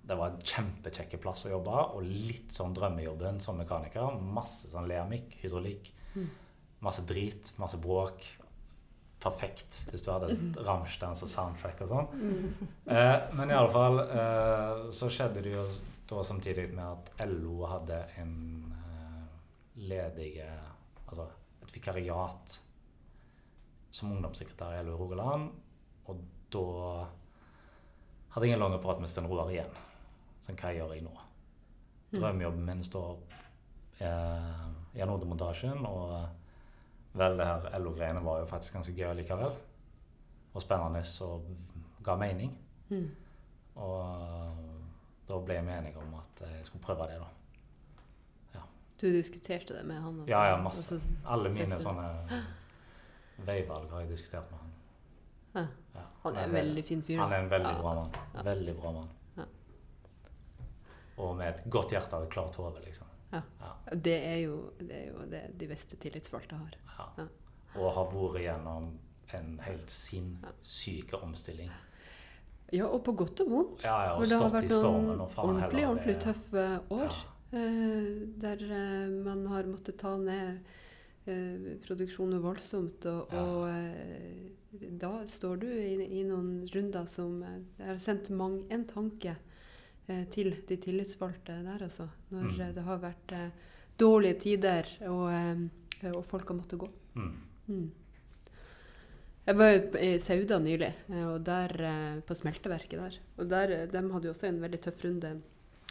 det 0.09 0.15
var 0.17 0.31
en 0.31 0.41
kjempekjekk 0.41 1.19
plass 1.21 1.43
å 1.45 1.51
jobbe, 1.51 1.81
og 1.93 2.01
litt 2.01 2.49
sånn 2.49 2.73
drømmejobben 2.73 3.37
som 3.43 3.59
mekaniker. 3.61 4.15
Masse 4.33 4.71
sånn 4.71 4.87
leamikk, 4.89 5.35
hydraulikk. 5.43 5.91
Mm. 6.15 6.29
Masse 6.81 7.03
drit, 7.05 7.51
masse 7.61 7.77
bråk. 7.81 8.25
Perfekt 9.21 9.83
hvis 9.91 10.01
du 10.01 10.09
hadde 10.09 10.31
et 10.33 10.57
Ramsteins 10.65 11.21
og 11.25 11.29
soundtrack 11.29 11.83
og 11.85 11.93
sånn. 11.93 12.09
Eh, 12.89 13.17
men 13.37 13.51
i 13.51 13.53
alle 13.53 13.69
fall 13.69 13.99
eh, 14.01 14.87
så 14.97 15.11
skjedde 15.13 15.43
det 15.45 15.51
jo 15.53 15.61
da 16.09 16.23
samtidig 16.25 16.71
med 16.73 16.87
at 16.87 17.27
LO 17.29 17.67
hadde 17.69 17.99
en 18.17 18.31
eh, 18.73 19.27
ledige 19.91 20.47
Altså 21.03 21.27
et 21.61 21.75
vikariat 21.75 22.55
som 23.91 24.11
ungdomssekretær 24.13 24.77
i 24.77 24.83
LO 24.83 24.95
i 24.95 24.99
Rogaland. 24.99 25.49
Og 26.09 26.21
da 26.53 26.65
hadde 28.33 28.47
jeg 28.47 28.57
en 28.57 28.63
lang 28.63 28.77
prat 28.81 29.01
med 29.01 29.11
Sten 29.11 29.27
Roar 29.29 29.51
igjen. 29.53 29.71
Sånn, 30.45 30.57
hva 30.59 30.73
gjør 30.75 30.93
jeg 30.95 31.05
nå? 31.05 31.15
Drømmejobben 32.13 32.65
min 32.65 32.83
står 32.85 33.17
eh, 34.01 34.61
gjennom 34.97 35.25
montasjen, 35.29 35.83
og 35.85 37.17
vel, 37.17 37.37
det 37.37 37.45
her 37.45 37.81
LO-greiene 37.81 38.23
var 38.25 38.41
jo 38.41 38.49
faktisk 38.49 38.79
ganske 38.79 38.95
gøy 38.97 39.11
likevel. 39.19 39.57
Og 40.53 40.63
spennende 40.63 41.03
og 41.25 41.51
ga 42.05 42.15
mening. 42.17 42.55
Mm. 42.89 43.09
Og 43.79 44.63
da 45.29 45.37
ble 45.45 45.59
vi 45.61 45.75
enige 45.75 46.01
om 46.01 46.15
at 46.17 46.41
jeg 46.47 46.65
skulle 46.65 46.85
prøve 46.85 47.05
det, 47.11 47.19
da. 47.21 47.29
Du 49.01 49.07
diskuterte 49.07 49.73
det 49.73 49.83
med 49.87 49.95
han? 49.95 50.19
altså? 50.19 50.31
Ja, 50.31 50.47
ja, 50.49 50.61
masse. 50.61 50.99
Alle 51.25 51.49
mine 51.55 51.77
sånne 51.79 52.07
veivalg 53.47 53.91
har 53.93 54.03
jeg 54.03 54.09
diskutert 54.09 54.49
med 54.51 54.59
han. 54.59 54.73
Ja. 55.55 55.65
Ja. 55.95 56.03
Han 56.23 56.35
er 56.35 56.43
en 56.43 56.53
veldig 56.53 56.83
fin 56.85 57.01
fyr. 57.01 57.19
Han 57.21 57.33
er 57.33 57.45
en 57.45 57.51
veldig 57.51 57.75
bra 57.81 57.93
mann. 58.01 58.19
Veldig 58.45 58.75
bra 58.79 58.91
mann. 58.97 59.15
Og 61.19 61.35
med 61.35 61.49
et 61.49 61.65
godt 61.71 61.91
hjerte 61.91 62.15
og 62.15 62.29
et 62.29 62.31
klart 62.31 62.55
hode, 62.55 62.79
liksom. 62.85 63.07
Det 63.91 64.15
er 64.15 64.37
jo, 64.45 64.55
det 64.79 64.95
er 64.95 65.07
jo 65.11 65.25
det 65.29 65.41
de 65.59 65.67
beste 65.69 65.97
tillitsvalgte 66.01 66.57
har. 66.57 66.77
Og 67.75 67.91
har 67.93 68.07
vært 68.13 68.41
gjennom 68.45 68.89
en 69.37 69.59
helt 69.65 69.91
sinnssyk 69.93 71.13
omstilling. 71.19 71.69
Ja, 72.73 72.85
og 72.85 73.03
på 73.05 73.13
godt 73.17 73.41
og 73.43 73.51
vondt. 73.51 73.83
Ja, 73.85 73.97
ja, 74.05 74.13
og 74.13 74.23
For 74.23 74.31
det 74.31 74.39
har 74.41 74.53
vært 74.53 74.73
noen 74.75 75.23
ordentlig, 75.25 75.85
ordentlig 75.87 76.15
tøffe 76.21 76.65
år. 76.93 77.15
Ja. 77.17 77.59
eh, 77.59 78.09
der 78.43 78.63
eh, 78.65 79.13
man 79.25 79.45
har 79.49 79.69
måttet 79.69 79.97
ta 80.01 80.15
ned 80.21 80.59
produksjonen 81.85 82.41
voldsomt. 82.43 83.05
Og, 83.09 83.33
og 83.33 83.67
eh, 83.69 84.49
da 85.01 85.11
står 85.25 85.61
du 85.63 85.67
i, 85.69 85.93
i 86.19 86.23
noen 86.27 86.65
runder 86.73 87.05
som 87.09 87.39
eh, 87.43 87.59
Jeg 87.79 87.87
har 87.93 88.01
sendt 88.03 88.29
mang, 88.35 88.59
en 88.69 88.85
tanke 88.89 89.35
eh, 90.07 90.25
til 90.33 90.55
de 90.69 90.77
tillitsvalgte 90.77 91.59
der, 91.65 91.83
altså. 91.87 92.09
Når 92.33 92.43
Mm. 92.49 92.59
eh, 92.61 92.73
det 92.75 92.83
har 92.87 92.99
vært 93.03 93.31
eh, 93.37 93.49
dårlige 93.99 94.39
tider, 94.45 94.87
og, 95.09 95.25
eh, 95.33 96.11
og 96.13 96.23
folk 96.25 96.47
har 96.47 96.55
måttet 96.61 96.79
gå. 96.79 96.89
Mm. 97.15 97.33
Mm. 97.69 97.87
Jeg 99.49 99.57
var 99.57 99.97
i 99.97 100.11
Sauda 100.21 100.59
nylig, 100.61 100.91
eh, 101.09 101.25
og 101.27 101.39
der, 101.47 101.73
eh, 101.81 102.19
på 102.21 102.35
smelteverket 102.37 102.99
der. 102.99 103.17
Og 103.37 103.49
der, 103.49 103.71
eh, 103.73 103.87
de 103.89 104.03
hadde 104.13 104.27
jo 104.29 104.33
også 104.35 104.47
en 104.47 104.61
veldig 104.61 104.79
tøff 104.85 105.03
runde 105.05 105.31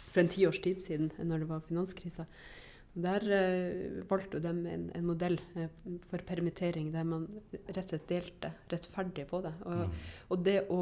for 0.09 0.21
en 0.21 0.29
tiårs 0.31 0.61
tid 0.63 0.79
siden, 0.79 1.11
eh, 1.19 1.25
når 1.25 1.39
det 1.43 1.49
var 1.49 1.59
finanskrise. 1.67 2.25
Der 3.03 3.23
eh, 3.31 3.99
valgte 4.09 4.39
de 4.43 4.49
en, 4.49 4.85
en 4.95 5.05
modell 5.05 5.37
eh, 5.55 5.69
for 6.09 6.23
permittering 6.27 6.91
der 6.93 7.05
man 7.07 7.27
rett 7.69 7.83
og 7.83 7.91
slett 7.93 8.07
delte 8.09 8.53
rettferdig 8.71 9.27
på 9.29 9.41
det. 9.45 9.53
Og, 9.65 9.75
Mm. 9.79 9.93
og 10.29 10.43
det 10.43 10.57
å 10.69 10.81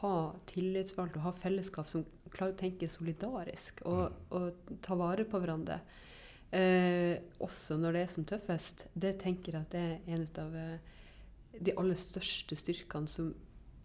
ha 0.00 0.14
tillitsvalgte 0.50 1.20
og 1.20 1.26
ha 1.28 1.32
fellesskap 1.32 1.88
som 1.88 2.04
klarer 2.34 2.54
å 2.54 2.58
tenke 2.58 2.88
solidarisk 2.90 3.84
og, 3.86 4.12
og 4.34 4.74
ta 4.82 4.96
vare 4.98 5.24
på 5.24 5.38
hverandre, 5.40 5.80
eh, 6.52 7.18
også 7.40 7.78
når 7.78 7.92
det 7.92 8.02
er 8.02 8.12
som 8.12 8.24
tøffest, 8.24 8.86
det 8.94 9.16
tenker 9.22 9.52
jeg 9.54 9.62
at 9.62 9.70
det 9.74 9.84
er 9.84 10.12
en 10.16 10.26
av 10.42 10.56
eh, 10.58 10.78
de 11.60 11.74
aller 11.78 11.98
største 11.98 12.56
styrkene 12.58 13.08
som 13.08 13.32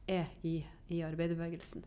er 0.09 0.25
i, 0.43 0.59
i 0.89 1.01
arbeiderbevegelsen. 1.05 1.85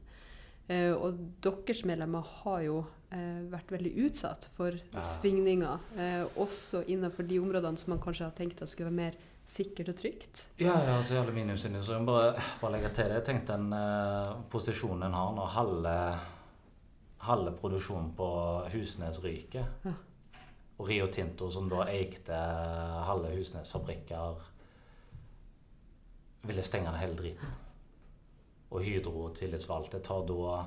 Eh, 0.70 0.92
og 0.94 1.18
deres 1.42 1.84
medlemmer 1.88 2.22
har 2.42 2.60
jo 2.62 2.82
eh, 3.12 3.42
vært 3.52 3.70
veldig 3.74 3.92
utsatt 4.06 4.46
for 4.56 4.72
Ja. 4.72 5.00
svingninger, 5.00 5.78
eh, 5.96 6.24
også 6.36 6.84
innenfor 6.88 7.28
de 7.28 7.38
områdene 7.40 7.78
som 7.78 7.90
man 7.94 8.00
kanskje 8.00 8.24
har 8.24 8.32
tenkt 8.32 8.62
at 8.62 8.68
skulle 8.72 8.90
være 8.90 8.96
mer 9.12 9.14
sikkert 9.46 9.88
og 9.92 9.96
trygt. 9.96 10.46
Ja, 10.58 10.74
ja, 10.86 11.00
så 11.02 11.14
i 11.14 11.18
aluminiumsindustrien 11.20 12.06
Bare, 12.06 12.40
bare 12.60 12.72
legge 12.72 12.92
til 12.94 13.10
det. 13.10 13.24
Tenk 13.26 13.44
den 13.46 13.72
eh, 13.72 14.34
posisjonen 14.50 15.02
en 15.08 15.12
har 15.18 15.32
når 15.36 15.48
halve, 15.56 15.96
halve 17.26 17.52
produksjonen 17.58 18.14
på 18.16 18.28
Husnes 18.72 19.20
ryker. 19.22 19.66
Ja. 19.84 19.92
Og 20.78 20.88
Rio 20.88 21.06
Tinto, 21.06 21.50
som 21.50 21.68
da 21.68 21.84
eikte 21.86 22.32
halve 23.06 23.34
Husnes 23.36 23.70
fabrikker, 23.70 24.40
ville 26.48 26.62
stenge 26.66 26.90
ned 26.90 26.98
hele 26.98 27.14
driten. 27.18 27.52
Og 28.72 28.80
Hydro-tillitsvalgte 28.82 30.00
tar 30.02 30.24
da 30.26 30.64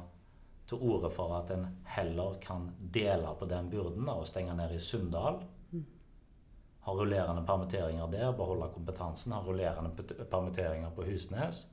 til 0.66 0.82
orde 0.82 1.12
for 1.14 1.36
at 1.38 1.52
en 1.54 1.68
heller 1.96 2.40
kan 2.42 2.72
dele 2.94 3.36
på 3.40 3.46
den 3.50 3.70
byrden 3.70 4.10
og 4.10 4.26
stenge 4.28 4.56
ned 4.58 4.74
i 4.76 4.82
Sunndal. 4.82 5.44
Ha 6.86 6.94
rullerende 6.94 7.42
permitteringer 7.46 8.10
der, 8.12 8.32
beholde 8.38 8.70
kompetansen. 8.74 9.34
Ha 9.34 9.42
rullerende 9.42 9.90
permitteringer 10.30 10.92
på 10.94 11.06
Husnes. 11.08 11.66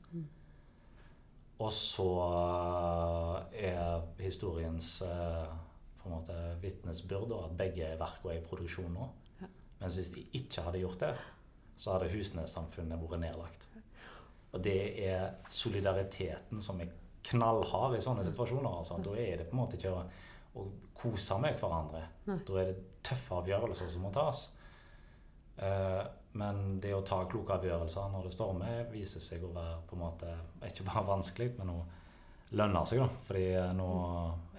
Og 1.59 1.73
så 1.73 2.13
er 3.53 4.07
historiens 4.19 5.03
eh, 5.07 5.51
på 6.01 6.09
en 6.09 6.15
måte 6.17 6.39
vitnesbyrd 6.63 7.35
at 7.37 7.53
begge 7.59 7.93
verkene 8.01 8.35
er 8.35 8.41
i 8.41 8.47
produksjon 8.47 8.97
nå. 8.97 9.11
Mens 9.83 9.99
hvis 9.99 10.11
de 10.15 10.25
ikke 10.39 10.65
hadde 10.65 10.81
gjort 10.83 11.05
det, 11.05 11.13
så 11.77 11.95
hadde 11.95 12.11
Husnes-samfunnet 12.15 13.01
vært 13.03 13.23
nedlagt. 13.23 13.69
Og 14.53 14.65
det 14.65 14.81
er 15.07 15.39
solidariteten 15.51 16.61
som 16.65 16.81
er 16.83 16.91
knallhard 17.31 17.97
i 17.97 18.03
sånne 18.05 18.25
situasjoner. 18.27 18.71
Altså. 18.83 18.99
Da 19.05 19.15
er 19.19 19.43
det 19.43 19.49
på 19.51 19.57
en 19.57 19.63
måte 19.63 19.79
ikke 19.79 19.93
å, 19.95 20.03
å 20.59 20.67
kose 20.97 21.39
med 21.43 21.61
hverandre. 21.61 22.03
Da 22.27 22.59
er 22.61 22.73
det 22.73 22.81
tøffe 23.07 23.41
avgjørelser 23.41 23.91
som 23.93 24.05
må 24.07 24.13
tas. 24.15 24.47
Eh, 25.57 26.03
men 26.33 26.63
det 26.81 26.95
å 26.97 27.03
ta 27.05 27.23
kloke 27.29 27.59
avgjørelser 27.59 28.13
når 28.13 28.29
det 28.29 28.37
stormer, 28.37 28.85
viser 28.93 29.25
seg 29.25 29.43
å 29.45 29.53
være 29.53 29.83
på 29.89 29.99
en 29.99 30.05
måte 30.07 30.37
ikke 30.65 30.87
bare 30.89 31.05
vanskelig, 31.11 31.51
men 31.59 31.75
å 31.75 31.81
lønne 32.57 32.85
seg. 32.89 33.03
da. 33.03 33.09
Fordi 33.29 33.47
eh, 33.53 33.73
nå 33.77 33.89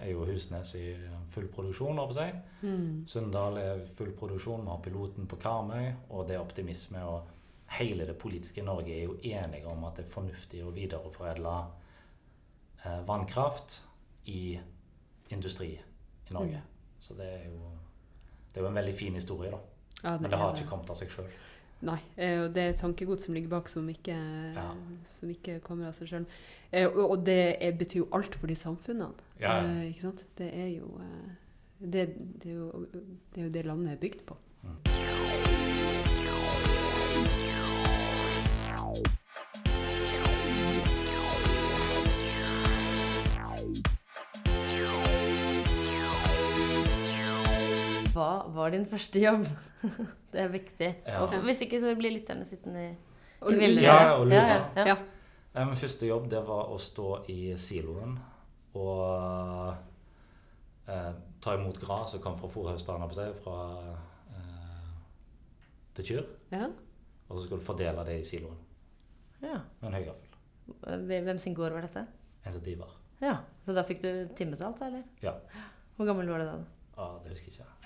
er 0.00 0.12
jo 0.12 0.26
Husnes 0.28 0.74
i 0.78 0.86
full 1.34 1.48
produksjon. 1.54 2.02
på 2.06 2.16
seg. 2.16 2.40
Mm. 2.62 3.04
Sunndal 3.10 3.58
er 3.58 3.82
i 3.82 3.86
full 3.98 4.12
produksjon, 4.18 4.64
vi 4.64 4.70
har 4.74 4.82
piloten 4.84 5.30
på 5.30 5.40
Karmøy, 5.42 5.94
og 6.10 6.28
det 6.28 6.36
er 6.36 6.44
optimisme. 6.44 7.02
og 7.04 7.30
Hele 7.78 8.06
det 8.06 8.18
politiske 8.20 8.62
Norge 8.62 8.92
er 8.94 9.08
jo 9.08 9.18
enige 9.22 9.70
om 9.72 9.84
at 9.88 9.96
det 9.96 10.04
er 10.04 10.14
fornuftig 10.14 10.62
å 10.62 10.74
videreforedle 10.74 11.54
vannkraft 13.06 13.80
i 14.30 14.58
industri 15.32 15.70
i 16.30 16.32
Norge. 16.36 16.60
Så 17.00 17.14
det 17.18 17.26
er 17.26 17.48
jo 17.50 17.70
det 18.54 18.60
er 18.60 18.64
jo 18.64 18.68
en 18.70 18.76
veldig 18.78 18.94
fin 18.94 19.14
historie, 19.18 19.50
da. 19.50 19.58
Ja, 20.04 20.16
Men 20.20 20.30
det 20.30 20.38
har 20.38 20.54
ikke 20.54 20.68
kommet 20.70 20.90
av 20.92 20.96
seg 21.00 21.10
sjøl. 21.10 21.26
Nei, 21.84 21.98
eh, 22.16 22.38
og 22.44 22.52
det 22.54 22.62
er 22.68 22.76
tankegods 22.78 23.26
som 23.26 23.34
ligger 23.34 23.50
bak, 23.50 23.68
som 23.68 23.88
ikke, 23.90 24.14
Ja. 24.54 24.68
som 25.04 25.30
ikke 25.30 25.58
kommer 25.60 25.88
av 25.88 25.92
seg 25.96 26.08
sjøl. 26.08 26.26
Og, 26.86 27.10
og 27.10 27.26
det 27.26 27.56
er, 27.60 27.72
betyr 27.72 28.04
jo 28.04 28.08
alt 28.12 28.34
for 28.38 28.46
de 28.46 28.54
samfunnene. 28.56 29.12
Ja, 29.40 29.56
ja. 29.58 29.64
Eh, 29.82 29.88
ikke 29.90 30.00
sant? 30.06 30.24
Det 30.38 30.50
er 30.54 30.68
jo 30.78 31.00
eh, 31.00 31.32
det, 31.80 32.06
det, 32.42 32.50
er 32.50 32.54
jo, 32.54 32.86
det 33.34 33.40
er 33.42 33.48
jo 33.48 33.52
det 33.58 33.66
landet 33.66 33.92
er 33.92 34.00
bygd 34.06 34.24
på. 34.26 34.38
Hva 48.14 48.28
var 48.54 48.70
din 48.74 48.86
første 48.86 49.20
jobb? 49.20 49.48
det 50.32 50.40
er 50.44 50.52
viktig. 50.52 50.90
Ja. 51.06 51.24
Hvis 51.42 51.64
ikke 51.66 51.80
så 51.82 51.94
blir 51.98 52.14
lytterne 52.14 52.46
sittende 52.46 52.84
i, 52.86 52.92
i 53.50 53.58
ville 53.58 53.82
Ja, 53.82 53.96
ja, 54.02 54.12
og 54.18 54.28
lure. 54.30 54.38
ja, 54.38 54.60
ja. 54.76 54.94
Ja. 54.94 55.64
Min 55.66 55.78
første 55.78 56.06
jobb 56.06 56.30
det 56.30 56.40
var 56.46 56.70
å 56.74 56.78
stå 56.82 57.08
i 57.30 57.54
siloen 57.60 58.16
og 58.74 59.74
eh, 60.90 61.12
ta 61.42 61.54
imot 61.54 61.78
gras 61.82 62.10
som 62.14 62.22
kom 62.22 62.38
fra 62.40 62.50
fòrhaugene 62.50 63.06
på 63.10 63.18
seg, 63.18 63.36
fra 63.44 63.58
eh, 64.34 64.88
til 65.94 66.08
kyr. 66.10 66.26
Ja. 66.54 66.66
Og 67.28 67.38
så 67.38 67.44
skulle 67.44 67.62
du 67.62 67.66
fordele 67.66 68.02
det 68.08 68.18
i 68.20 68.26
siloen 68.26 68.58
ja. 69.44 69.60
med 69.80 69.90
en 69.90 69.96
høygaffel. 69.98 70.30
Hvem 71.06 71.38
sin 71.38 71.54
gård 71.54 71.76
var 71.76 71.86
dette? 71.86 72.06
En 72.44 72.52
som 72.52 72.62
de 72.64 72.74
var. 72.80 72.94
Ja, 73.22 73.36
Så 73.64 73.72
da 73.76 73.84
fikk 73.86 74.02
du 74.02 74.10
timetalt, 74.36 74.82
eller? 74.82 75.04
Ja. 75.22 75.36
Hvor 75.96 76.08
gammel 76.08 76.28
var 76.28 76.42
du 76.42 76.48
da? 76.48 76.56
Ah, 76.98 77.14
det 77.22 77.34
husker 77.34 77.50
jeg 77.52 77.60
ikke. 77.60 77.83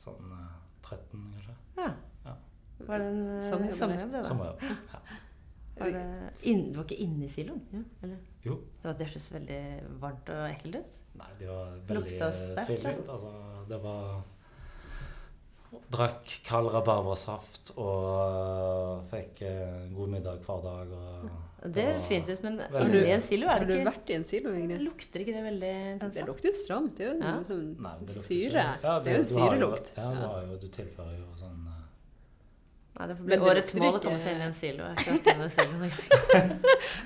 Sånn 0.00 0.30
eh, 0.32 0.46
13, 0.86 1.26
kanskje. 1.34 1.56
Ja. 1.78 1.90
Ja. 2.24 2.34
Var 2.88 2.98
det 3.02 3.06
en 3.12 3.20
eh, 3.36 3.42
Sommerjobb, 3.50 4.10
det 4.10 4.12
da? 4.18 4.24
Sommerjobb. 4.24 4.64
Ja. 4.94 5.02
Var 5.80 5.94
det 5.94 6.04
inn, 6.50 6.66
du 6.72 6.76
var 6.80 6.84
ikke 6.88 6.98
inne 7.06 7.24
i 7.24 7.28
siloen? 7.32 7.60
Ja, 7.72 7.80
eller? 8.04 8.18
Jo. 8.44 8.56
Det 8.82 8.88
var- 8.88 8.96
det 8.98 9.06
hørtes 9.08 9.28
veldig 9.32 9.60
varmt 10.02 10.28
og 10.34 10.42
ekkelt 10.50 10.76
ut. 10.82 10.98
Nei, 11.20 11.30
de 11.38 11.46
var 11.48 11.70
veldig 11.88 12.18
trivelige. 12.66 13.08
Altså, 13.08 13.32
det 13.68 13.78
var 13.82 14.22
Drakk 15.90 16.26
kald 16.44 16.66
rabarbrasaft 16.74 17.70
og 17.78 18.06
øh, 18.18 19.04
fikk 19.12 19.42
eh, 19.46 19.84
god 19.94 20.08
middag 20.16 20.40
hver 20.42 20.64
dag. 20.64 20.90
Og 20.96 21.28
Det 21.60 21.82
høres 21.84 22.06
fint 22.08 22.24
ut, 22.30 22.40
men 22.46 22.54
inni 22.80 23.10
en 23.12 23.20
silo 23.20 23.44
er 23.52 23.58
det 23.60 23.66
ikke 23.66 23.76
Har 23.76 23.84
du 23.84 23.88
vært 23.90 24.10
i 24.10 24.14
en 24.16 24.22
silo, 24.24 24.48
Ingrid? 24.56 24.80
Lukter 24.80 25.20
ikke 25.20 25.34
det 25.34 25.42
veldig 25.44 25.72
Det 26.16 26.22
lukter 26.28 26.48
jo 26.48 26.54
stramt. 26.56 26.94
Det 26.96 27.04
er 27.04 27.08
jo 27.12 27.16
Ja. 27.20 27.34
sånn 27.44 27.66
Nei, 27.84 27.92
det 28.08 28.14
syre. 28.16 28.64
Ja, 28.82 28.94
det 29.04 29.10
er 29.12 29.16
jo 29.18 29.24
syrelukt. 29.28 29.92
Ja, 29.96 30.02
du, 30.08 30.14
Ja. 30.20 30.26
har 30.30 30.40
jo, 30.46 30.56
du 30.62 30.68
tilfører 30.68 31.16
jo 31.18 31.26
sånn 31.36 31.66
uh... 31.68 31.72
Nei, 32.96 33.06
det 33.10 33.16
får 33.18 33.24
bli 33.28 33.36
det 33.36 33.42
årets 33.50 33.74
mål 33.74 33.94
å 33.98 34.00
komme 34.06 34.18
seg 34.24 34.30
inn 34.34 34.40
i 34.40 34.48
en 34.48 34.54
silo. 34.56 34.84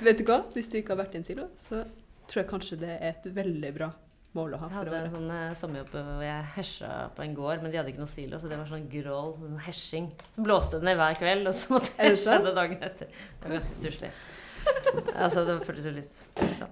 Vet 0.07 0.19
du 0.19 0.25
hva? 0.31 0.39
Hvis 0.55 0.69
du 0.71 0.77
ikke 0.79 0.91
har 0.95 1.01
vært 1.03 1.15
i 1.15 1.17
en 1.23 1.27
silo, 1.27 1.45
så 1.59 1.83
tror 2.31 2.39
jeg 2.45 2.49
kanskje 2.55 2.77
det 2.81 2.93
er 2.95 3.01
et 3.11 3.25
veldig 3.35 3.73
bra 3.75 3.91
mål 4.37 4.57
å 4.57 4.61
ha 4.63 4.69
for 4.71 4.81
året. 4.83 4.93
Jeg 4.93 5.01
hadde 5.01 5.11
en 5.11 5.17
sånn 5.17 5.35
eh, 5.37 5.57
sommerjobb 5.61 5.91
hvor 5.95 6.25
jeg 6.27 6.53
hesja 6.59 6.93
på 7.17 7.27
en 7.27 7.37
gård, 7.39 7.65
men 7.65 7.73
de 7.73 7.81
hadde 7.81 7.93
ikke 7.95 8.05
noe 8.05 8.15
silo, 8.15 8.41
så 8.41 8.51
det 8.51 8.61
var 8.61 8.71
sånn 8.71 8.89
grål, 8.93 9.35
sånn 9.41 9.61
hesjing. 9.67 10.09
Så 10.37 10.47
blåste 10.47 10.81
det 10.81 10.91
ned 10.91 11.01
hver 11.01 11.21
kveld, 11.21 11.51
og 11.51 11.59
så 11.59 11.77
måtte 11.77 11.93
jeg 11.95 12.17
det 12.17 12.17
hesje 12.17 12.41
det 12.49 12.57
dagen 12.61 12.89
etter. 12.91 13.13
Det 13.15 13.47
var 13.47 13.59
ganske 13.59 13.79
stusslig. 13.83 14.15
Altså, 15.15 15.45
det 15.47 15.55
føltes 15.67 15.87
jo 15.89 15.93
litt 15.95 16.15
da. 16.59 16.69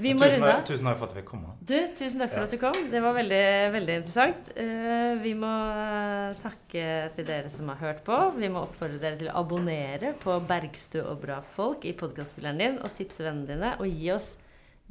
Vi 0.00 0.12
må 0.16 0.24
tusen, 0.24 0.38
runde 0.38 0.52
av. 0.54 0.60
tusen 0.68 0.88
takk 0.88 0.98
for 1.00 1.10
at 1.10 1.16
vi 1.16 1.24
kom. 1.26 1.42
Du, 1.60 1.74
tusen 1.98 2.22
takk 2.22 2.32
for 2.32 2.46
at 2.46 2.54
du 2.54 2.58
kom. 2.60 2.78
Det 2.92 3.02
var 3.04 3.16
veldig, 3.16 3.42
veldig 3.74 3.96
interessant. 4.00 4.52
Uh, 4.56 5.18
vi 5.22 5.34
må 5.38 5.50
eh, 5.50 6.38
takke 6.42 6.86
til 7.16 7.28
dere 7.28 7.50
som 7.52 7.68
har 7.72 7.80
hørt 7.82 8.04
på. 8.06 8.18
Vi 8.38 8.50
må 8.52 8.64
oppfordre 8.66 9.00
dere 9.02 9.20
til 9.20 9.30
å 9.32 9.36
abonnere 9.42 10.14
på 10.22 10.38
Bergstø 10.48 11.02
og 11.04 11.20
bra 11.24 11.40
folk 11.56 11.84
i 11.88 11.94
podkastspilleren 11.98 12.62
din, 12.62 12.78
og 12.80 12.94
tipse 12.98 13.26
vennene 13.26 13.50
dine, 13.50 13.74
og 13.78 13.90
gi 13.90 14.12
oss 14.14 14.32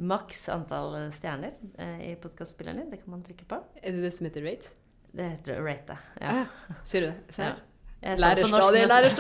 maks 0.02 0.48
antall 0.50 1.12
stjerner 1.14 1.54
eh, 1.78 2.02
i 2.12 2.16
podkastspilleren 2.22 2.78
din. 2.84 2.90
Det 2.94 2.98
kan 3.04 3.12
man 3.16 3.24
trykke 3.26 3.46
på. 3.50 3.56
Er 3.82 3.90
det 3.96 4.02
det 4.08 4.14
som 4.18 4.26
heter 4.30 4.42
rate? 4.48 4.68
Det 5.12 5.26
heter 5.36 5.52
rate. 5.66 5.96
Ja. 6.22 6.30
Ah, 6.42 6.48
sier 6.88 7.02
du 7.02 7.08
det? 7.12 7.18
Se 7.36 7.42
Ja. 7.44 7.48
her. 7.52 7.58
Jeg 8.02 8.18
sa 8.18 8.20
det 8.22 8.24
Lærer 8.24 8.42
på 8.42 8.48
norsk, 8.50 8.64
stadig, 8.66 8.82
men 8.82 8.90
lærer 8.90 9.12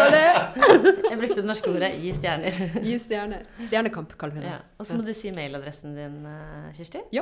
jeg- 1.12 1.20
brukte 1.22 1.38
det 1.38 1.46
norske 1.46 1.70
ordet 1.70 1.92
'gi 2.02 2.12
stjerner'. 2.18 2.56
Gi 2.88 2.96
stjerner. 3.04 3.42
Stjernekamp, 3.68 4.10
kaller 4.18 4.34
vi 4.34 4.40
det. 4.42 4.50
Ja. 4.50 4.58
Og 4.82 4.86
så 4.90 4.94
må 4.98 5.02
du 5.06 5.14
si 5.14 5.30
mailadressen 5.32 5.94
din, 5.96 6.16
eh, 6.26 6.72
Kirsti. 6.74 6.98
Ja, 7.14 7.22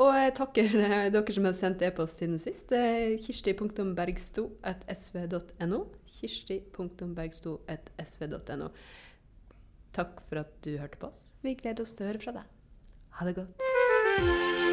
og 0.00 0.14
jeg 0.16 0.32
takker 0.38 0.64
eh, 0.80 1.10
dere 1.12 1.32
som 1.36 1.44
har 1.44 1.52
sendt 1.52 1.82
e-post 1.84 2.16
siden 2.22 2.38
sist. 2.40 2.72
Er 2.72 3.18
Kirsti.bergsto.sv.no. 3.20 5.80
Kirsti.bergsto.sv.no. 6.14 8.68
Takk 9.94 10.22
for 10.28 10.36
at 10.40 10.56
du 10.64 10.72
hørte 10.80 10.96
på 10.98 11.06
oss. 11.12 11.28
Vi 11.44 11.52
gleder 11.60 11.82
oss 11.84 11.92
til 11.94 12.06
å 12.06 12.08
høre 12.14 12.22
fra 12.24 12.32
deg. 12.40 12.46
Ha 13.14 13.26
det 13.26 13.34
godt. 13.34 14.63